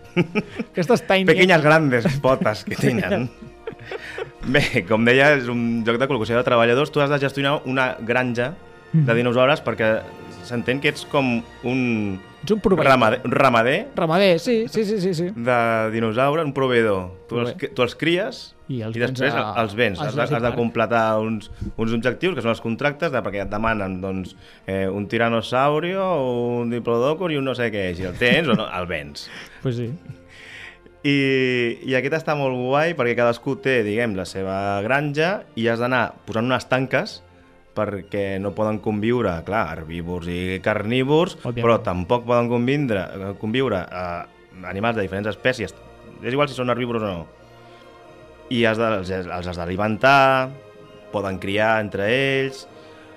Aquestes 0.71 1.03
tiny... 1.07 1.25
pequeñas 1.31 1.63
grandes 1.63 2.07
potes 2.21 2.65
que 2.67 2.75
tenen. 2.75 3.29
Bé, 4.45 4.83
com 4.87 5.05
deia, 5.07 5.31
és 5.39 5.47
un 5.49 5.81
joc 5.87 5.97
de 5.97 6.07
col·locació 6.09 6.37
de 6.37 6.45
treballadors. 6.45 6.91
Tu 6.93 7.01
has 7.01 7.09
de 7.09 7.17
gestionar 7.23 7.57
una 7.65 7.95
granja 8.05 8.51
de 8.95 9.13
dinosaures 9.17 9.59
perquè 9.65 9.97
s'entén 10.45 10.77
que 10.79 10.91
ets 10.93 11.03
com 11.09 11.39
un 11.67 11.79
Ets 12.45 12.53
un 12.53 12.59
proveïdor. 12.61 12.85
ramader, 12.91 13.17
ramader 13.25 13.77
Ramader, 13.97 14.35
sí, 14.39 14.67
sí, 14.69 14.83
sí, 14.85 14.99
sí. 15.01 15.13
sí. 15.17 15.25
de 15.35 15.55
dinosaures, 15.91 16.45
un 16.45 16.53
proveïdor. 16.53 17.07
Tu 17.27 17.39
els, 17.41 17.55
tu 17.73 17.81
els 17.83 17.95
cries 17.97 18.43
I 18.69 18.83
els 18.85 18.95
i 18.95 19.01
després 19.01 19.33
a- 19.33 19.55
els 19.63 19.73
vens. 19.75 19.99
a 19.99 20.05
Has 20.05 20.15
de, 20.15 20.21
has 20.21 20.43
de 20.45 20.51
completar 20.55 21.17
uns, 21.19 21.49
uns 21.75 21.91
objectius, 21.97 22.35
que 22.37 22.41
són 22.45 22.53
els 22.53 22.61
contractes, 22.61 23.11
de, 23.11 23.23
perquè 23.25 23.41
et 23.43 23.49
demanen 23.51 23.97
doncs, 23.99 24.35
eh, 24.67 24.85
un 24.87 25.07
tiranosaurio, 25.09 26.05
un 26.61 26.69
diplodocus 26.69 27.33
i 27.33 27.41
un 27.41 27.49
no 27.49 27.55
sé 27.57 27.71
què. 27.73 27.89
Si 27.97 28.05
el 28.05 28.13
tens 28.21 28.47
o 28.47 28.53
no, 28.55 28.69
el 28.69 28.85
vens. 28.85 29.25
Pues 29.65 29.75
sí. 29.81 29.89
I, 31.05 31.17
I 31.85 31.93
aquest 31.99 32.15
està 32.17 32.33
molt 32.37 32.57
guai 32.57 32.95
perquè 32.97 33.13
cadascú 33.17 33.59
té, 33.61 33.83
diguem, 33.85 34.15
la 34.17 34.25
seva 34.25 34.81
granja 34.81 35.43
i 35.59 35.67
has 35.69 35.81
d'anar 35.83 36.07
posant 36.25 36.49
unes 36.49 36.65
tanques 36.71 37.19
perquè 37.75 38.39
no 38.39 38.53
poden 38.55 38.79
conviure, 38.81 39.33
clar, 39.45 39.65
herbívors 39.75 40.29
i 40.31 40.59
carnívors, 40.63 41.35
Òbviament. 41.41 41.61
però 41.61 41.77
tampoc 41.83 42.23
poden 42.25 42.47
convindre, 42.49 43.03
conviure 43.41 43.81
eh, 43.83 44.21
animals 44.71 44.95
de 44.95 45.03
diferents 45.03 45.29
espècies. 45.33 45.75
És 46.23 46.31
igual 46.31 46.47
si 46.47 46.55
són 46.55 46.71
herbívors 46.71 47.03
o 47.03 47.09
no. 47.09 47.25
I 48.55 48.63
has 48.69 48.79
de, 48.79 48.87
els, 49.01 49.11
els 49.11 49.49
has 49.51 49.59
d'alimentar, 49.59 50.49
poden 51.11 51.37
criar 51.41 51.81
entre 51.83 52.07
ells. 52.13 52.63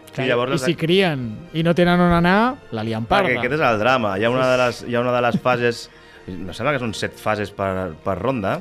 Que, 0.08 0.24
I 0.24 0.32
llavors 0.32 0.56
I 0.56 0.72
si 0.72 0.74
crien 0.80 1.28
i 1.54 1.62
no 1.62 1.74
tenen 1.76 2.00
on 2.00 2.16
anar, 2.16 2.56
la 2.74 2.82
lien 2.82 3.06
parda. 3.06 3.28
Perquè 3.28 3.38
aquest 3.38 3.58
és 3.60 3.64
el 3.68 3.78
drama. 3.78 4.16
Hi 4.18 4.26
ha 4.26 4.32
una 4.32 4.48
de 4.50 4.58
les, 4.64 4.82
hi 4.88 4.98
ha 4.98 5.04
una 5.06 5.14
de 5.14 5.24
les 5.28 5.40
fases... 5.44 5.86
Me 6.36 6.52
sembla 6.56 6.74
que 6.74 6.80
són 6.82 6.92
set 6.94 7.14
fases 7.16 7.50
per, 7.54 7.94
per 8.04 8.16
ronda. 8.18 8.56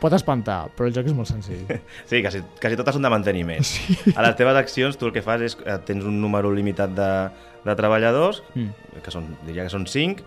Pot 0.00 0.14
espantar, 0.14 0.68
però 0.76 0.86
el 0.88 0.94
joc 0.94 1.08
és 1.10 1.14
molt 1.16 1.28
senzill. 1.30 1.64
Sí, 2.10 2.20
quasi, 2.22 2.42
quasi 2.60 2.76
totes 2.78 2.94
són 2.94 3.02
de 3.06 3.10
manteniment. 3.10 3.64
Sí. 3.66 3.96
A 4.14 4.22
les 4.26 4.36
teves 4.38 4.56
accions 4.60 4.96
tu 5.00 5.08
el 5.08 5.14
que 5.16 5.22
fas 5.24 5.42
és 5.42 5.56
eh, 5.66 5.78
tens 5.88 6.04
un 6.06 6.20
número 6.22 6.52
limitat 6.54 6.94
de, 6.94 7.10
de 7.64 7.74
treballadors, 7.78 8.42
Mm. 8.54 9.00
que 9.02 9.10
són, 9.14 9.26
diria 9.46 9.64
que 9.66 9.72
són 9.72 9.86
5, 9.90 10.22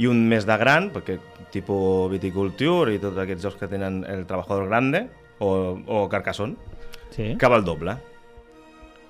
i 0.00 0.06
un 0.08 0.22
més 0.30 0.46
de 0.48 0.56
gran, 0.56 0.88
perquè 0.94 1.18
tipus 1.52 2.08
Viticulture 2.12 2.94
i 2.94 3.00
tots 3.02 3.18
aquests 3.20 3.42
jocs 3.44 3.58
que 3.60 3.68
tenen 3.68 4.00
el 4.08 4.22
Trabajador 4.26 4.68
Grande 4.70 5.08
o, 5.40 5.50
o 5.86 6.06
Carcassonne, 6.08 6.56
Sí. 7.10 7.34
que 7.36 7.48
val 7.50 7.64
doble. 7.66 7.96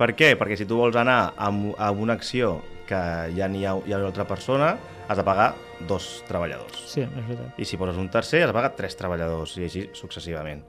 Per 0.01 0.15
què? 0.17 0.33
Perquè 0.41 0.57
si 0.57 0.65
tu 0.67 0.79
vols 0.81 0.97
anar 0.97 1.35
amb, 1.37 1.75
amb 1.77 2.01
una 2.01 2.15
acció 2.17 2.57
que 2.89 2.99
ja 3.37 3.47
n'hi 3.53 3.67
ha, 3.69 3.75
hi 3.87 3.93
ha 3.93 3.99
una 4.01 4.09
altra 4.09 4.25
persona, 4.27 4.73
has 5.07 5.19
de 5.21 5.25
pagar 5.27 5.53
dos 5.89 6.23
treballadors. 6.29 6.77
Sí, 6.93 7.01
és 7.05 7.13
veritat. 7.29 7.59
I 7.61 7.65
si 7.69 7.79
poses 7.81 7.97
un 8.01 8.09
tercer, 8.13 8.43
has 8.45 8.51
de 8.51 8.57
pagar 8.57 8.75
tres 8.77 8.97
treballadors, 8.99 9.57
i 9.61 9.65
així 9.69 9.87
successivament. 9.97 10.63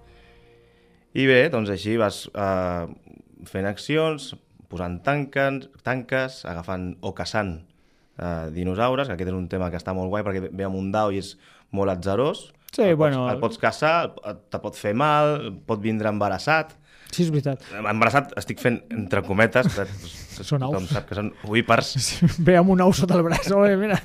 I 1.13 1.26
bé, 1.28 1.41
doncs 1.52 1.69
així 1.74 1.97
vas 2.00 2.24
eh, 2.32 2.86
fent 3.52 3.67
accions, 3.67 4.32
posant 4.71 5.02
tanques, 5.04 5.65
tanques 5.84 6.41
agafant 6.47 6.93
o 7.04 7.12
caçant 7.17 7.58
eh, 7.60 8.47
dinosaures, 8.56 9.10
que 9.10 9.17
aquest 9.17 9.34
és 9.34 9.36
un 9.36 9.50
tema 9.52 9.67
que 9.74 9.80
està 9.82 9.93
molt 9.97 10.10
guai 10.13 10.24
perquè 10.24 10.45
ve 10.52 10.67
amb 10.67 10.80
un 10.80 10.91
dau 10.93 11.12
i 11.12 11.19
és 11.19 11.34
molt 11.76 11.91
atzerós. 11.91 12.50
Sí, 12.71 12.86
el 12.88 12.95
bueno- 12.95 13.26
Pots, 13.26 13.34
el 13.34 13.39
pots 13.43 13.60
caçar, 13.60 13.95
te 14.50 14.60
pot 14.63 14.78
fer 14.80 14.93
mal, 14.95 15.50
pot 15.67 15.82
vindre 15.84 16.08
embarassat. 16.08 16.78
Sí, 17.12 17.26
és 17.26 17.32
veritat. 17.34 17.65
Embarassat 17.76 18.32
estic 18.39 18.62
fent 18.63 18.78
entre 18.95 19.19
cometes, 19.28 19.67
Són 20.41 20.62
tothom 20.63 20.78
aus. 20.86 20.93
sap 20.95 21.10
que 21.10 21.17
són 21.19 21.34
ovípars. 21.43 21.91
Ve 22.39 22.56
amb 22.56 22.71
un 22.71 22.80
ou 22.88 22.93
sota 22.95 23.17
el 23.19 23.26
braç. 23.28 23.52
Oh, 23.52 23.65
mira. 23.78 23.97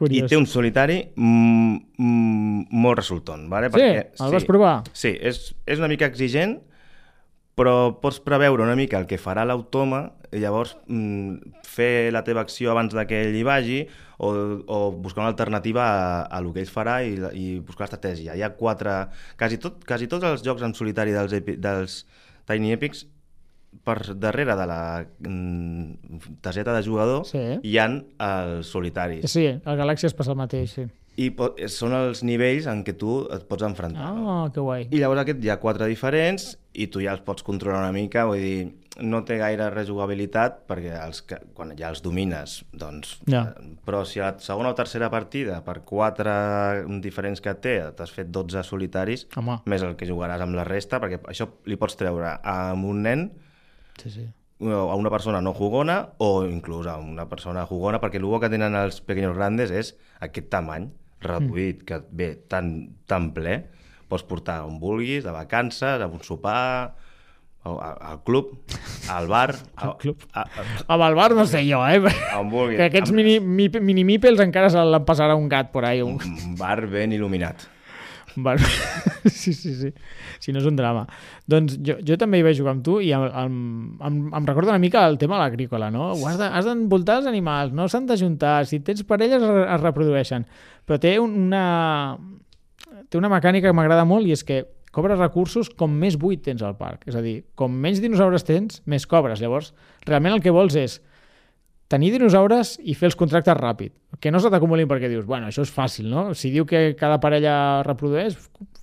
I 0.00 0.08
Curiós. 0.08 0.30
té 0.32 0.38
un 0.40 0.46
solitari 0.48 1.02
molt 1.20 2.96
resultant. 2.96 3.44
Vale? 3.52 3.68
Sí? 3.74 3.88
El 4.24 4.32
vas 4.32 4.46
provar? 4.48 4.74
Sí, 4.96 5.12
és, 5.12 5.50
és 5.68 5.82
una 5.82 5.90
mica 5.92 6.08
exigent, 6.08 6.56
però 7.60 7.92
pots 8.00 8.22
preveure 8.24 8.64
una 8.64 8.76
mica 8.78 8.96
el 8.96 9.04
que 9.10 9.18
farà 9.20 9.44
l'automa 9.44 10.06
i 10.32 10.40
llavors 10.40 10.72
fer 11.68 12.08
la 12.14 12.22
teva 12.24 12.40
acció 12.40 12.70
abans 12.72 12.94
de 12.96 13.04
que 13.10 13.18
ell 13.26 13.36
hi 13.36 13.44
vagi 13.44 13.80
o, 14.16 14.30
o 14.64 14.78
buscar 14.94 15.26
una 15.26 15.32
alternativa 15.34 15.84
a, 15.84 16.24
a 16.24 16.40
el 16.40 16.48
que 16.54 16.64
ell 16.64 16.72
farà 16.72 17.00
i, 17.04 17.18
i 17.36 17.46
buscar 17.60 17.84
l'estratègia. 17.84 18.38
Hi 18.38 18.44
ha 18.46 18.54
quatre... 18.56 18.96
Quasi, 19.36 19.60
tot, 19.60 19.84
quasi 19.84 20.08
tots 20.08 20.24
els 20.24 20.44
jocs 20.46 20.64
en 20.64 20.72
solitari 20.78 21.12
dels, 21.12 21.36
epi, 21.36 21.58
dels 21.60 22.04
Tiny 22.48 22.72
Epics 22.78 23.04
per 23.84 24.14
darrere 24.18 24.54
de 24.58 24.66
la 24.68 24.80
mm, 25.18 26.38
targeta 26.42 26.74
de 26.76 26.82
jugador 26.86 27.24
Sí. 27.26 27.38
hi 27.62 27.76
han 27.78 28.00
els 28.18 28.66
solitaris. 28.66 29.30
Sí, 29.30 29.46
el 29.46 29.78
Galàxia 29.78 30.10
es 30.10 30.14
passa 30.14 30.32
el 30.34 30.38
mateix, 30.40 30.74
sí. 30.74 30.86
I 31.20 31.26
són 31.68 31.92
els 31.92 32.22
nivells 32.24 32.66
en 32.70 32.82
què 32.86 32.94
tu 32.96 33.26
et 33.34 33.42
pots 33.48 33.64
enfrontar. 33.66 34.06
Ah, 34.08 34.48
que 34.54 34.60
guai. 34.62 34.86
I 34.90 35.00
llavors 35.02 35.20
aquest 35.24 35.42
hi 35.44 35.50
ha 35.52 35.58
quatre 35.60 35.86
diferents 35.90 36.54
i 36.72 36.86
tu 36.86 37.02
ja 37.02 37.12
els 37.12 37.20
pots 37.26 37.42
controlar 37.44 37.80
una 37.82 37.92
mica, 37.92 38.24
vull 38.30 38.38
dir, 38.40 38.70
no 39.04 39.20
té 39.24 39.36
gaire 39.40 39.66
rejugabilitat 39.74 40.62
perquè 40.68 40.94
els, 41.04 41.20
que- 41.26 41.40
quan 41.54 41.74
ja 41.76 41.90
els 41.90 42.00
domines, 42.02 42.60
doncs... 42.72 43.18
Ja. 43.26 43.54
Però 43.84 44.04
si 44.06 44.20
a 44.20 44.30
la 44.30 44.38
segona 44.38 44.70
o 44.70 44.74
tercera 44.78 45.10
partida, 45.10 45.60
per 45.66 45.80
quatre 45.84 46.84
diferents 47.02 47.40
que 47.40 47.54
té, 47.54 47.76
t'has 47.96 48.10
fet 48.14 48.30
12 48.30 48.62
solitaris, 48.64 49.26
Home. 49.36 49.60
més 49.66 49.82
el 49.82 49.96
que 49.96 50.08
jugaràs 50.08 50.40
amb 50.40 50.54
la 50.56 50.64
resta, 50.64 51.00
perquè 51.02 51.20
això 51.26 51.48
li 51.66 51.76
pots 51.76 51.96
treure 52.00 52.38
amb 52.44 52.84
un 52.86 53.02
nen 53.02 53.30
Sí, 54.00 54.10
sí. 54.10 54.28
o 54.60 54.90
a 54.92 54.94
una 54.94 55.10
persona 55.10 55.40
no 55.40 55.54
jugona 55.54 56.10
o 56.18 56.44
inclús 56.44 56.86
a 56.86 56.98
una 56.98 57.28
persona 57.28 57.64
jugona, 57.66 58.00
perquè 58.00 58.20
el 58.20 58.28
que 58.40 58.50
tenen 58.52 58.74
els 58.76 59.00
pequeños 59.00 59.36
grandes 59.36 59.70
és 59.70 59.94
aquest 60.20 60.50
tamany 60.52 60.90
reduït, 61.20 61.84
que 61.84 62.00
et 62.00 62.08
ve 62.12 62.34
tan, 62.48 62.96
tan 63.06 63.30
ple, 63.36 63.60
pots 64.08 64.24
portar 64.24 64.62
on 64.64 64.78
vulguis, 64.80 65.24
de 65.24 65.32
vacances, 65.32 66.00
a 66.00 66.06
un 66.08 66.22
sopar, 66.24 66.96
al, 67.64 67.76
al 68.00 68.22
club, 68.24 68.54
al 69.12 69.28
bar... 69.28 69.54
Al 69.76 69.96
club. 70.00 70.22
A, 70.32 70.46
a, 70.48 70.64
Amb 70.88 71.04
el 71.04 71.14
bar 71.14 71.34
no 71.36 71.44
sé 71.46 71.60
jo, 71.68 71.82
eh? 71.86 72.00
a 72.32 72.40
on 72.40 72.48
vulguis. 72.52 72.78
Que 72.80 72.88
aquests 72.88 73.12
Amb- 73.12 73.20
mini, 73.20 73.36
mi, 73.40 73.68
mini 73.68 74.04
mipels 74.08 74.40
encara 74.40 74.70
se 74.72 74.80
l'empassarà 74.80 75.36
un 75.36 75.48
gat 75.52 75.70
por 75.72 75.84
ahí. 75.84 76.00
Un, 76.00 76.16
Un 76.20 76.56
bar 76.56 76.86
ben 76.88 77.12
il·luminat. 77.12 77.68
Bar... 78.36 78.58
sí, 79.26 79.52
sí, 79.54 79.74
sí. 79.74 79.90
Si 80.40 80.52
no 80.52 80.60
és 80.60 80.66
un 80.68 80.76
drama. 80.78 81.06
Doncs 81.50 81.78
jo, 81.84 81.96
jo 82.06 82.16
també 82.20 82.38
hi 82.40 82.44
vaig 82.46 82.56
jugar 82.58 82.74
amb 82.76 82.84
tu 82.86 82.98
i 83.02 83.10
em, 83.16 83.24
em, 83.26 83.54
em, 84.06 84.18
em 84.38 84.46
recorda 84.48 84.70
una 84.74 84.82
mica 84.82 85.06
el 85.08 85.18
tema 85.18 85.36
de 85.38 85.42
l'agrícola, 85.44 85.90
no? 85.90 86.12
Ho 86.14 86.26
has 86.28 86.38
de- 86.38 86.48
has 86.50 86.64
d'envoltar 86.68 87.18
els 87.20 87.26
animals, 87.30 87.72
no 87.72 87.88
s'han 87.88 88.06
d'ajuntar, 88.06 88.66
si 88.66 88.80
tens 88.80 89.02
parelles 89.04 89.42
es, 89.42 89.48
re- 89.48 89.66
es 89.74 89.80
reprodueixen. 89.80 90.46
Però 90.86 90.98
té 90.98 91.18
un- 91.20 91.34
una, 91.50 92.16
té 93.08 93.18
una 93.18 93.30
mecànica 93.32 93.68
que 93.68 93.76
m'agrada 93.76 94.04
molt 94.08 94.26
i 94.26 94.32
és 94.36 94.44
que 94.46 94.62
cobres 94.90 95.18
recursos 95.20 95.68
com 95.70 95.92
més 95.94 96.16
buit 96.18 96.42
tens 96.42 96.62
al 96.66 96.76
parc. 96.78 97.04
És 97.06 97.14
a 97.14 97.22
dir, 97.22 97.44
com 97.54 97.70
menys 97.70 98.00
dinosaures 98.02 98.42
tens, 98.46 98.80
més 98.90 99.06
cobres. 99.06 99.40
Llavors, 99.40 99.72
realment 100.06 100.34
el 100.34 100.42
que 100.42 100.50
vols 100.54 100.74
és 100.74 101.00
tenir 101.90 102.12
dinosaures 102.14 102.76
i 102.86 102.94
fer 102.94 103.10
els 103.10 103.18
contractes 103.18 103.56
ràpid. 103.58 103.92
Que 104.22 104.30
no 104.30 104.38
se 104.42 104.50
t'acumulin 104.52 104.88
perquè 104.88 105.08
dius, 105.10 105.26
bueno, 105.26 105.48
això 105.50 105.64
és 105.66 105.72
fàcil, 105.74 106.06
no? 106.12 106.30
Si 106.38 106.52
diu 106.54 106.66
que 106.68 106.94
cada 106.98 107.18
parella 107.22 107.54
reprodueix, 107.86 108.36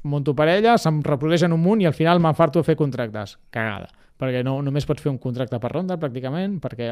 monto 0.03 0.35
parella, 0.35 0.75
se'm 0.81 0.99
reprodueixen 1.05 1.55
un 1.55 1.63
munt 1.63 1.83
i 1.83 1.87
al 1.87 1.95
final 1.95 2.19
m'enfarto 2.23 2.59
a 2.59 2.67
fer 2.67 2.75
contractes. 2.79 3.37
Cagada. 3.53 3.87
Perquè 4.17 4.41
no, 4.43 4.55
només 4.65 4.87
pots 4.89 5.03
fer 5.03 5.11
un 5.11 5.19
contracte 5.21 5.59
per 5.61 5.69
ronda, 5.71 5.99
pràcticament, 6.01 6.55
perquè 6.59 6.87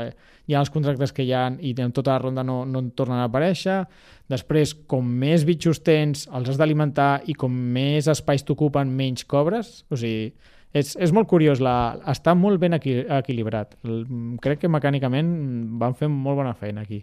hi 0.45 0.53
ha 0.53 0.59
els 0.61 0.69
contractes 0.69 1.11
que 1.11 1.25
hi 1.25 1.31
ha 1.33 1.47
i 1.57 1.73
en 1.81 1.91
tota 1.91 2.13
la 2.13 2.19
ronda 2.21 2.43
no, 2.45 2.59
no 2.69 2.83
en 2.83 2.91
tornen 2.93 3.17
a 3.17 3.25
aparèixer. 3.25 3.79
Després, 4.29 4.75
com 4.87 5.07
més 5.25 5.43
bitxos 5.43 5.81
tens, 5.81 6.27
els 6.29 6.51
has 6.53 6.61
d'alimentar 6.61 7.25
i 7.25 7.33
com 7.33 7.49
més 7.49 8.07
espais 8.13 8.45
t'ocupen, 8.45 8.93
menys 8.93 9.25
cobres. 9.25 9.81
O 9.89 9.97
sigui, 9.97 10.35
és, 10.75 10.93
és 10.99 11.13
molt 11.15 11.29
curiós, 11.31 11.61
la, 11.63 11.95
està 12.11 12.33
molt 12.37 12.59
ben 12.61 12.75
equi, 12.77 12.97
equilibrat. 13.17 13.77
El, 13.87 14.01
crec 14.43 14.65
que 14.65 14.71
mecànicament 14.71 15.29
van 15.81 15.95
fer 15.95 16.09
molt 16.11 16.41
bona 16.41 16.53
feina 16.59 16.83
aquí. 16.83 17.01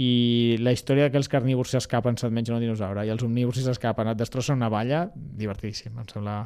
I 0.00 0.56
la 0.64 0.72
història 0.72 1.10
que 1.12 1.18
els 1.20 1.28
carnívors 1.28 1.74
s'escapen 1.74 2.16
se't 2.16 2.32
mengen 2.32 2.54
un 2.56 2.62
dinosaure 2.62 3.02
i 3.04 3.10
els 3.12 3.24
omnívors 3.26 3.58
si 3.58 3.64
s'escapen 3.66 4.08
et 4.08 4.16
destrossen 4.20 4.56
una 4.56 4.70
valla, 4.72 5.02
divertidíssim, 5.14 5.92
em 5.98 6.06
sembla 6.08 6.38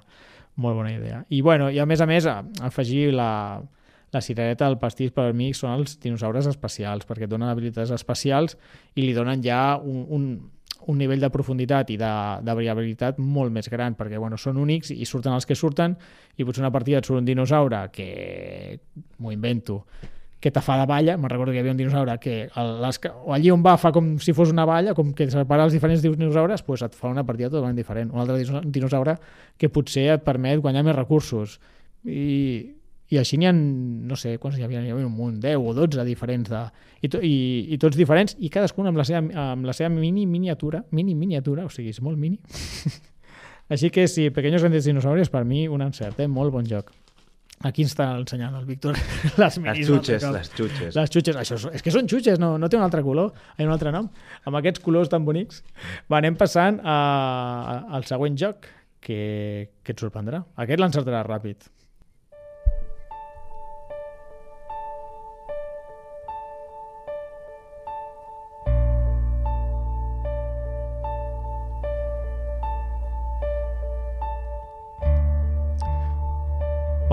molt 0.57 0.79
bona 0.81 0.91
idea. 0.95 1.21
I, 1.31 1.43
bueno, 1.45 1.69
i 1.71 1.79
a 1.83 1.87
més 1.87 2.01
a 2.03 2.07
més, 2.11 2.27
a- 2.27 2.41
afegir 2.67 3.13
la, 3.15 3.61
la 4.15 4.23
cirereta 4.25 4.67
del 4.67 4.79
pastís 4.83 5.13
per 5.15 5.29
mi 5.35 5.53
són 5.55 5.77
els 5.77 5.99
dinosaures 6.03 6.49
especials, 6.51 7.07
perquè 7.07 7.29
et 7.29 7.31
donen 7.31 7.51
habilitats 7.53 7.93
especials 7.95 8.57
i 8.95 9.05
li 9.05 9.15
donen 9.15 9.43
ja 9.45 9.77
un, 9.79 10.03
un, 10.09 10.27
un 10.89 10.99
nivell 10.99 11.21
de 11.21 11.31
profunditat 11.33 11.91
i 11.95 11.99
de, 12.01 12.13
de 12.45 12.57
variabilitat 12.57 13.19
molt 13.19 13.53
més 13.53 13.69
gran, 13.73 13.97
perquè 13.99 14.19
bueno, 14.21 14.39
són 14.41 14.59
únics 14.61 14.91
i 14.95 15.05
surten 15.09 15.35
els 15.35 15.47
que 15.47 15.57
surten, 15.57 15.97
i 16.37 16.45
potser 16.45 16.65
una 16.65 16.73
partida 16.75 17.01
et 17.01 17.07
surt 17.09 17.23
un 17.23 17.29
dinosaure 17.29 17.87
que, 17.93 18.81
m'ho 19.19 19.33
invento, 19.33 19.85
que 20.45 20.51
te 20.53 20.61
fa 20.61 20.77
de 20.77 20.85
valla, 20.85 21.17
me'n 21.17 21.31
recordo 21.33 21.55
que 21.55 21.57
hi 21.57 21.63
havia 21.63 21.73
un 21.73 21.79
dinosaure 21.81 22.19
que 22.21 22.35
les, 22.53 22.99
o 23.25 23.33
allí 23.33 23.49
on 23.49 23.63
va 23.65 23.79
fa 23.81 23.95
com 23.97 24.19
si 24.21 24.35
fos 24.37 24.51
una 24.53 24.67
valla, 24.69 24.93
com 24.93 25.15
que 25.17 25.25
separa 25.33 25.65
els 25.65 25.73
diferents 25.73 26.05
dinosaures, 26.05 26.61
pues 26.67 26.85
et 26.85 26.93
fa 26.93 27.09
una 27.09 27.25
partida 27.25 27.49
totalment 27.49 27.79
diferent. 27.79 28.13
Un 28.13 28.21
altre 28.21 28.37
dino- 28.43 28.61
dinosaure 28.61 29.17
que 29.57 29.71
potser 29.73 30.11
et 30.19 30.27
permet 30.27 30.61
guanyar 30.61 30.85
més 30.85 30.99
recursos. 30.99 31.57
I, 32.05 32.75
i 33.15 33.19
així 33.21 33.39
n'hi 33.39 33.47
ha, 33.49 33.53
no 33.55 34.19
sé, 34.19 34.35
quants 34.43 34.59
hi 34.59 34.65
havia? 34.67 34.83
N'hi 34.83 34.93
havia 34.95 35.07
un 35.07 35.15
munt, 35.15 35.39
10 35.43 35.63
o 35.63 35.75
12 35.77 36.05
diferents 36.09 36.51
de, 36.51 36.63
i, 37.01 37.11
to, 37.13 37.21
i, 37.23 37.35
i 37.75 37.79
tots 37.83 37.99
diferents 37.99 38.37
i 38.43 38.51
cadascun 38.53 38.91
amb 38.91 38.99
la 39.01 39.07
seva, 39.09 39.23
amb 39.53 39.69
la 39.69 39.75
seva 39.77 39.93
mini 39.95 40.27
miniatura, 40.31 40.83
mini 40.93 41.15
miniatura, 41.19 41.67
o 41.69 41.73
sigui, 41.73 41.95
és 41.95 42.03
molt 42.05 42.21
mini. 42.21 42.41
així 43.75 43.91
que 43.95 44.07
sí, 44.11 44.29
Pequeños 44.35 44.63
Grandes 44.65 44.89
Dinosaurios 44.91 45.31
per 45.33 45.45
mi 45.49 45.67
un 45.69 45.85
encert, 45.87 46.21
eh? 46.21 46.29
molt 46.29 46.53
bon 46.55 46.67
joc. 46.69 46.93
Aquí 47.65 47.85
ens 47.85 47.93
està 47.95 48.11
ensenyant 48.19 48.57
el 48.59 48.65
Víctor 48.69 48.97
les 48.99 49.39
Les 49.41 49.59
minis. 49.63 49.87
xutxes, 49.87 50.21
d'altre 50.21 50.27
cop. 50.27 50.35
les 50.37 50.51
xutxes. 50.53 50.97
Les 50.99 51.13
xutxes, 51.15 51.37
això 51.41 51.57
és, 51.61 51.67
és 51.79 51.85
que 51.87 51.93
són 51.95 52.11
xutxes, 52.11 52.41
no, 52.43 52.57
no 52.59 52.69
té 52.69 52.77
un 52.77 52.85
altre 52.85 53.01
color, 53.07 53.31
hi 53.57 53.65
un 53.65 53.73
altre 53.73 53.93
nom, 53.95 54.11
amb 54.45 54.59
aquests 54.61 54.83
colors 54.85 55.13
tan 55.13 55.25
bonics. 55.25 55.63
Va, 56.11 56.19
anem 56.19 56.37
passant 56.41 56.81
a, 56.83 56.97
a, 56.97 57.77
al 57.97 58.09
següent 58.11 58.37
joc, 58.41 58.69
que, 59.05 59.71
que 59.85 59.95
et 59.95 60.01
sorprendrà. 60.01 60.43
Aquest 60.65 60.81
l'encertarà 60.83 61.23
ràpid. 61.27 61.69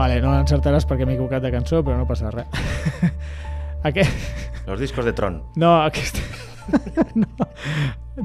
Vale, 0.01 0.17
no 0.23 0.33
l'encertaràs 0.33 0.87
perquè 0.89 1.05
m'he 1.05 1.13
equivocat 1.13 1.43
de 1.45 1.51
cançó, 1.53 1.83
però 1.85 1.97
no 1.99 2.07
passa 2.09 2.31
res. 2.33 2.49
Aquest... 3.87 4.65
Los 4.67 4.79
discos 4.81 5.05
de 5.05 5.13
Tron. 5.13 5.41
No, 5.61 5.75
aquesta... 5.85 6.19
no. 7.21 7.27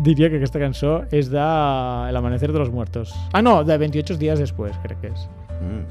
Diria 0.04 0.28
que 0.28 0.36
aquesta 0.40 0.60
cançó 0.60 0.98
és 1.14 1.28
de 1.32 1.40
El 1.40 2.16
amanecer 2.18 2.50
de 2.52 2.58
los 2.58 2.70
muertos. 2.70 3.12
Ah, 3.32 3.40
no, 3.42 3.62
de 3.64 3.76
28 3.78 4.16
días 4.20 4.38
después, 4.42 4.76
crec 4.82 5.00
que 5.00 5.12
és. 5.14 5.28
Mm. 5.62 5.84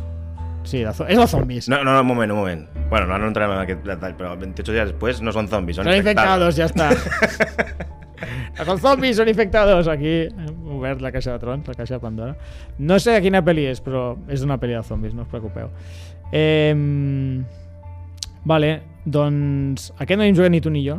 Sí, 0.66 0.82
zo- 0.98 1.06
és 1.10 1.18
de 1.18 1.28
zombis. 1.30 1.68
No, 1.70 1.84
no, 1.84 1.94
no, 1.94 2.02
un 2.02 2.08
moment, 2.08 2.32
un 2.34 2.38
moment. 2.40 2.64
Bueno, 2.90 3.06
no, 3.08 3.18
no 3.22 3.28
entrarem 3.32 3.54
en 3.56 3.62
aquest 3.64 3.84
detall, 3.86 4.16
però 4.18 4.36
28 4.38 4.74
dies 4.74 4.92
després 4.94 5.22
no 5.22 5.34
són 5.34 5.48
zombis, 5.50 5.78
són 5.80 5.86
Són 5.90 5.98
infectados, 5.98 6.58
infectados. 6.58 6.58
ja 6.58 6.66
està. 6.70 7.96
No 8.58 8.66
són 8.70 8.80
zombis, 8.84 9.18
són 9.18 9.28
infectados. 9.32 9.88
Aquí 9.92 10.14
hem 10.30 10.70
obert 10.78 11.02
la 11.04 11.12
caixa 11.12 11.34
de 11.36 11.40
trons, 11.44 11.68
la 11.68 11.74
caixa 11.78 11.96
de 11.98 12.02
Pandora. 12.04 12.36
No 12.80 12.98
sé 13.00 13.14
de 13.18 13.22
quina 13.26 13.42
pel·li 13.46 13.68
és, 13.72 13.82
però 13.84 14.14
és 14.32 14.44
una 14.48 14.58
pel·li 14.62 14.76
de 14.78 14.84
zombis, 14.88 15.14
no 15.18 15.24
us 15.26 15.32
preocupeu. 15.32 15.70
Eh, 16.32 16.74
vale, 18.46 18.72
doncs 19.06 19.92
aquest 19.98 20.18
no 20.20 20.26
hi 20.26 20.32
hem 20.32 20.38
jugat 20.40 20.52
ni 20.54 20.62
tu 20.62 20.72
ni 20.74 20.82
jo, 20.88 20.98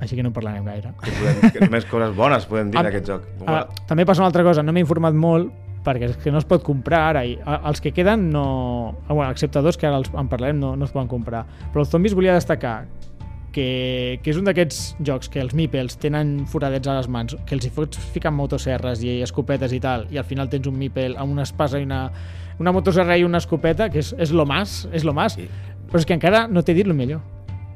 així 0.00 0.14
que 0.16 0.22
no 0.22 0.30
en 0.30 0.34
parlarem 0.36 0.66
gaire. 0.66 0.92
Que 1.02 1.14
podem, 1.14 1.52
que 1.54 1.70
més 1.72 1.86
coses 1.90 2.12
bones 2.16 2.44
podem 2.46 2.70
dir 2.70 2.78
d'aquest 2.86 3.08
joc. 3.10 3.24
Ah, 3.46 3.64
també 3.88 4.04
passa 4.06 4.22
una 4.22 4.28
altra 4.30 4.44
cosa, 4.46 4.62
no 4.62 4.72
m'he 4.74 4.84
informat 4.84 5.14
molt 5.18 5.50
perquè 5.88 6.08
és 6.10 6.16
que 6.20 6.30
no 6.34 6.40
es 6.42 6.44
pot 6.46 6.60
comprar 6.66 7.04
ara 7.12 7.20
i 7.24 7.36
a- 7.46 7.60
els 7.70 7.80
que 7.80 7.92
queden 7.94 8.26
no... 8.34 8.42
ah, 9.06 9.14
Bueno, 9.14 9.30
excepte 9.30 9.62
dos 9.62 9.78
que 9.78 9.86
ara 9.86 9.96
els, 10.02 10.10
en 10.12 10.28
parlarem 10.28 10.58
no, 10.60 10.72
no 10.76 10.84
es 10.84 10.90
poden 10.92 11.06
comprar 11.08 11.44
però 11.72 11.84
els 11.84 11.88
zombis 11.94 12.16
volia 12.18 12.34
destacar 12.34 12.82
que, 13.58 14.20
que 14.22 14.30
és 14.30 14.38
un 14.38 14.46
d'aquests 14.46 14.80
jocs 15.04 15.30
que 15.32 15.42
els 15.42 15.54
meeples 15.58 15.98
tenen 15.98 16.44
foradets 16.50 16.86
a 16.86 16.94
les 17.00 17.08
mans 17.10 17.34
que 17.46 17.56
els 17.56 17.66
hi 17.66 17.72
fots 17.74 17.98
ficar 18.14 18.30
motosserres 18.34 19.02
i 19.02 19.18
escopetes 19.26 19.74
i 19.74 19.80
tal 19.82 20.06
i 20.14 20.20
al 20.20 20.26
final 20.28 20.50
tens 20.52 20.68
un 20.70 20.78
meeple 20.78 21.16
amb 21.18 21.34
una 21.34 21.46
espasa 21.48 21.80
i 21.82 21.86
una, 21.88 22.04
una 22.62 22.74
motosserra 22.76 23.18
i 23.18 23.26
una 23.26 23.40
escopeta 23.42 23.90
que 23.90 23.98
és, 24.04 24.12
és 24.18 24.30
lo 24.34 24.46
más, 24.46 24.84
és 24.92 25.04
lo 25.08 25.14
más 25.16 25.34
Sí. 25.38 25.48
però 25.90 25.98
és 26.02 26.06
que 26.06 26.14
encara 26.14 26.46
no 26.48 26.62
t'he 26.62 26.74
dit 26.76 26.86
el 26.86 26.94
millor 26.94 27.20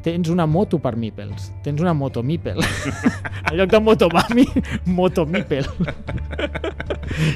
tens 0.03 0.31
una 0.33 0.47
moto 0.51 0.79
per 0.83 0.97
meeples 0.99 1.51
tens 1.63 1.81
una 1.81 1.95
moto 1.95 2.23
meeple 2.23 2.63
en 3.53 3.59
lloc 3.59 3.71
de 3.71 3.81
motomami, 3.81 4.47
motomípel. 4.87 5.67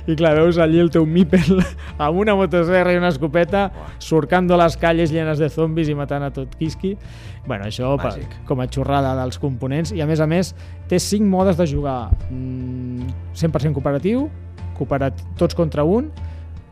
I 0.07 0.17
clar, 0.17 0.33
veus 0.39 0.57
allí 0.63 0.81
el 0.81 0.89
teu 0.93 1.05
mípel 1.05 1.61
amb 1.99 2.21
una 2.23 2.37
motosserra 2.39 2.95
i 2.95 3.01
una 3.01 3.11
escopeta 3.13 3.67
surcando 3.99 4.57
les 4.57 4.79
calles 4.81 5.13
llenes 5.13 5.43
de 5.43 5.51
zombis 5.53 5.91
i 5.93 5.97
matant 5.99 6.25
a 6.27 6.33
tot 6.33 6.55
quisqui. 6.57 6.95
Bueno, 7.47 7.69
això 7.69 7.93
Màgic. 8.01 8.33
com 8.49 8.63
a 8.63 8.69
xorrada 8.73 9.13
dels 9.21 9.39
components. 9.39 9.93
I 9.93 10.01
a 10.03 10.07
més 10.09 10.21
a 10.21 10.27
més, 10.27 10.55
té 10.89 10.99
5 10.99 11.29
modes 11.29 11.61
de 11.61 11.67
jugar. 11.71 12.11
Mm, 12.31 13.13
100% 13.35 13.77
cooperatiu, 13.77 14.29
cooperat 14.79 15.21
tots 15.39 15.55
contra 15.55 15.85
un, 15.85 16.11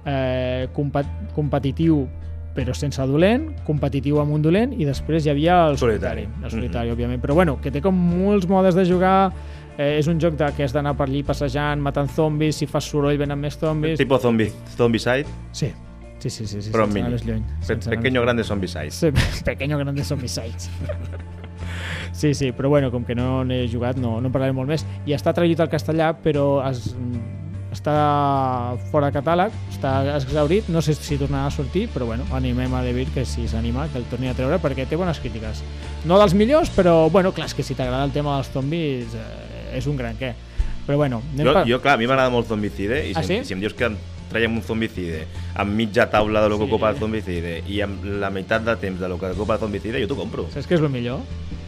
eh, 0.05 0.69
compa 0.73 1.05
competitiu 1.35 2.09
però 2.55 2.75
sense 2.77 3.03
dolent, 3.11 3.49
competitiu 3.67 4.21
amb 4.23 4.35
un 4.37 4.43
dolent 4.45 4.75
i 4.79 4.87
després 4.87 5.27
hi 5.27 5.33
havia 5.33 5.59
el 5.69 5.79
solitari, 5.79 6.25
Solitari. 6.25 6.45
el 6.45 6.55
solitari, 6.55 6.93
òbviament, 6.95 7.23
però 7.23 7.35
bueno, 7.35 7.59
que 7.61 7.73
té 7.75 7.83
com 7.83 7.95
molts 7.95 8.47
modes 8.51 8.79
de 8.79 8.85
jugar 8.87 9.33
eh, 9.77 9.99
és 9.99 10.07
un 10.11 10.21
joc 10.23 10.37
de, 10.39 10.51
que 10.57 10.65
has 10.67 10.75
d'anar 10.75 10.95
per 10.97 11.09
allí 11.09 11.25
passejant, 11.27 11.83
matant 11.83 12.11
zombis, 12.15 12.57
si 12.63 12.71
fas 12.71 12.87
soroll 12.91 13.19
venen 13.19 13.41
més 13.41 13.59
zombis 13.59 13.99
Tipo 13.99 14.19
zombie, 14.23 14.53
zombicide, 14.77 15.27
sí, 15.53 15.73
sí, 16.19 16.31
sí, 16.31 16.47
sí, 16.47 16.63
sí 16.63 16.73
però 16.73 16.87
en 16.87 16.93
sense 16.95 17.11
mini. 17.11 17.33
lluny 17.33 17.45
Pe 17.67 17.97
pequeño 17.97 18.23
grande 18.23 18.45
zombicide. 18.45 18.91
Sí, 18.91 19.11
pequeño 19.45 19.79
grande 19.79 20.05
zombicides. 20.05 20.71
Sí, 22.15 22.33
sí, 22.33 22.53
però 22.53 22.69
bueno, 22.69 22.93
com 22.93 23.03
que 23.05 23.15
no 23.19 23.43
n'he 23.45 23.65
jugat, 23.67 23.97
no, 23.99 24.21
no 24.21 24.29
en 24.31 24.33
parlaré 24.35 24.55
molt 24.55 24.71
més. 24.71 24.85
I 25.03 25.17
està 25.17 25.33
traduït 25.35 25.59
al 25.59 25.71
castellà, 25.73 26.13
però 26.15 26.63
es, 26.69 26.93
està 27.75 28.77
fora 28.93 29.11
catàleg, 29.15 29.53
està 29.73 29.93
exaurit, 30.17 30.69
no 30.73 30.81
sé 30.85 30.95
si 30.97 31.19
tornarà 31.21 31.49
a 31.51 31.55
sortir, 31.55 31.89
però 31.93 32.07
bueno, 32.09 32.25
animem 32.33 32.73
a 32.75 32.83
David 32.87 33.13
que 33.15 33.25
si 33.29 33.47
s'anima, 33.51 33.89
que 33.93 33.99
el 34.01 34.07
torni 34.11 34.31
a 34.31 34.35
treure, 34.39 34.61
perquè 34.63 34.87
té 34.89 34.97
bones 34.97 35.21
crítiques. 35.21 35.63
No 36.07 36.19
dels 36.21 36.35
millors, 36.39 36.71
però 36.75 37.11
bueno, 37.11 37.33
clar, 37.37 37.49
és 37.51 37.55
que 37.59 37.63
si 37.67 37.75
t'agrada 37.75 38.05
el 38.07 38.13
tema 38.15 38.37
dels 38.39 38.51
zombis 38.55 39.15
eh, 39.19 39.77
és 39.79 39.87
un 39.91 39.97
gran 40.01 40.17
què. 40.21 40.33
Però 40.87 40.99
bueno, 41.01 41.23
anem 41.33 41.47
Jo, 41.47 41.53
per- 41.57 41.67
jo, 41.69 41.79
clar, 41.81 41.95
a 41.97 42.01
mi 42.01 42.07
m'agrada 42.07 42.29
molt 42.31 42.47
Zombicide 42.47 43.07
i 43.09 43.15
si, 43.15 43.21
Ah, 43.21 43.23
sí? 43.25 43.39
si 43.45 43.55
em 43.57 43.61
dius 43.61 43.73
que 43.73 43.89
traiem 44.29 44.53
un 44.53 44.61
Zombicide 44.63 45.23
amb 45.57 45.73
mitja 45.73 46.11
taula 46.13 46.43
de 46.43 46.51
lo 46.51 46.59
que 46.59 46.67
Sí. 46.67 46.71
ocupa 46.73 46.91
el 46.91 46.97
Zombicide 46.99 47.63
i 47.67 47.81
amb 47.81 48.05
la 48.05 48.29
meitat 48.31 48.63
de 48.67 48.77
temps 48.77 49.01
de 49.01 49.09
lo 49.09 49.17
que 49.19 49.31
ocupa 49.33 49.55
el 49.55 49.61
Zombicide, 49.61 50.03
jo 50.03 50.09
t'ho 50.09 50.17
compro. 50.19 50.45
Saps 50.53 50.69
què 50.69 50.75
és 50.77 50.81
el 50.85 50.91
millor? 50.91 51.21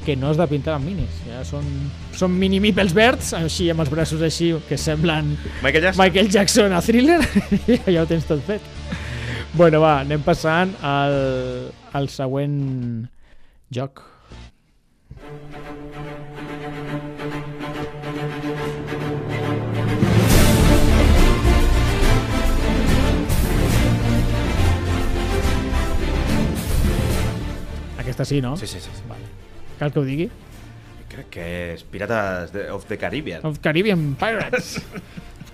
Que 0.06 0.14
no 0.14 0.28
has 0.30 0.38
de 0.38 0.44
pintar 0.46 0.76
amb 0.76 0.86
minis. 0.86 1.16
Ja 1.26 1.40
són, 1.42 1.64
són 2.14 2.30
mini 2.38 2.60
meeples 2.62 2.92
verds, 2.94 3.32
així 3.34 3.66
amb 3.72 3.82
els 3.82 3.90
braços 3.90 4.22
així, 4.22 4.52
que 4.68 4.78
semblen 4.78 5.32
Michael 5.64 5.88
Jackson? 5.88 5.98
Michael 6.04 6.30
Jackson 6.30 6.76
a 6.76 6.82
Thriller 6.86 7.18
i 7.74 7.80
ja 7.90 8.04
ho 8.04 8.06
tens 8.06 8.28
tot 8.28 8.44
fet. 8.46 8.62
Bueno, 9.56 9.80
va, 9.82 9.96
anem 10.04 10.22
passant 10.22 10.76
al, 10.84 11.18
al 11.96 12.06
següent 12.12 13.08
joc. 13.74 14.04
Aquesta 27.98 28.24
sí, 28.24 28.38
no? 28.40 28.54
Sí, 28.56 28.68
sí, 28.70 28.78
sí. 28.78 28.94
sí. 28.94 29.05
Cal 29.78 29.92
que 29.92 30.00
ho 30.00 30.04
digui? 30.06 30.30
Crec 31.10 31.28
que 31.30 31.46
és 31.74 31.84
Pirates 31.84 32.52
de- 32.52 32.68
of 32.74 32.86
the 32.88 32.98
Caribbean. 32.98 33.44
Of 33.46 33.60
Caribbean 33.62 34.14
Pirates. 34.18 34.80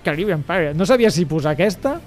Caribbean 0.03 0.43
Pirates. 0.43 0.75
No 0.75 0.85
sabia 0.85 1.11
si 1.11 1.25
posar 1.25 1.53
aquesta 1.53 1.99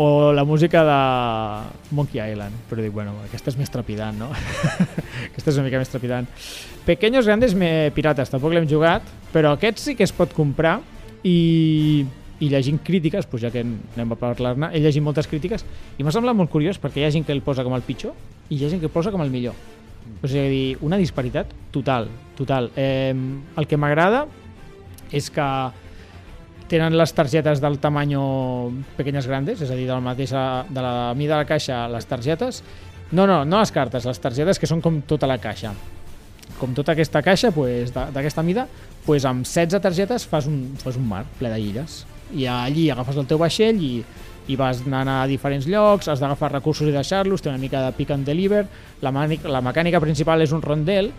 o 0.00 0.32
la 0.32 0.44
música 0.48 0.80
de 0.84 1.94
Monkey 1.94 2.20
Island, 2.32 2.54
però 2.70 2.80
dic, 2.80 2.92
bueno, 2.94 3.12
aquesta 3.26 3.50
és 3.52 3.58
més 3.60 3.68
trepidant, 3.68 4.16
no? 4.16 4.30
aquesta 5.28 5.50
és 5.50 5.58
una 5.58 5.66
mica 5.66 5.80
més 5.82 5.90
trepidant. 5.92 6.28
Pequeños 6.86 7.26
Grandes 7.28 7.52
me... 7.54 7.90
Pirates, 7.92 8.30
tampoc 8.32 8.54
l'hem 8.56 8.68
jugat, 8.70 9.04
però 9.34 9.52
aquest 9.58 9.82
sí 9.82 9.96
que 9.98 10.06
es 10.06 10.14
pot 10.16 10.32
comprar 10.32 10.78
i, 11.22 12.06
i 12.40 12.48
llegint 12.48 12.80
crítiques, 12.86 13.28
doncs 13.28 13.44
ja 13.44 13.50
que 13.52 13.60
anem 13.66 14.14
a 14.16 14.16
parlar-ne, 14.16 14.70
he 14.72 14.80
llegit 14.80 15.04
moltes 15.04 15.28
crítiques 15.28 15.66
i 15.98 16.06
m'ha 16.06 16.14
semblat 16.16 16.38
molt 16.38 16.48
curiós 16.54 16.80
perquè 16.80 17.02
hi 17.02 17.08
ha 17.10 17.12
gent 17.12 17.26
que 17.28 17.36
el 17.36 17.42
posa 17.44 17.66
com 17.66 17.76
el 17.76 17.84
pitjor 17.84 18.16
i 18.48 18.56
hi 18.56 18.64
ha 18.64 18.70
gent 18.72 18.80
que 18.80 18.88
el 18.88 18.94
posa 18.94 19.12
com 19.12 19.20
el 19.20 19.28
millor. 19.28 19.52
O 20.20 20.28
sigui, 20.28 20.76
una 20.84 20.98
disparitat 21.00 21.52
total, 21.72 22.10
total. 22.36 22.70
Eh, 22.76 23.14
el 23.56 23.66
que 23.66 23.78
m'agrada 23.80 24.26
és 25.10 25.30
que 25.32 25.46
tenen 26.70 26.94
les 26.94 27.12
targetes 27.16 27.58
del 27.60 27.80
tamanyo 27.82 28.22
pequeñas 28.96 29.26
grandes, 29.26 29.62
és 29.64 29.70
a 29.70 29.78
dir, 29.78 29.88
de 29.88 29.94
la 29.96 30.04
mateixa 30.04 30.42
de 30.68 30.84
la 30.84 31.14
mida 31.18 31.34
de 31.34 31.42
la 31.42 31.48
caixa, 31.48 31.86
les 31.90 32.06
targetes. 32.06 32.62
No, 33.10 33.26
no, 33.26 33.42
no 33.44 33.58
les 33.58 33.72
cartes, 33.74 34.06
les 34.06 34.22
targetes 34.22 34.60
que 34.60 34.68
són 34.70 34.82
com 34.84 35.00
tota 35.02 35.26
la 35.26 35.40
caixa. 35.42 35.72
Com 36.60 36.76
tota 36.76 36.94
aquesta 36.94 37.24
caixa, 37.26 37.50
pues, 37.50 37.90
d'aquesta 37.94 38.44
mida, 38.46 38.68
pues, 39.06 39.26
amb 39.26 39.42
16 39.42 39.82
targetes 39.82 40.26
fas 40.30 40.46
un, 40.46 40.76
fas 40.78 40.98
un 41.00 41.08
mar 41.10 41.24
ple 41.40 41.50
d'illes. 41.56 42.04
I 42.38 42.46
allí 42.46 42.86
agafes 42.92 43.18
el 43.18 43.26
teu 43.26 43.40
vaixell 43.40 43.82
i, 43.82 44.04
i 44.50 44.58
vas 44.58 44.82
anant 44.86 45.12
a 45.14 45.18
diferents 45.30 45.68
llocs, 45.70 46.10
has 46.10 46.22
d'agafar 46.22 46.52
recursos 46.52 46.88
i 46.88 46.94
deixar-los, 46.94 47.42
té 47.42 47.50
una 47.52 47.62
mica 47.62 47.84
de 47.86 47.96
pick 47.96 48.12
and 48.14 48.26
deliver, 48.26 48.66
la, 49.00 49.12
la 49.12 49.64
mecànica 49.64 50.02
principal 50.02 50.42
és 50.42 50.54
un 50.56 50.64
rondel, 50.64 51.12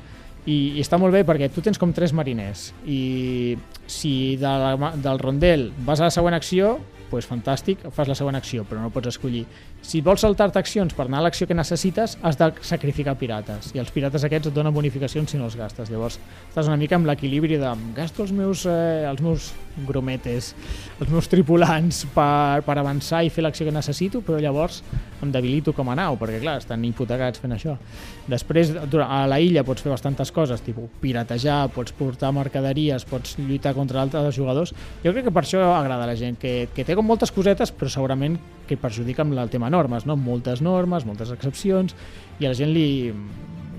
i, 0.45 0.77
i 0.77 0.81
està 0.81 0.97
molt 0.97 1.13
bé 1.13 1.21
perquè 1.27 1.51
tu 1.53 1.61
tens 1.61 1.77
com 1.77 1.91
tres 1.93 2.13
mariners 2.17 2.71
i 2.89 3.57
si 3.89 4.13
de 4.41 4.53
la, 4.63 4.91
del 4.97 5.21
rondel 5.21 5.69
vas 5.85 6.01
a 6.01 6.07
la 6.07 6.13
següent 6.13 6.33
acció 6.37 6.79
pues 7.11 7.27
fantàstic, 7.27 7.83
fas 7.93 8.09
la 8.09 8.15
següent 8.17 8.39
acció 8.39 8.63
però 8.67 8.81
no 8.81 8.91
pots 8.93 9.11
escollir. 9.11 9.43
Si 9.85 10.01
vols 10.05 10.23
saltar-te 10.23 10.59
accions 10.61 10.95
per 10.95 11.05
anar 11.07 11.19
a 11.19 11.25
l'acció 11.27 11.47
que 11.49 11.57
necessites, 11.57 12.17
has 12.21 12.39
de 12.39 12.51
sacrificar 12.65 13.17
pirates 13.19 13.73
i 13.75 13.81
els 13.83 13.91
pirates 13.93 14.23
aquests 14.25 14.49
et 14.49 14.55
donen 14.55 14.73
bonificacions 14.73 15.31
si 15.31 15.39
no 15.39 15.49
els 15.49 15.57
gastes. 15.59 15.91
Llavors 15.91 16.17
estàs 16.47 16.71
una 16.71 16.79
mica 16.79 16.95
amb 16.97 17.09
l'equilibri 17.09 17.59
de 17.61 17.75
gasto 17.97 18.23
els 18.23 18.33
meus, 18.35 18.65
eh, 18.65 19.03
els 19.09 19.21
meus 19.21 19.51
grometes, 19.87 20.53
els 20.99 21.11
meus 21.11 21.29
tripulants 21.31 22.05
per, 22.15 22.61
per 22.65 22.77
avançar 22.79 23.23
i 23.25 23.31
fer 23.33 23.43
l'acció 23.45 23.67
que 23.67 23.75
necessito, 23.75 24.21
però 24.25 24.39
llavors 24.41 24.81
em 25.21 25.31
debilito 25.31 25.73
com 25.77 25.89
a 25.91 25.95
nau, 25.97 26.17
perquè 26.19 26.39
clar, 26.41 26.57
estan 26.61 26.83
hipotecats 26.85 27.41
fent 27.41 27.53
això. 27.55 27.75
Després, 28.31 28.73
a 28.73 29.21
la 29.29 29.39
illa 29.41 29.63
pots 29.67 29.83
fer 29.83 29.91
bastantes 29.91 30.31
coses, 30.33 30.61
tipus 30.65 30.89
piratejar, 31.01 31.65
pots 31.73 31.93
portar 31.97 32.31
mercaderies, 32.35 33.05
pots 33.09 33.37
lluitar 33.39 33.73
contra 33.77 34.01
altres 34.01 34.35
jugadors. 34.35 34.73
Jo 35.03 35.13
crec 35.13 35.27
que 35.27 35.35
per 35.35 35.43
això 35.45 35.61
agrada 35.75 36.05
a 36.05 36.09
la 36.09 36.17
gent, 36.17 36.39
que, 36.41 36.69
que 36.75 36.85
té 36.87 36.97
com 37.01 37.09
moltes 37.09 37.33
cosetes, 37.33 37.71
però 37.73 37.89
segurament 37.89 38.37
que 38.69 38.77
perjudica 38.77 39.25
amb 39.25 39.33
el 39.33 39.49
tema 39.49 39.71
normes, 39.73 40.05
no? 40.05 40.15
Moltes 40.19 40.61
normes, 40.61 41.07
moltes 41.09 41.33
excepcions, 41.33 41.97
i 42.39 42.45
a 42.45 42.53
la 42.53 42.57
gent 42.57 42.73
li... 42.75 43.11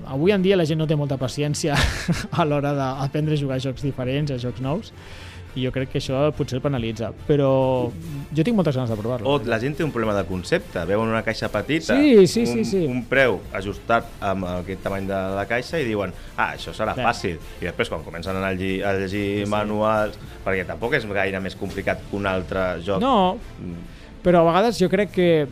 Avui 0.03 0.33
en 0.35 0.43
dia 0.43 0.57
la 0.59 0.65
gent 0.67 0.81
no 0.81 0.85
té 0.89 0.97
molta 0.99 1.15
paciència 1.15 1.77
a 2.39 2.43
l'hora 2.43 2.73
d'aprendre 2.75 3.37
a 3.37 3.39
jugar 3.39 3.55
a 3.55 3.63
jocs 3.63 3.85
diferents, 3.85 4.33
a 4.35 4.39
jocs 4.41 4.59
nous, 4.59 4.91
i 5.55 5.63
jo 5.65 5.71
crec 5.71 5.91
que 5.93 5.99
això 5.99 6.31
potser 6.33 6.55
el 6.57 6.61
penalitza, 6.63 7.11
però 7.27 7.49
jo 8.33 8.43
tinc 8.43 8.55
moltes 8.57 8.75
ganes 8.75 8.89
de 8.89 8.97
provar-lo. 8.97 9.29
O 9.29 9.39
la 9.45 9.59
gent 9.61 9.75
té 9.77 9.83
un 9.85 9.91
problema 9.93 10.15
de 10.17 10.25
concepte, 10.25 10.81
veuen 10.89 11.07
una 11.11 11.21
caixa 11.23 11.49
petita, 11.53 11.93
Sí, 11.95 12.25
sí, 12.27 12.41
un, 12.41 12.47
sí, 12.47 12.65
sí. 12.65 12.81
un 12.89 13.03
preu 13.05 13.39
ajustat 13.53 14.07
amb 14.19 14.45
aquest 14.45 14.81
tamany 14.83 15.05
de 15.07 15.19
la 15.37 15.45
caixa 15.49 15.77
i 15.79 15.85
diuen, 15.85 16.13
ah, 16.37 16.53
això 16.55 16.73
serà 16.73 16.95
Clar. 16.97 17.05
fàcil. 17.11 17.37
I 17.61 17.65
després, 17.69 17.89
quan 17.89 18.01
comencen 18.03 18.35
a 18.41 18.51
llegir, 18.51 18.83
a 18.83 18.93
llegir 18.97 19.45
manuals, 19.47 20.17
perquè 20.43 20.65
tampoc 20.65 20.93
és 20.97 21.05
gaire 21.05 21.39
més 21.39 21.55
complicat 21.55 22.01
que 22.09 22.15
un 22.17 22.25
altre 22.25 22.79
joc. 22.81 22.99
No, 23.01 23.37
Mm, 23.59 23.77
però 24.23 24.41
a 24.41 24.45
vegades 24.51 24.79
jo 24.79 24.87
crec 24.89 25.11
que 25.11 25.47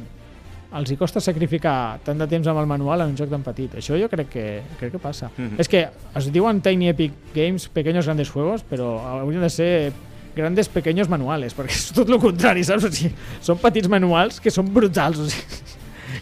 els 0.77 0.91
hi 0.91 0.97
costa 0.99 1.19
sacrificar 1.19 1.99
tant 2.05 2.19
de 2.21 2.27
temps 2.31 2.47
amb 2.47 2.61
el 2.61 2.69
manual 2.69 3.03
en 3.03 3.11
un 3.11 3.17
joc 3.19 3.29
tan 3.31 3.43
petit. 3.43 3.73
Això 3.81 3.97
jo 3.99 4.07
crec 4.11 4.29
que, 4.31 4.45
crec 4.79 4.93
que 4.93 5.01
passa. 5.03 5.31
Mhm. 5.35 5.59
És 5.59 5.67
que 5.67 5.87
es 6.15 6.31
diuen 6.31 6.61
Tiny 6.61 6.89
Epic 6.89 7.13
Games, 7.35 7.67
pequeños 7.67 8.05
grandes 8.05 8.29
juegos, 8.29 8.63
però 8.63 8.99
haurien 9.19 9.41
de 9.41 9.49
ser 9.49 9.93
grandes 10.35 10.69
pequeños 10.69 11.09
manuales, 11.09 11.55
perquè 11.55 11.75
és 11.75 11.91
tot 11.91 12.09
el 12.09 12.19
contrari, 12.19 12.63
saps? 12.63 12.85
O 12.87 12.91
sigui, 12.91 13.11
són 13.41 13.59
petits 13.59 13.89
manuals 13.91 14.39
que 14.39 14.51
són 14.53 14.71
brutals, 14.73 15.19
o 15.19 15.27
sigui, 15.27 15.59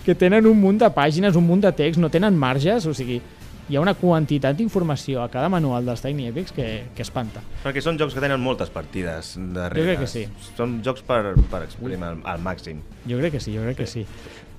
que 0.06 0.16
tenen 0.16 0.48
un 0.50 0.58
munt 0.60 0.80
de 0.82 0.90
pàgines, 0.90 1.36
un 1.38 1.46
munt 1.46 1.62
de 1.62 1.72
text, 1.72 2.00
no 2.02 2.10
tenen 2.10 2.38
marges, 2.38 2.88
o 2.90 2.94
sigui, 2.94 3.22
hi 3.70 3.78
ha 3.78 3.82
una 3.82 3.94
quantitat 3.94 4.58
d'informació 4.58 5.22
a 5.22 5.30
cada 5.30 5.50
manual 5.54 5.86
dels 5.86 6.02
Tiny 6.02 6.26
Epics 6.32 6.54
que, 6.56 6.68
que 6.98 7.06
espanta. 7.06 7.44
Perquè 7.62 7.84
són 7.86 8.00
jocs 8.02 8.16
que 8.18 8.24
tenen 8.24 8.42
moltes 8.42 8.72
partides 8.74 9.36
darrere. 9.38 9.84
Jo 9.84 9.88
crec 9.92 10.00
que 10.02 10.10
sí. 10.10 10.24
Són 10.58 10.80
jocs 10.86 11.06
per, 11.06 11.36
per 11.52 11.64
exprimir 11.68 12.02
al, 12.02 12.24
al 12.26 12.42
màxim. 12.42 12.82
Jo 13.06 13.22
crec 13.22 13.38
que 13.38 13.44
sí, 13.44 13.54
jo 13.54 13.66
crec 13.68 13.84
que 13.84 13.90
sí. 13.90 14.06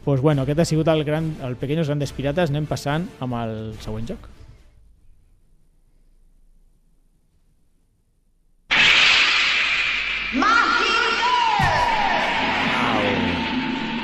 Pues 0.05 0.23
bueno, 0.23 0.47
aquest 0.47 0.63
ha 0.63 0.65
sigut 0.65 0.89
el, 0.89 1.03
gran, 1.05 1.35
el 1.43 1.57
Pequeños 1.57 1.91
Grandes 1.91 2.15
Pirates. 2.15 2.55
Anem 2.55 2.71
passant 2.71 3.09
amb 3.21 3.35
el 3.43 3.57
següent 3.83 4.07
joc. 4.15 4.31
Au. 12.79 13.11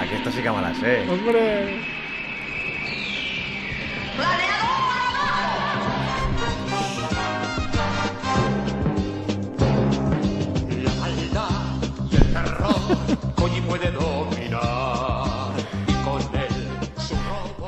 Aquesta 0.03 0.35
sí 0.35 0.43
que 0.43 0.51
me 0.51 0.67
la 0.67 0.75
sé. 0.83 0.99
Hombre! 1.15 1.47
La 4.19 4.56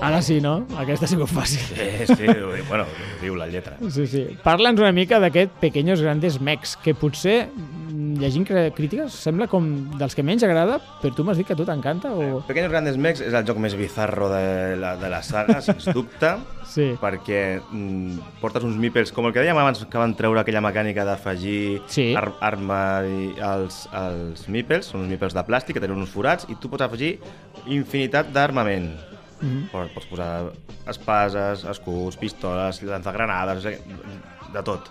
Ara 0.09 0.23
sí, 0.25 0.39
no? 0.41 0.63
Aquesta 0.81 1.05
ha 1.05 1.11
sigut 1.11 1.29
fàcil. 1.29 1.61
Sí, 1.69 2.15
sí, 2.17 2.29
bueno, 2.69 2.87
diu 3.21 3.35
la 3.37 3.47
lletra. 3.51 3.77
Sí, 3.93 4.07
sí. 4.09 4.23
Parla'ns 4.45 4.81
una 4.81 4.93
mica 4.97 5.19
d'aquest 5.21 5.53
Pequeños 5.61 6.01
Grandes 6.01 6.39
Mecs, 6.41 6.77
que 6.81 6.95
potser, 6.97 7.51
mm, 7.53 8.15
llegint 8.23 8.47
crítiques, 8.75 9.13
sembla 9.13 9.47
com 9.53 9.67
dels 10.01 10.15
que 10.17 10.25
menys 10.25 10.43
agrada, 10.49 10.79
però 11.03 11.13
tu 11.15 11.25
m'has 11.27 11.37
dit 11.37 11.47
que 11.47 11.53
a 11.53 11.59
tu 11.59 11.67
t'encanta 11.69 12.11
o... 12.15 12.41
Pequeños 12.49 12.71
Grandes 12.73 12.97
Mex 12.97 13.21
és 13.21 13.35
el 13.37 13.45
joc 13.45 13.61
més 13.61 13.77
bizarro 13.77 14.31
de 14.33 14.77
la, 14.81 14.95
de 14.97 15.11
la 15.13 15.21
saga, 15.23 15.61
sens 15.61 15.85
dubte, 15.93 16.33
Sí. 16.69 16.91
perquè 17.01 17.61
mm, 17.71 18.41
portes 18.43 18.65
uns 18.65 18.77
meeples, 18.81 19.13
com 19.13 19.25
el 19.29 19.33
que 19.33 19.41
dèiem 19.45 19.57
abans 19.61 19.85
que 19.89 19.99
van 20.01 20.13
treure 20.17 20.41
aquella 20.41 20.61
mecànica 20.65 21.05
d'afegir 21.09 21.83
Sí. 21.89 22.11
ar 22.17 22.33
arma 22.45 22.81
i 23.09 23.31
als, 23.41 23.87
als 23.93 24.47
meeples, 24.49 24.89
són 24.93 25.05
uns 25.05 25.13
meeples 25.13 25.37
de 25.37 25.45
plàstic 25.49 25.77
que 25.79 25.85
tenen 25.85 26.01
uns 26.01 26.13
forats, 26.13 26.45
i 26.49 26.57
tu 26.61 26.69
pots 26.73 26.85
afegir 26.85 27.19
infinitat 27.67 28.33
d'armament. 28.33 28.93
Mm. 29.41 29.69
-hmm. 29.71 29.93
Pots 29.95 30.07
posar 30.07 30.53
espases, 30.87 31.65
escuts, 31.65 32.17
pistoles, 32.17 32.83
lanzagranades, 32.83 33.65
de 33.65 34.63
tot. 34.65 34.91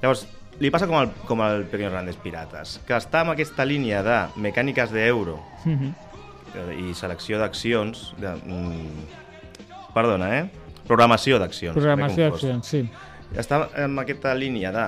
Llavors, 0.00 0.26
li 0.60 0.70
passa 0.70 0.86
com 0.86 0.96
el, 1.00 1.10
com 1.26 1.40
el 1.42 1.64
Pequeños 1.64 1.92
Grandes 1.92 2.16
Pirates, 2.16 2.80
que 2.86 2.94
està 2.94 3.20
amb 3.20 3.30
aquesta 3.30 3.64
línia 3.64 4.02
de 4.02 4.18
mecàniques 4.36 4.90
d'euro, 4.90 5.40
Mhm. 5.64 5.94
eh, 6.54 6.90
i 6.90 6.94
selecció 6.94 7.38
d'accions 7.38 8.14
de, 8.18 8.34
mm, 8.34 9.92
perdona, 9.94 10.38
eh? 10.38 10.50
programació 10.86 11.38
d'accions 11.38 11.76
Programació 11.76 12.30
d'accions, 12.30 12.66
sí. 12.66 12.88
està 13.34 13.68
en 13.76 13.98
aquesta 13.98 14.34
línia 14.34 14.72
de 14.72 14.86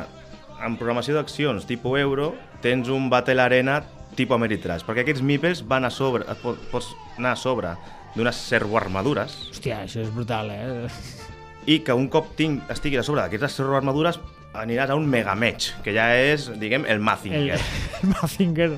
en 0.64 0.76
programació 0.76 1.14
d'accions 1.14 1.66
tipus 1.66 1.98
euro 2.00 2.34
tens 2.62 2.88
un 2.88 3.08
Battle 3.10 3.40
Arena 3.42 3.82
tipus 4.16 4.34
Ameritrash 4.36 4.84
perquè 4.86 5.00
aquests 5.04 5.22
meeples 5.22 5.62
van 5.66 5.84
a 5.84 5.90
sobre 5.90 6.24
et 6.30 6.38
pots 6.70 6.94
anar 7.18 7.32
a 7.32 7.36
sobre 7.36 7.74
d'unes 8.14 8.36
servoarmadures 8.36 9.34
Hòstia, 9.52 9.82
això 9.84 10.02
és 10.04 10.10
brutal, 10.14 10.50
eh? 10.54 10.88
i 11.72 11.78
que 11.84 11.94
un 11.96 12.08
cop 12.12 12.34
tinc, 12.38 12.62
estiguis 12.70 13.00
a 13.00 13.06
sobre 13.06 13.22
d'aquestes 13.24 13.56
servoarmadures 13.60 14.18
aniràs 14.54 14.90
a 14.92 14.96
un 14.98 15.06
Megamatch 15.10 15.80
que 15.82 15.94
ja 15.96 16.10
és, 16.14 16.48
diguem, 16.60 16.84
el 16.86 17.00
El, 17.00 17.02
Mazinger 17.02 17.56
el 18.02 18.10
Mazinger. 18.12 18.68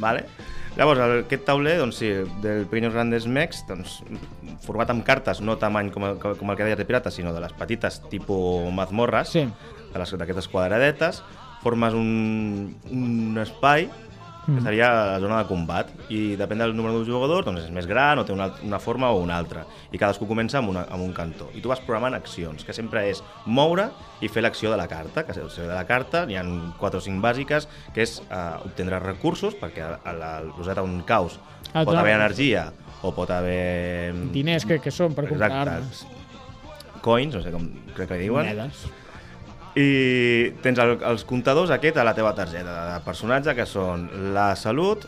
Vale? 0.00 0.24
Llavors, 0.76 1.00
el- 1.02 1.24
aquest 1.26 1.44
tauler, 1.46 1.76
doncs 1.78 1.98
sí, 2.00 2.08
del 2.42 2.64
Pequeños 2.70 2.94
Grandes 2.94 3.26
Mex, 3.26 3.64
doncs, 3.68 4.00
format 4.64 4.90
amb 4.90 5.04
cartes, 5.06 5.40
no 5.42 5.56
tamany 5.58 5.90
com 5.94 6.06
el, 6.08 6.16
com 6.18 6.50
el 6.50 6.56
que 6.58 6.66
deies 6.66 6.78
de 6.78 6.86
pirata, 6.88 7.10
sinó 7.10 7.32
de 7.34 7.42
les 7.42 7.52
petites 7.58 8.00
tipus 8.08 8.66
mazmorres, 8.72 9.30
Sí. 9.34 9.44
d'aquestes 9.92 10.46
quadradetes, 10.48 11.22
formes 11.62 11.92
un, 11.94 12.74
un 12.90 13.38
espai 13.42 13.88
que 14.50 14.60
Mm. 14.60 14.64
seria 14.64 14.88
la 15.14 15.20
zona 15.20 15.38
de 15.42 15.46
combat 15.48 15.88
i 16.10 16.36
depèn 16.36 16.58
del 16.58 16.74
número 16.76 16.98
de 16.98 17.04
jugadors 17.06 17.46
doncs 17.46 17.64
és 17.64 17.70
més 17.70 17.86
gran 17.86 18.18
o 18.18 18.24
té 18.24 18.32
una, 18.32 18.50
una 18.62 18.78
forma 18.78 19.10
o 19.10 19.20
una 19.22 19.36
altra 19.38 19.64
i 19.92 19.98
cadascú 19.98 20.26
comença 20.26 20.58
amb, 20.58 20.70
una, 20.70 20.86
amb 20.90 21.02
un 21.02 21.12
cantó 21.12 21.48
i 21.54 21.60
tu 21.60 21.68
vas 21.68 21.80
programant 21.80 22.14
accions, 22.14 22.64
que 22.64 22.72
sempre 22.72 23.08
és 23.10 23.22
moure 23.46 23.88
i 24.20 24.28
fer 24.28 24.42
l'acció 24.42 24.70
de 24.70 24.76
la 24.76 24.88
carta 24.88 25.24
que 25.24 25.32
l'acció 25.32 25.62
de 25.68 25.74
la 25.74 25.84
carta 25.86 26.26
n'hi 26.26 26.36
ha 26.36 26.44
4 26.78 26.98
o 26.98 27.00
5 27.00 27.20
bàsiques 27.22 27.68
que 27.94 28.02
és 28.02 28.20
eh, 28.30 28.64
obtindre 28.64 28.98
recursos 28.98 29.54
perquè 29.54 29.82
a, 30.04 30.12
la 30.12 30.40
roseta 30.56 30.82
un 30.82 31.02
caos 31.02 31.38
Ah, 31.72 31.84
pot 31.84 31.92
clar. 31.94 32.00
haver 32.02 32.14
energia 32.16 32.72
o 33.02 33.12
pot 33.14 33.30
haver 33.30 34.12
Diners 34.32 34.64
que, 34.66 34.80
que 34.80 34.90
són 34.90 35.14
per 35.14 35.28
comprar 35.28 35.50
Exacte. 35.52 35.70
armes. 35.70 36.06
coins, 37.00 37.34
no 37.34 37.40
sé 37.42 37.50
com 37.52 37.68
crec 37.94 38.08
que 38.10 38.18
diuen 38.20 38.44
Monedes. 38.50 38.86
I 39.78 40.52
tens 40.64 40.78
el, 40.82 40.96
els 41.06 41.24
comptadors 41.28 41.70
aquest 41.70 41.96
a 42.00 42.04
la 42.04 42.14
teva 42.16 42.32
targeta 42.34 42.74
de 42.94 43.04
personatge, 43.06 43.54
que 43.54 43.66
són 43.66 44.08
la 44.34 44.54
salut, 44.58 45.04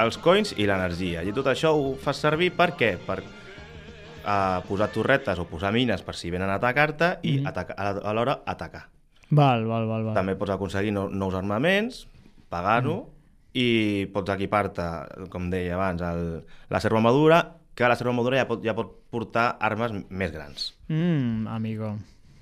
els 0.00 0.16
coins 0.20 0.54
i 0.56 0.66
l'energia. 0.68 1.22
I 1.24 1.32
tot 1.36 1.46
això 1.52 1.72
ho 1.76 1.94
fas 2.00 2.20
servir 2.20 2.50
per 2.56 2.70
què? 2.76 2.94
Per 3.06 3.18
uh, 3.22 4.62
posar 4.68 4.88
torretes 4.92 5.38
o 5.38 5.46
posar 5.48 5.72
mines 5.72 6.02
per 6.02 6.16
si 6.16 6.30
venen 6.32 6.50
a 6.50 6.56
atacar-te 6.60 7.18
i 7.22 7.38
Mhm. 7.38 7.46
ataca, 7.46 7.74
a- 7.76 8.10
alhora 8.10 8.40
atacar. 8.46 8.88
Val, 9.30 9.64
val, 9.66 9.86
val. 9.88 10.04
val. 10.04 10.14
També 10.14 10.36
pots 10.36 10.50
aconseguir 10.54 10.92
no, 10.92 11.08
nous 11.08 11.34
armaments, 11.34 12.06
pagar-ho, 12.48 13.08
i 13.54 14.06
pots 14.12 14.30
equipar-te, 14.30 15.28
com 15.30 15.48
deia 15.50 15.74
abans, 15.74 16.02
el, 16.02 16.44
la 16.68 16.80
servoarmadura, 16.80 17.56
que 17.74 17.88
la 17.88 17.96
servoarmadura 17.96 18.36
ja 18.38 18.46
pot, 18.48 18.62
ja 18.64 18.74
pot 18.74 18.92
portar 19.10 19.56
armes 19.60 19.92
més 20.10 20.30
grans 20.32 20.74
Mm, 20.88 21.46
amigo. 21.48 21.96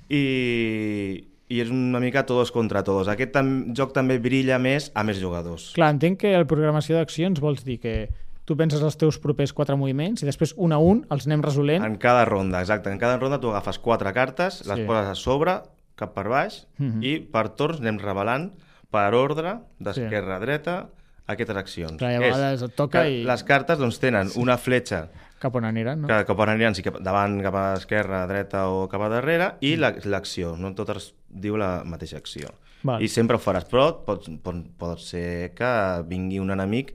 i, 0.09 1.25
i 1.55 1.61
és 1.63 1.71
una 1.71 2.01
mica 2.03 2.25
todos 2.27 2.51
contra 2.55 2.83
todos. 2.87 3.09
Aquest 3.13 3.33
tam 3.37 3.51
joc 3.77 3.93
també 3.95 4.19
brilla 4.23 4.59
més 4.59 4.91
a 4.95 5.05
més 5.07 5.21
jugadors. 5.23 5.71
Clar, 5.77 5.93
entenc 5.95 6.19
que 6.25 6.33
el 6.35 6.47
programació 6.51 6.97
d'accions 6.99 7.41
vols 7.43 7.63
dir 7.67 7.79
que 7.83 7.95
tu 8.45 8.57
penses 8.59 8.83
els 8.85 8.99
teus 9.01 9.17
propers 9.23 9.55
quatre 9.57 9.77
moviments 9.81 10.23
i 10.25 10.27
després 10.29 10.53
un 10.61 10.75
a 10.75 10.79
un 10.83 11.05
els 11.15 11.29
anem 11.29 11.45
resolent. 11.47 11.85
En 11.87 11.95
cada 12.03 12.25
ronda, 12.29 12.61
exacte. 12.61 12.91
En 12.93 12.99
cada 13.01 13.17
ronda 13.23 13.39
tu 13.41 13.53
agafes 13.53 13.79
quatre 13.79 14.13
cartes, 14.13 14.65
les 14.67 14.79
Sí. 14.83 14.85
poses 14.85 15.07
a 15.07 15.15
sobre, 15.15 15.61
cap 15.97 16.13
per 16.13 16.27
baix, 16.29 16.67
Mhm. 16.79 17.03
i 17.05 17.19
per 17.21 17.49
torns 17.57 17.81
anem 17.81 17.99
revelant 18.03 18.51
per 18.91 19.15
ordre, 19.15 19.61
d'esquerra 19.79 20.37
a 20.37 20.41
dreta, 20.41 20.89
aquestes 21.27 21.57
accions. 21.57 21.97
Clar, 21.97 22.11
a 22.11 22.15
És 22.15 22.21
vegades 22.35 22.63
et 22.63 22.75
toca 22.77 23.09
i- 23.09 23.25
Les 23.25 23.45
cartes 23.45 23.79
doncs, 23.79 23.99
tenen 23.99 24.29
una 24.37 24.59
fletxa 24.59 25.09
Cap 25.45 25.57
on 25.61 25.67
aniran, 25.69 26.01
no? 26.01 26.09
que 26.09 26.23
cap 26.25 26.39
on 26.41 26.49
aniran, 26.55 26.73
si 26.77 26.81
cap 26.87 26.97
davant, 27.05 27.35
cap 27.45 27.57
a 27.61 27.65
esquerra, 27.77 28.23
dreta 28.31 28.63
o 28.73 28.87
cap 28.89 29.03
a 29.05 29.11
darrere, 29.13 29.51
i 29.61 29.75
la- 29.77 29.93
l'acció. 30.09 30.55
No 30.57 30.71
totes 30.75 31.11
diu 31.29 31.59
la 31.61 31.83
mateixa 31.85 32.17
acció. 32.17 32.49
Val. 32.85 33.03
I 33.05 33.09
sempre 33.13 33.37
ho 33.37 33.41
faràs, 33.43 33.67
però 33.69 33.91
pot, 34.07 34.25
pot, 34.45 34.57
pot 34.81 35.01
ser 35.01 35.53
que 35.57 35.69
vingui 36.09 36.41
un 36.41 36.51
enemic 36.53 36.95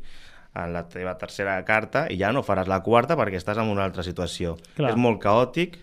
en 0.60 0.74
la 0.74 0.82
teva 0.90 1.14
tercera 1.18 1.60
carta 1.66 2.08
i 2.10 2.18
ja 2.18 2.32
no 2.34 2.42
faràs 2.46 2.68
la 2.70 2.82
quarta 2.86 3.16
perquè 3.18 3.38
estàs 3.38 3.58
en 3.62 3.70
una 3.70 3.86
altra 3.86 4.02
situació. 4.06 4.56
Clar. 4.76 4.90
És 4.92 4.98
molt 4.98 5.22
caòtic. 5.22 5.78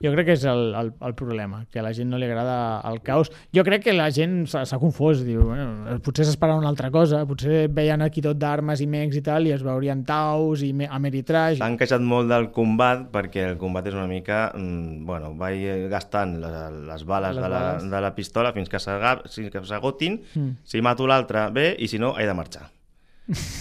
Jo 0.00 0.10
crec 0.14 0.30
que 0.30 0.32
és 0.38 0.44
el, 0.48 0.70
el, 0.74 0.92
el 1.04 1.14
problema, 1.14 1.66
que 1.70 1.78
a 1.78 1.82
la 1.84 1.90
gent 1.92 2.08
no 2.08 2.16
li 2.16 2.24
agrada 2.24 2.80
el 2.88 3.02
caos. 3.04 3.28
Jo 3.52 3.60
crec 3.66 3.82
que 3.84 3.92
la 3.92 4.06
gent 4.10 4.46
s'ha 4.48 4.78
confós, 4.80 5.20
diu, 5.26 5.42
bueno, 5.50 5.98
potser 6.00 6.24
s'esperava 6.24 6.56
una 6.58 6.70
altra 6.72 6.88
cosa, 6.90 7.20
potser 7.28 7.66
veien 7.68 8.00
aquí 8.00 8.22
tot 8.24 8.38
d'armes 8.40 8.80
i 8.80 8.86
mecs 8.88 9.18
i 9.20 9.22
tal, 9.26 9.44
i 9.46 9.52
es 9.52 9.60
veurien 9.66 10.00
taus 10.08 10.62
i 10.64 10.72
me- 10.72 10.88
Ameritrash. 10.88 11.58
S'han 11.60 11.76
queixat 11.76 12.00
molt 12.00 12.32
del 12.32 12.48
combat 12.56 13.10
perquè 13.12 13.44
el 13.50 13.58
combat 13.60 13.86
és 13.92 13.98
una 13.98 14.08
mica... 14.08 14.46
Mm, 14.56 15.04
bueno, 15.04 15.34
vaig 15.36 15.88
gastant 15.92 16.38
les, 16.40 16.80
les 16.88 17.04
bales, 17.04 17.36
Les 17.36 17.44
de, 17.44 17.48
la, 17.52 17.60
bales. 17.68 17.90
de 17.92 18.00
la 18.08 18.14
pistola 18.16 18.54
fins 18.56 18.72
que 18.72 18.80
s'aga- 18.80 19.18
fins 19.28 19.52
que 19.52 19.64
s'agotin. 19.68 20.20
Mm. 20.34 20.50
Si 20.64 20.80
mato 20.80 21.06
l'altre, 21.06 21.50
bé, 21.52 21.74
i 21.78 21.88
si 21.92 21.98
no, 22.00 22.16
he 22.18 22.24
de 22.24 22.34
marxar. 22.34 22.70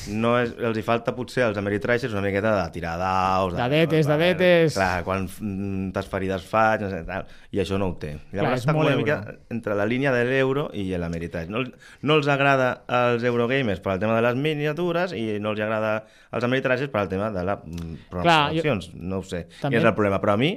No 0.09 0.31
és, 0.39 0.51
els 0.57 0.77
hi 0.79 0.83
falta 0.85 1.13
potser 1.13 1.43
als 1.45 1.57
Ameritrashers 1.61 2.13
una 2.15 2.23
miqueta 2.25 2.51
de 2.55 2.63
tirar 2.73 2.95
daus... 2.97 3.53
Dadetes, 3.57 4.07
dadetes. 4.09 4.73
Clar, 4.73 5.03
quantes 5.05 6.09
ferides 6.09 6.47
faig, 6.49 6.81
no 6.85 6.89
sé, 6.89 7.03
tal, 7.05 7.27
i 7.53 7.61
això 7.61 7.77
no 7.81 7.91
ho 7.91 7.95
té. 8.01 8.15
Clar, 8.31 8.39
Llavors 8.41 8.57
és 8.57 8.65
està 8.65 8.75
molt 8.75 8.89
una 8.89 8.97
mica 8.97 9.19
entre 9.53 9.77
la 9.77 9.85
línia 9.89 10.13
de 10.15 10.23
l'euro 10.25 10.69
i 10.73 10.87
l'Ameritrash. 10.97 11.51
No, 11.53 11.61
no 12.01 12.17
els 12.17 12.31
agrada 12.33 12.71
als 12.87 13.23
Eurogamers 13.29 13.83
per 13.85 13.93
al 13.93 14.01
tema 14.01 14.17
de 14.17 14.25
les 14.25 14.39
miniatures 14.41 15.13
i 15.17 15.37
no 15.43 15.53
els 15.53 15.61
agrada 15.65 15.93
als 16.31 16.49
Ameritrashers 16.49 16.89
per 16.93 17.03
al 17.03 17.13
tema 17.13 17.29
de 17.35 17.45
la 17.45 17.59
mm, 17.61 17.77
Clar, 17.77 18.09
programació 18.15 18.57
d'accions. 18.63 18.91
No 18.97 19.21
ho 19.21 19.23
sé. 19.27 19.45
També- 19.45 19.61
També... 19.69 19.81
és 19.83 19.89
el 19.91 19.95
problema, 19.97 20.19
però 20.23 20.33
a 20.33 20.41
mi, 20.41 20.55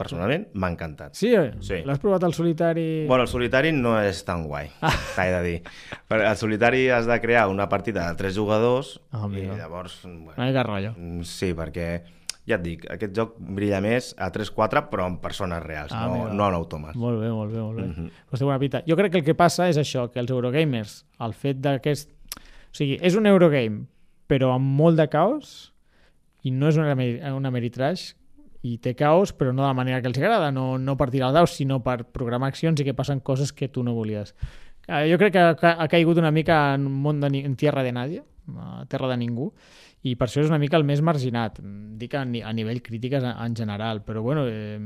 personalment, 0.00 0.46
m'ha 0.56 0.70
encantat. 0.72 1.14
Sí? 1.18 1.34
eh? 1.36 1.50
Sí. 1.64 1.82
L'has 1.84 2.00
provat 2.00 2.24
al 2.24 2.32
solitari? 2.34 3.04
Bueno, 3.06 3.26
el 3.26 3.28
solitari 3.30 3.72
no 3.76 3.98
és 4.00 4.22
tan 4.24 4.46
guai, 4.48 4.70
Ah. 4.80 4.94
t'he 5.16 5.28
de 5.34 5.42
dir. 5.44 5.58
Per 6.08 6.22
el 6.24 6.36
solitari 6.40 6.86
has 6.90 7.06
de 7.06 7.20
crear 7.20 7.48
una 7.52 7.68
partida 7.68 8.08
de 8.08 8.16
tres 8.16 8.36
jugadors 8.36 8.96
Ah, 9.12 9.28
i 9.30 9.44
llavors... 9.46 10.00
Bueno, 10.04 10.32
Una 10.38 10.46
mica 10.48 10.62
rotllo. 10.64 10.94
mm, 10.96 11.22
sí, 11.28 11.52
perquè 11.54 11.90
ja 12.48 12.56
et 12.56 12.62
dic, 12.64 12.86
aquest 12.90 13.12
joc 13.14 13.34
brilla 13.38 13.78
més 13.84 14.14
a 14.18 14.30
3-4 14.32 14.88
però 14.90 15.04
amb 15.06 15.20
persones 15.22 15.62
reals, 15.62 15.92
Ah, 15.92 16.06
no, 16.08 16.14
amigo. 16.14 16.32
no 16.34 16.48
en 16.48 16.54
automes. 16.54 16.96
Molt 16.96 17.20
bé, 17.20 17.28
molt 17.30 17.52
bé, 17.52 17.60
molt 17.60 17.76
bé. 17.78 17.84
Mm. 17.86 17.94
-hmm. 18.08 18.38
té 18.38 18.44
bona 18.44 18.58
pinta. 18.58 18.82
Jo 18.88 18.96
crec 18.96 19.12
que 19.12 19.18
el 19.18 19.24
que 19.24 19.34
passa 19.34 19.68
és 19.68 19.76
això, 19.78 20.08
que 20.10 20.18
els 20.18 20.30
Eurogamers, 20.30 21.04
el 21.20 21.32
fet 21.34 21.58
d'aquest... 21.60 22.10
O 22.10 22.72
sigui, 22.74 22.98
és 23.02 23.14
un 23.16 23.26
Eurogame, 23.26 23.84
però 24.28 24.54
amb 24.54 24.64
molt 24.64 24.96
de 24.96 25.08
caos, 25.08 25.72
i 26.42 26.50
no 26.50 26.68
és 26.68 26.76
una, 26.76 26.94
una 27.34 27.48
Ameritrash 27.48 28.14
i 28.62 28.76
té 28.78 28.94
caos, 28.94 29.32
però 29.32 29.54
no 29.54 29.62
de 29.62 29.68
la 29.68 29.76
manera 29.76 30.00
que 30.02 30.08
els 30.10 30.18
agrada, 30.18 30.50
no, 30.52 30.78
no 30.78 30.96
per 30.96 31.10
tirar 31.10 31.30
el 31.30 31.38
daus, 31.38 31.54
sinó 31.56 31.80
per 31.84 32.04
programar 32.12 32.50
accions 32.52 32.80
i 32.80 32.84
que 32.84 32.94
passen 32.94 33.20
coses 33.24 33.52
que 33.52 33.68
tu 33.68 33.84
no 33.84 33.94
volies. 33.96 34.34
Eh, 34.86 35.06
Jo 35.10 35.18
crec 35.18 35.32
que 35.32 35.70
ha 35.70 35.88
caigut 35.88 36.18
una 36.18 36.30
mica 36.30 36.74
en 36.74 36.86
un 36.90 37.00
món 37.02 37.20
de, 37.20 37.32
en 37.40 37.56
tierra 37.56 37.82
de 37.82 37.92
nadie, 37.92 38.22
a 38.58 38.84
terra 38.88 39.08
de 39.08 39.16
ningú, 39.20 39.52
i 40.02 40.14
per 40.16 40.28
això 40.30 40.40
és 40.40 40.48
una 40.48 40.56
mica 40.58 40.78
el 40.78 40.84
més 40.88 41.02
marginat. 41.04 41.58
Mm, 41.60 41.98
Dic 42.00 42.14
a, 42.16 42.24
ni- 42.24 42.40
a 42.40 42.50
nivell 42.56 42.80
crítiques 42.80 43.22
en, 43.22 43.34
en 43.36 43.54
general, 43.54 43.98
però 44.02 44.22
bueno, 44.24 44.46
eh, 44.48 44.78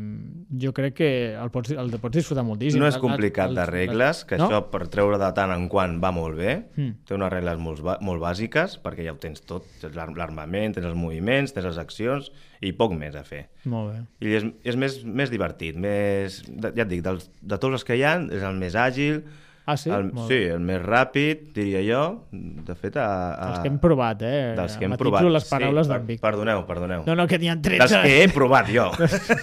jo 0.61 0.73
crec 0.75 0.95
que 0.99 1.11
el 1.39 1.51
pots, 1.55 1.71
el 1.71 1.93
pots 2.03 2.17
disfrutar 2.19 2.43
moltíssim. 2.43 2.81
No 2.83 2.89
és 2.89 2.99
complicat 2.99 3.51
el- 3.53 3.55
de 3.55 3.63
el- 3.63 3.71
regles, 3.71 4.25
que 4.25 4.37
no? 4.37 4.49
això 4.49 4.65
per 4.73 4.89
treure 4.89 5.17
de 5.23 5.29
tant 5.37 5.53
en 5.55 5.69
quant 5.69 6.01
va 6.03 6.11
molt 6.11 6.35
bé. 6.37 6.57
Mm. 6.75 6.91
Té 7.07 7.15
unes 7.15 7.31
regles 7.31 7.59
molt, 7.63 7.85
molt 8.03 8.21
bàsiques, 8.21 8.81
perquè 8.83 9.05
ja 9.07 9.13
ho 9.15 9.21
tens 9.23 9.45
tot. 9.47 9.63
Tens 9.81 9.95
l'ar- 9.95 10.11
l'armament, 10.19 10.75
tens 10.75 10.87
els 10.91 10.97
moviments, 10.99 11.55
tens 11.55 11.65
les 11.71 11.79
accions 11.79 12.33
i 12.61 12.73
poc 12.73 12.93
més 12.99 13.15
a 13.15 13.23
fer. 13.23 13.47
Molt 13.71 13.93
bé. 13.93 14.03
I 14.27 14.35
és, 14.41 14.45
és 14.65 14.77
més, 14.77 14.99
més 15.05 15.31
divertit, 15.31 15.77
més, 15.77 16.43
de- 16.49 16.73
ja 16.75 16.83
et 16.83 16.89
dic, 16.91 17.03
dels, 17.07 17.31
de 17.41 17.59
tots 17.59 17.73
els 17.79 17.85
que 17.85 17.95
hi 17.97 18.03
ha, 18.03 18.17
és 18.19 18.43
el 18.43 18.59
més 18.59 18.75
àgil, 18.75 19.23
Ah, 19.67 19.79
sí? 19.81 19.89
el, 19.89 20.11
Molt 20.13 20.29
sí, 20.29 20.37
el 20.53 20.61
més 20.61 20.83
ràpid, 20.83 21.47
diria 21.57 21.81
jo. 21.87 22.01
De 22.31 22.75
fet, 22.77 22.99
a, 23.01 23.07
a, 23.33 23.47
Els 23.49 23.63
que 23.65 23.71
hem 23.73 23.79
provat, 23.81 24.21
eh? 24.21 24.53
dels 24.59 24.77
que 24.77 24.85
hem 24.85 24.93
Matitzo 24.93 25.07
provat. 25.07 25.29
les 25.39 25.47
paraules 25.49 25.87
sí, 25.87 25.93
d'en 25.95 26.05
Vic. 26.11 26.21
Perdoneu, 26.21 26.67
perdoneu. 26.69 27.07
No, 27.09 27.17
no, 27.17 27.25
que 27.31 27.39
n'hi 27.41 27.49
ha 27.49 27.57
13. 27.57 27.81
Dels 27.81 27.97
que 28.05 28.19
he 28.19 28.29
provat 28.35 28.69
jo. 28.69 28.91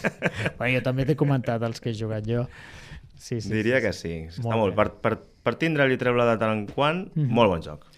bueno, 0.59 0.75
jo 0.75 0.83
també 0.85 1.07
t'he 1.09 1.17
comentat 1.17 1.65
els 1.65 1.81
que 1.81 1.89
he 1.89 1.97
jugat 1.97 2.29
jo. 2.29 2.45
Sí, 3.17 3.39
sí. 3.41 3.49
Diria 3.49 3.81
sí, 3.81 3.85
que 3.87 3.93
sí. 3.97 4.13
Està 4.29 4.45
Molt 4.45 4.61
molt, 4.61 4.77
per, 4.77 4.87
per, 5.01 5.15
per 5.41 5.55
tindre-li 5.61 5.97
treure 6.01 6.29
de 6.29 6.37
tant 6.41 6.53
en 6.53 6.63
quant, 6.69 7.01
molt 7.17 7.55
bon 7.55 7.65
joc. 7.65 7.89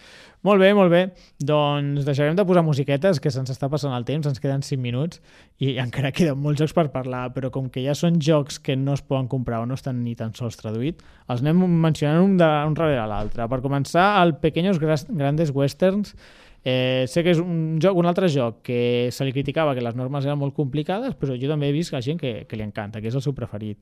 Molt 0.44 0.60
bé, 0.60 0.74
molt 0.76 0.92
bé. 0.92 1.02
Doncs 1.40 2.04
deixarem 2.04 2.36
de 2.36 2.44
posar 2.44 2.66
musiquetes, 2.68 3.22
que 3.24 3.32
se'ns 3.32 3.54
està 3.54 3.70
passant 3.72 3.94
el 3.96 4.04
temps, 4.04 4.28
ens 4.28 4.44
queden 4.44 4.64
5 4.66 4.82
minuts 4.84 5.22
i 5.64 5.78
encara 5.86 6.12
queden 6.12 6.42
molts 6.44 6.60
jocs 6.60 6.76
per 6.76 6.90
parlar, 6.92 7.30
però 7.36 7.52
com 7.54 7.70
que 7.72 7.86
ja 7.86 7.96
són 7.96 8.20
jocs 8.20 8.60
que 8.60 8.76
no 8.76 8.98
es 8.98 9.04
poden 9.08 9.32
comprar 9.32 9.64
o 9.64 9.70
no 9.70 9.80
estan 9.80 10.04
ni 10.04 10.18
tan 10.20 10.36
sols 10.36 10.60
traduïts, 10.60 11.04
els 11.32 11.44
anem 11.46 11.64
mencionant 11.88 12.28
un, 12.28 12.38
de, 12.42 12.50
un 12.68 12.76
darrere 12.76 13.08
l'altre. 13.08 13.48
Per 13.48 13.62
començar, 13.64 14.10
el 14.24 14.36
Pequeños 14.44 14.84
Grandes 14.84 15.56
Westerns, 15.56 16.18
Eh, 16.66 17.04
sé 17.12 17.26
que 17.26 17.34
és 17.34 17.40
un, 17.44 17.76
joc, 17.84 17.98
un 18.00 18.08
altre 18.08 18.30
joc 18.32 18.62
que 18.64 19.10
se 19.12 19.26
li 19.28 19.34
criticava 19.36 19.74
que 19.76 19.82
les 19.84 19.98
normes 20.00 20.24
eren 20.24 20.40
molt 20.40 20.56
complicades, 20.56 21.12
però 21.20 21.36
jo 21.36 21.50
també 21.52 21.68
he 21.68 21.76
vist 21.76 21.92
que 21.92 22.00
gent 22.02 22.22
que, 22.22 22.32
que 22.48 22.56
li 22.56 22.64
encanta, 22.64 23.02
que 23.04 23.12
és 23.12 23.18
el 23.20 23.24
seu 23.26 23.36
preferit. 23.36 23.82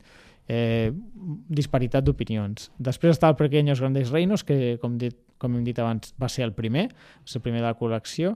Eh, 0.51 0.91
disparitat 1.47 2.03
d'opinions. 2.03 2.71
Després 2.81 3.13
està 3.15 3.29
el 3.31 3.37
Pequeños 3.39 3.79
Grandes 3.79 4.09
Reinos, 4.11 4.43
que, 4.43 4.75
com, 4.81 4.97
dit, 4.99 5.15
com 5.39 5.53
hem 5.55 5.63
dit 5.63 5.77
abans, 5.79 6.11
va 6.19 6.27
ser 6.27 6.43
el 6.43 6.51
primer, 6.57 6.89
va 6.91 7.29
ser 7.29 7.39
el 7.39 7.45
primer 7.45 7.61
de 7.61 7.69
la 7.69 7.77
col·lecció. 7.79 8.33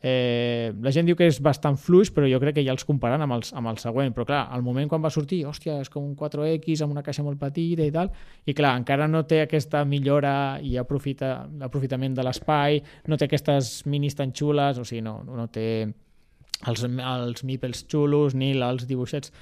Eh, 0.00 0.70
la 0.80 0.92
gent 0.94 1.10
diu 1.10 1.18
que 1.18 1.26
és 1.26 1.40
bastant 1.44 1.76
fluix, 1.76 2.12
però 2.14 2.30
jo 2.30 2.38
crec 2.40 2.56
que 2.60 2.64
ja 2.64 2.72
els 2.72 2.86
comparen 2.88 3.20
amb, 3.20 3.36
els, 3.36 3.52
amb 3.52 3.68
el 3.68 3.82
següent. 3.82 4.14
Però 4.16 4.24
clar, 4.30 4.46
al 4.54 4.64
moment 4.64 4.88
quan 4.88 5.04
va 5.04 5.12
sortir, 5.12 5.42
hòstia, 5.50 5.76
és 5.82 5.92
com 5.92 6.06
un 6.06 6.16
4X 6.16 6.86
amb 6.86 6.96
una 6.96 7.04
caixa 7.04 7.26
molt 7.26 7.42
petita 7.42 7.84
i 7.84 7.92
tal, 7.92 8.08
i 8.46 8.56
clar, 8.56 8.72
encara 8.80 9.10
no 9.10 9.26
té 9.28 9.42
aquesta 9.44 9.84
millora 9.84 10.32
i 10.64 10.78
aprofita, 10.80 11.34
aprofitament 11.68 12.16
de 12.16 12.24
l'espai, 12.24 12.80
no 13.10 13.20
té 13.20 13.28
aquestes 13.28 13.82
minis 13.84 14.16
tan 14.16 14.32
xules, 14.32 14.80
o 14.80 14.88
sigui, 14.88 15.04
no, 15.04 15.18
no 15.26 15.50
té 15.52 15.68
els, 15.84 16.80
els 16.82 17.44
meeples 17.44 17.84
xulos 17.90 18.38
ni 18.38 18.54
els 18.56 18.88
dibuixets 18.88 19.34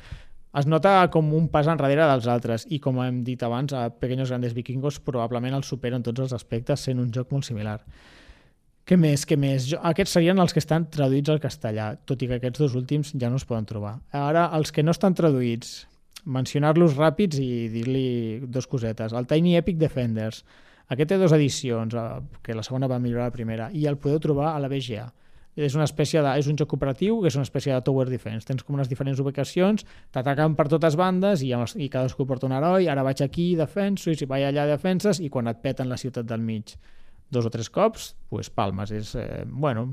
es 0.57 0.67
nota 0.67 0.99
com 1.13 1.33
un 1.37 1.49
pas 1.53 1.69
enrere 1.69 2.05
dels 2.09 2.27
altres 2.33 2.67
i 2.73 2.79
com 2.83 3.03
hem 3.05 3.23
dit 3.27 3.43
abans, 3.45 3.75
a 3.77 3.91
Pequeños 3.91 4.31
Grandes 4.33 4.55
Vikingos 4.57 5.01
probablement 5.05 5.57
el 5.57 5.67
supera 5.69 5.99
en 5.99 6.07
tots 6.07 6.23
els 6.25 6.37
aspectes 6.37 6.87
sent 6.89 7.03
un 7.03 7.11
joc 7.13 7.33
molt 7.35 7.45
similar. 7.45 7.81
Què 8.87 8.95
més, 8.97 9.25
què 9.27 9.35
més? 9.35 9.67
Jo, 9.67 9.81
aquests 9.83 10.15
serien 10.15 10.39
els 10.39 10.55
que 10.55 10.63
estan 10.63 10.87
traduïts 10.95 11.33
al 11.33 11.43
castellà, 11.43 11.91
tot 12.07 12.23
i 12.23 12.29
que 12.31 12.39
aquests 12.39 12.63
dos 12.63 12.77
últims 12.79 13.11
ja 13.19 13.29
no 13.29 13.41
es 13.41 13.45
poden 13.45 13.67
trobar. 13.67 13.97
Ara, 14.15 14.47
els 14.57 14.71
que 14.73 14.85
no 14.87 14.95
estan 14.95 15.17
traduïts, 15.19 15.81
mencionar-los 16.25 16.95
ràpids 16.95 17.41
i 17.43 17.67
dir-li 17.73 18.07
dos 18.47 18.71
cosetes. 18.71 19.13
El 19.13 19.27
Tiny 19.27 19.57
Epic 19.59 19.81
Defenders. 19.83 20.45
Aquest 20.87 21.11
té 21.11 21.19
dues 21.19 21.35
edicions, 21.35 21.95
eh, 21.99 22.39
que 22.47 22.55
la 22.55 22.63
segona 22.63 22.87
va 22.87 23.01
millorar 23.03 23.29
la 23.33 23.35
primera, 23.35 23.71
i 23.75 23.89
el 23.91 23.99
podeu 23.99 24.23
trobar 24.23 24.55
a 24.55 24.63
la 24.63 24.71
BGA. 24.71 25.09
És 25.57 25.75
una 25.75 25.87
espècie 25.89 26.21
de, 26.21 26.33
és 26.37 26.49
un 26.53 26.59
joc 26.61 26.69
cooperatiu 26.75 27.23
que 27.23 27.31
és 27.31 27.37
una 27.39 27.47
espècie 27.47 27.73
de 27.73 27.81
tower 27.85 28.07
defense. 28.11 28.45
Tens 28.45 28.63
com 28.63 28.77
unes 28.77 28.91
diferents 28.91 29.21
ubicacions, 29.23 29.87
t'ataquen 30.13 30.57
per 30.59 30.69
totes 30.69 30.99
bandes 31.01 31.45
i, 31.47 31.55
i 31.81 31.89
cadascú 31.93 32.27
porta 32.29 32.49
un 32.49 32.53
heroi, 32.57 32.91
ara 32.93 33.05
vaig 33.07 33.23
aquí, 33.25 33.55
defenso, 33.57 34.13
i 34.13 34.21
si 34.21 34.29
vaig 34.29 34.51
allà 34.51 34.67
defenses, 34.69 35.23
i 35.25 35.31
quan 35.33 35.49
et 35.49 35.63
peten 35.65 35.89
la 35.89 35.97
ciutat 36.01 36.29
del 36.29 36.45
mig 36.45 36.77
dos 37.33 37.49
o 37.49 37.51
tres 37.51 37.71
cops, 37.73 38.13
pues 38.29 38.51
palmes. 38.53 38.93
És, 38.93 39.15
eh, 39.17 39.45
bueno, 39.47 39.89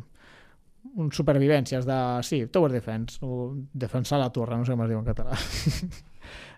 un 0.95 1.11
supervivències 1.11 1.87
de... 1.87 1.99
Sí, 2.27 2.43
tower 2.51 2.71
defense, 2.75 3.19
o 3.23 3.53
defensar 3.73 4.19
la 4.19 4.31
torre, 4.35 4.57
no 4.57 4.67
sé 4.67 4.75
com 4.75 4.83
es 4.83 4.91
diu 4.91 4.99
en 4.99 5.07
català. 5.07 5.37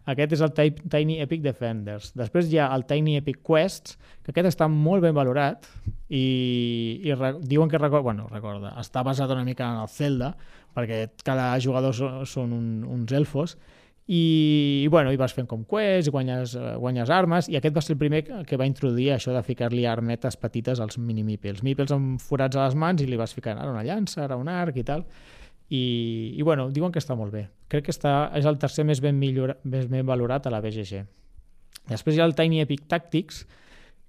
Aquest 0.06 0.34
és 0.38 0.41
el 0.45 0.51
Ti- 0.53 0.84
Tiny 0.91 1.16
Epic 1.24 1.41
Defenders. 1.41 2.12
Després 2.14 2.51
hi 2.51 2.60
ha 2.62 2.68
el 2.76 2.84
Tiny 2.86 3.16
Epic 3.18 3.39
Quests, 3.45 3.95
que 4.24 4.32
aquest 4.34 4.51
està 4.51 4.68
molt 4.70 5.01
ben 5.01 5.16
valorat 5.18 5.66
i, 6.10 7.01
i 7.03 7.16
diuen 7.49 7.70
que 7.72 7.80
recorda, 7.82 8.03
bueno, 8.06 8.28
recorda, 8.32 8.76
està 8.82 9.01
basat 9.06 9.32
una 9.34 9.45
mica 9.47 9.66
en 9.66 9.82
el 9.82 9.89
Zelda, 9.89 10.36
perquè 10.76 11.08
cada 11.26 11.53
jugador 11.64 11.95
so, 11.97 12.12
són 12.30 12.53
un, 12.53 12.68
uns 12.86 13.12
elfos, 13.18 13.58
i, 14.06 14.84
i 14.86 14.88
bueno, 14.93 15.10
i 15.10 15.18
vas 15.18 15.34
fent 15.34 15.47
com 15.49 15.64
quests, 15.66 16.12
guanyes, 16.14 16.51
eh, 16.60 16.76
guanyes 16.78 17.10
armes, 17.10 17.47
i 17.49 17.58
aquest 17.58 17.74
va 17.74 17.82
ser 17.82 17.95
el 17.95 18.01
primer 18.03 18.20
que- 18.45 18.58
va 18.62 18.68
introduir 18.70 19.08
això 19.16 19.34
de 19.34 19.41
ficar-li 19.41 19.88
armetes 19.89 20.38
petites 20.38 20.80
als 20.80 20.99
mini-mipels. 21.01 21.64
Mipels 21.66 21.95
amb 21.95 22.22
forats 22.22 22.56
a 22.56 22.68
les 22.68 22.76
mans 22.78 23.01
i 23.01 23.08
li 23.10 23.18
vas 23.18 23.34
ficant 23.34 23.58
ara 23.58 23.72
una 23.74 23.82
llança, 23.88 24.22
ara 24.28 24.38
un 24.38 24.47
arc 24.53 24.78
i 24.78 24.84
tal. 24.86 25.08
I, 25.70 26.36
i 26.38 26.41
bueno, 26.45 26.70
diuen 26.72 26.93
que 26.93 27.01
està 27.01 27.18
molt 27.18 27.34
bé. 27.34 27.47
Crec 27.72 27.88
que 27.88 27.93
està, 27.93 28.32
és 28.38 28.45
el 28.45 28.59
tercer 28.61 28.86
més 28.86 29.01
ben, 29.01 29.18
millora, 29.18 29.57
més 29.63 29.88
ben 29.89 30.05
valorat 30.05 30.45
a 30.45 30.53
la 30.53 30.61
BGG. 30.61 31.05
Després 31.89 32.16
hi 32.16 32.22
ha 32.22 32.28
el 32.30 32.36
Tiny 32.38 32.61
Epic 32.61 32.86
Tactics, 32.89 33.45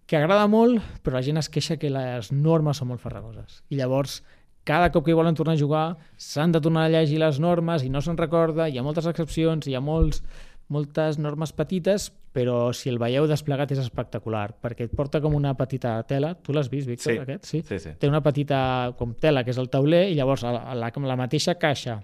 que 0.07 0.18
agrada 0.18 0.46
molt, 0.46 0.82
però 1.02 1.18
la 1.18 1.24
gent 1.26 1.40
es 1.40 1.48
queixa 1.52 1.78
que 1.80 1.90
les 1.90 2.30
normes 2.32 2.78
són 2.78 2.92
molt 2.92 3.02
farragoses. 3.02 3.62
I 3.72 3.80
llavors, 3.80 4.20
cada 4.66 4.90
cop 4.94 5.04
que 5.07 5.16
volen 5.16 5.34
tornar 5.38 5.57
a 5.57 5.61
jugar, 5.61 5.86
s'han 6.18 6.52
de 6.54 6.61
tornar 6.62 6.86
a 6.86 6.92
llegir 6.92 7.18
les 7.22 7.40
normes 7.42 7.84
i 7.86 7.90
no 7.90 8.02
se'n 8.02 8.18
recorda, 8.18 8.68
hi 8.68 8.78
ha 8.78 8.84
moltes 8.86 9.09
excepcions, 9.11 9.66
hi 9.66 9.74
ha 9.74 9.82
molts, 9.82 10.22
moltes 10.68 11.18
normes 11.18 11.52
petites, 11.54 12.08
però 12.36 12.72
si 12.74 12.90
el 12.90 12.98
veieu 12.98 13.26
desplegat 13.30 13.70
és 13.72 13.78
espectacular, 13.80 14.50
perquè 14.60 14.88
et 14.88 14.94
porta 14.96 15.20
com 15.24 15.34
una 15.38 15.54
petita 15.56 15.94
tela. 16.08 16.34
Tu 16.34 16.52
l'has 16.52 16.68
vist, 16.68 16.88
Víctor, 16.88 17.12
Sí. 17.12 17.18
aquest? 17.22 17.44
Sí? 17.44 17.62
Sí, 17.62 17.78
sí. 17.78 17.90
té 17.98 18.08
una 18.08 18.22
petita 18.22 18.92
com 18.98 19.14
tela, 19.14 19.44
que 19.44 19.50
és 19.54 19.58
el 19.58 19.70
tauler, 19.70 20.08
i 20.10 20.14
llavors 20.18 20.44
a 20.44 20.52
la, 20.52 20.64
a 20.72 20.74
la, 20.74 20.90
la 20.90 21.16
mateixa 21.16 21.54
caixa 21.54 22.00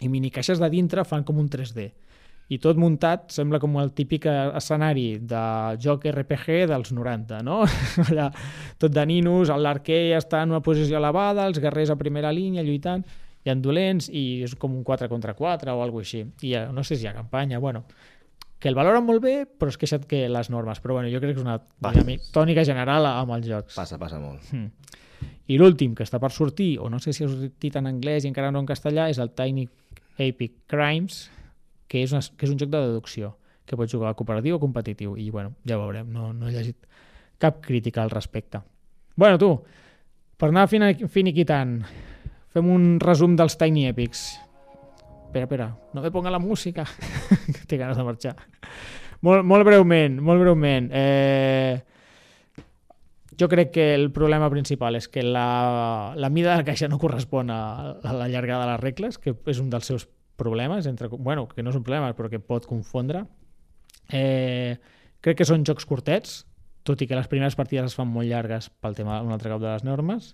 i 0.00 0.08
minicaixes 0.08 0.60
de 0.60 0.68
dintre 0.70 1.04
fan 1.04 1.24
com 1.24 1.38
un 1.38 1.48
3D. 1.48 1.90
I 2.50 2.56
tot 2.58 2.78
muntat 2.80 3.26
sembla 3.34 3.58
com 3.60 3.74
el 3.76 3.90
típic 3.92 4.24
escenari 4.30 5.18
de 5.20 5.40
joc 5.84 6.06
RPG 6.08 6.68
dels 6.70 6.92
90, 6.96 7.42
no? 7.44 7.64
Allà, 8.08 8.30
tot 8.78 8.92
de 8.94 9.04
ninos, 9.04 9.50
l'arquer 9.50 10.16
està 10.16 10.42
en 10.44 10.54
una 10.54 10.62
posició 10.64 10.96
elevada, 10.96 11.44
els 11.46 11.58
guerrers 11.60 11.90
a 11.90 11.96
primera 12.00 12.32
línia 12.32 12.62
lluitant, 12.64 13.04
hi 13.48 13.52
ha 13.52 13.56
dolents 13.64 14.10
i 14.12 14.42
és 14.44 14.54
com 14.60 14.76
un 14.76 14.84
4 14.84 15.08
contra 15.08 15.34
4 15.34 15.72
o 15.74 15.82
alguna 15.82 16.04
així. 16.06 16.22
I 16.44 16.54
eh, 16.54 16.66
no 16.72 16.84
sé 16.84 16.96
si 16.96 17.06
hi 17.06 17.10
ha 17.10 17.14
campanya, 17.16 17.58
bueno, 17.58 17.84
que 18.58 18.68
el 18.68 18.74
valoren 18.74 19.04
molt 19.06 19.22
bé, 19.22 19.34
però 19.46 19.70
es 19.72 19.78
queixat 19.78 20.04
que 20.10 20.24
les 20.28 20.50
normes. 20.50 20.80
Però 20.82 20.96
bueno, 20.98 21.10
jo 21.12 21.20
crec 21.22 21.34
que 21.36 21.40
és 21.40 21.44
una 21.46 21.58
dinàmica, 21.80 22.30
tònica 22.34 22.64
general 22.66 23.06
amb 23.10 23.32
els 23.38 23.46
jocs. 23.46 23.76
Passa, 23.78 23.98
passa 23.98 24.18
molt. 24.22 24.52
Mm. 24.52 24.70
I 25.48 25.56
l'últim, 25.58 25.94
que 25.96 26.04
està 26.04 26.18
per 26.20 26.30
sortir, 26.34 26.76
o 26.78 26.90
no 26.92 26.98
sé 27.02 27.12
si 27.16 27.24
ha 27.24 27.28
sortit 27.30 27.76
en 27.80 27.86
anglès 27.90 28.24
i 28.26 28.28
encara 28.30 28.50
no 28.52 28.60
en 28.60 28.66
castellà, 28.68 29.08
és 29.10 29.18
el 29.22 29.30
Tiny 29.34 29.64
Epic 30.18 30.58
Crimes, 30.70 31.28
que 31.88 32.02
és, 32.04 32.12
una, 32.12 32.20
que 32.36 32.44
és 32.46 32.52
un 32.52 32.58
joc 32.60 32.68
de 32.74 32.82
deducció, 32.84 33.32
que 33.64 33.76
pots 33.78 33.94
jugar 33.94 34.12
cooperatiu 34.18 34.58
o 34.58 34.60
competitiu. 34.60 35.14
I, 35.16 35.30
bueno, 35.30 35.54
ja 35.66 35.78
ho 35.78 35.86
veurem, 35.86 36.10
no, 36.12 36.32
no 36.36 36.48
he 36.48 36.52
llegit 36.52 36.84
cap 37.40 37.62
crítica 37.64 38.02
al 38.02 38.10
respecte. 38.10 38.60
Bueno, 39.16 39.38
tu, 39.38 39.52
per 40.38 40.50
anar 40.50 40.66
fini- 40.70 41.08
finiquitant, 41.08 41.78
fem 42.54 42.68
un 42.72 42.96
resum 43.02 43.36
dels 43.38 43.58
Tiny 43.60 43.86
Epics. 43.90 44.24
Espera, 45.28 45.44
espera, 45.44 45.68
no 45.92 46.02
me 46.02 46.10
ponga 46.10 46.32
la 46.32 46.40
música, 46.40 46.86
que 47.54 47.66
té 47.68 47.76
ganes 47.76 47.98
de 47.98 48.06
marxar. 48.06 48.34
Molt, 49.20 49.44
molt 49.44 49.66
breument, 49.66 50.20
molt 50.22 50.40
breument. 50.40 50.88
Eh, 50.94 51.80
jo 53.38 53.48
crec 53.48 53.70
que 53.74 53.94
el 53.94 54.10
problema 54.14 54.48
principal 54.50 54.96
és 54.98 55.08
que 55.08 55.22
la, 55.22 56.14
la 56.16 56.30
mida 56.30 56.52
de 56.52 56.62
la 56.62 56.66
caixa 56.66 56.88
no 56.90 56.98
correspon 56.98 57.50
a, 57.54 57.60
a 58.02 58.14
la 58.14 58.28
llargada 58.28 58.64
de 58.64 58.72
les 58.72 58.80
regles, 58.82 59.18
que 59.22 59.36
és 59.46 59.60
un 59.62 59.70
dels 59.70 59.86
seus 59.90 60.08
problemes, 60.38 60.86
entre, 60.86 61.08
bueno, 61.08 61.46
que 61.50 61.62
no 61.62 61.70
és 61.70 61.78
un 61.78 61.84
problema, 61.86 62.14
però 62.16 62.30
que 62.30 62.40
pot 62.42 62.66
confondre. 62.66 63.24
Eh, 64.08 64.78
crec 65.20 65.42
que 65.42 65.46
són 65.46 65.66
jocs 65.66 65.86
curtets, 65.86 66.44
tot 66.86 67.02
i 67.02 67.08
que 67.10 67.18
les 67.18 67.28
primeres 67.28 67.58
partides 67.58 67.90
es 67.90 67.98
fan 67.98 68.08
molt 68.08 68.30
llargues 68.30 68.70
pel 68.80 68.96
tema 68.96 69.20
un 69.22 69.34
altre 69.34 69.52
cop 69.52 69.62
de 69.62 69.70
les 69.70 69.84
normes. 69.84 70.32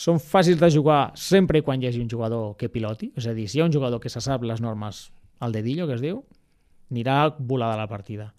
Són 0.00 0.16
fàcils 0.22 0.60
de 0.60 0.70
jugar 0.72 1.10
sempre 1.20 1.60
i 1.60 1.64
quan 1.64 1.82
hi 1.82 1.88
hagi 1.90 2.00
un 2.00 2.08
jugador 2.08 2.54
que 2.56 2.70
piloti, 2.72 3.10
és 3.20 3.26
a 3.28 3.34
dir, 3.36 3.46
si 3.50 3.58
hi 3.58 3.60
ha 3.60 3.66
un 3.68 3.74
jugador 3.74 4.00
que 4.00 4.08
se 4.12 4.22
sap 4.24 4.46
les 4.48 4.62
normes 4.64 5.08
al 5.44 5.52
dedillo, 5.52 5.86
que 5.88 5.98
es 5.98 6.04
diu, 6.04 6.22
anirà 6.90 7.16
volada 7.36 7.76
la 7.76 7.88
partida. 7.90 8.30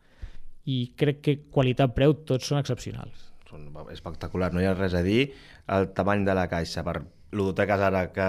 I 0.66 0.94
crec 0.98 1.20
que 1.26 1.36
qualitat-preu 1.54 2.16
tots 2.26 2.50
són 2.50 2.62
excepcionals. 2.62 3.28
Són 3.50 3.68
espectacular, 3.94 4.50
no 4.56 4.64
hi 4.64 4.66
ha 4.70 4.74
res 4.74 4.96
a 4.98 5.04
dir. 5.06 5.28
El 5.70 5.92
tamany 5.98 6.26
de 6.26 6.36
la 6.38 6.48
caixa 6.50 6.86
per 6.88 6.96
ludoteques 7.38 7.86
ara 7.86 8.08
que 8.16 8.28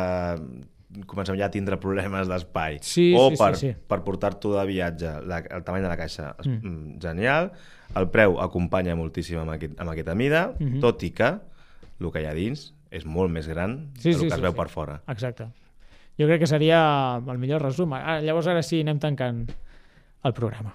comencem 1.09 1.39
ja 1.41 1.49
a 1.49 1.55
tindre 1.55 1.80
problemes 1.80 2.28
d'espai. 2.28 2.83
Sí, 2.85 3.09
o 3.16 3.30
sí, 3.30 3.37
sí, 3.37 3.41
per, 3.41 3.51
sí. 3.62 3.72
per 3.89 4.01
portar-t'ho 4.05 4.53
de 4.59 4.66
viatge, 4.68 5.14
la, 5.24 5.41
el 5.57 5.64
tamany 5.64 5.87
de 5.87 5.95
la 5.95 5.97
caixa, 6.01 6.35
mm. 6.37 7.01
genial. 7.01 7.49
El 7.97 8.12
preu 8.12 8.37
acompanya 8.45 8.99
moltíssim 8.99 9.41
amb, 9.41 9.57
aquest, 9.57 9.80
amb 9.80 9.97
aquesta 9.97 10.18
mida, 10.18 10.45
mm. 10.53 10.68
-hmm. 10.68 10.85
tot 10.85 11.09
i 11.09 11.14
que 11.16 11.33
el 12.03 12.12
que 12.12 12.20
hi 12.20 12.28
ha 12.28 12.37
dins 12.37 12.68
és 12.93 13.07
molt 13.09 13.32
més 13.32 13.49
gran 13.49 13.78
Sí, 13.97 14.11
del 14.12 14.20
sí, 14.20 14.28
que 14.28 14.34
es 14.34 14.38
sí, 14.40 14.45
veu 14.45 14.53
sí. 14.53 14.59
per 14.61 14.68
fora. 14.68 14.99
Exacte. 15.09 15.49
Jo 16.20 16.28
crec 16.28 16.43
que 16.45 16.51
seria 16.51 16.82
el 17.16 17.38
millor 17.40 17.62
resum. 17.64 17.95
Ara, 17.97 18.18
llavors 18.20 18.51
ara 18.53 18.62
sí, 18.62 18.82
anem 18.84 19.01
tancant 19.01 19.47
el 20.28 20.34
programa. 20.36 20.74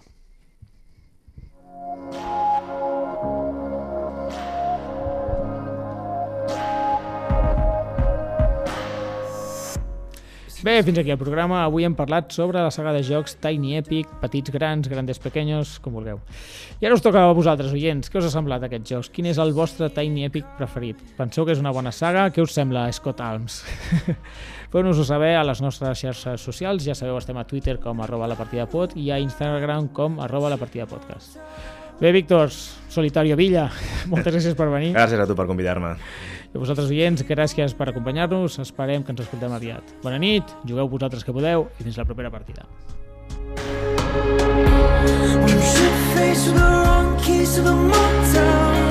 Bé, 10.68 10.84
fins 10.84 10.98
aquí 11.00 11.14
el 11.14 11.18
programa. 11.18 11.62
Avui 11.64 11.86
hem 11.88 11.94
parlat 11.96 12.34
sobre 12.36 12.60
la 12.60 12.72
saga 12.76 12.92
de 12.92 13.00
jocs 13.08 13.38
Tiny 13.40 13.78
Epic, 13.78 14.10
petits, 14.20 14.52
grans, 14.52 14.90
grandes, 14.92 15.16
pequeños, 15.24 15.78
com 15.80 15.94
vulgueu. 15.96 16.20
I 16.82 16.90
ara 16.90 16.98
us 16.98 17.06
toca 17.06 17.22
a 17.24 17.30
vosaltres, 17.38 17.72
oients. 17.72 18.12
Què 18.12 18.20
us 18.20 18.28
ha 18.28 18.32
semblat 18.34 18.66
aquests 18.68 18.92
jocs? 18.92 19.12
Quin 19.16 19.30
és 19.32 19.40
el 19.40 19.54
vostre 19.56 19.88
Tiny 19.96 20.26
Epic 20.28 20.50
preferit? 20.60 21.00
Penseu 21.16 21.48
que 21.48 21.56
és 21.56 21.64
una 21.64 21.72
bona 21.72 21.96
saga? 21.96 22.26
Què 22.36 22.44
us 22.44 22.52
sembla 22.52 22.84
Scott 22.92 23.24
Alms? 23.24 23.62
Feu-nos-ho 24.74 25.08
saber 25.08 25.38
a 25.40 25.48
les 25.48 25.64
nostres 25.64 26.04
xarxes 26.04 26.44
socials. 26.44 26.84
Ja 26.84 27.00
sabeu, 27.00 27.16
estem 27.16 27.40
a 27.40 27.48
Twitter 27.48 27.78
com 27.80 28.04
arroba 28.04 28.28
la 28.28 28.36
partida 28.36 28.68
pod 28.68 29.00
i 29.00 29.08
a 29.08 29.24
Instagram 29.24 29.88
com 29.96 30.20
arroba 30.20 30.52
la 30.52 30.60
partida 30.60 30.90
podcast. 30.92 31.40
Bé, 32.02 32.12
Víctor, 32.12 32.52
Solitario 32.92 33.40
Villa, 33.40 33.70
moltes 34.12 34.36
gràcies 34.36 34.60
per 34.60 34.68
venir. 34.76 34.92
Gràcies 35.00 35.24
a 35.24 35.32
tu 35.32 35.40
per 35.40 35.48
convidar-me. 35.48 35.96
I 36.54 36.56
a 36.56 36.62
vosaltres, 36.62 36.90
oients, 36.94 37.24
gràcies 37.28 37.76
per 37.78 37.90
acompanyar-nos. 37.92 38.60
Esperem 38.64 39.04
que 39.04 39.12
ens 39.14 39.26
escoltem 39.26 39.54
aviat. 39.54 39.96
Bona 40.04 40.20
nit, 40.22 40.56
jugueu 40.64 40.88
vosaltres 40.90 41.26
que 41.28 41.36
podeu 41.36 41.68
i 41.78 41.84
fins 41.84 42.00
la 42.00 42.08
propera 42.08 42.32
partida. 42.32 42.68
We 45.44 45.54
should 45.62 45.98
face 46.16 46.46
the 46.48 46.56
wrong 46.56 47.18
keys 47.22 47.56
to 47.56 47.62
the 47.62 47.76
motel 47.76 48.87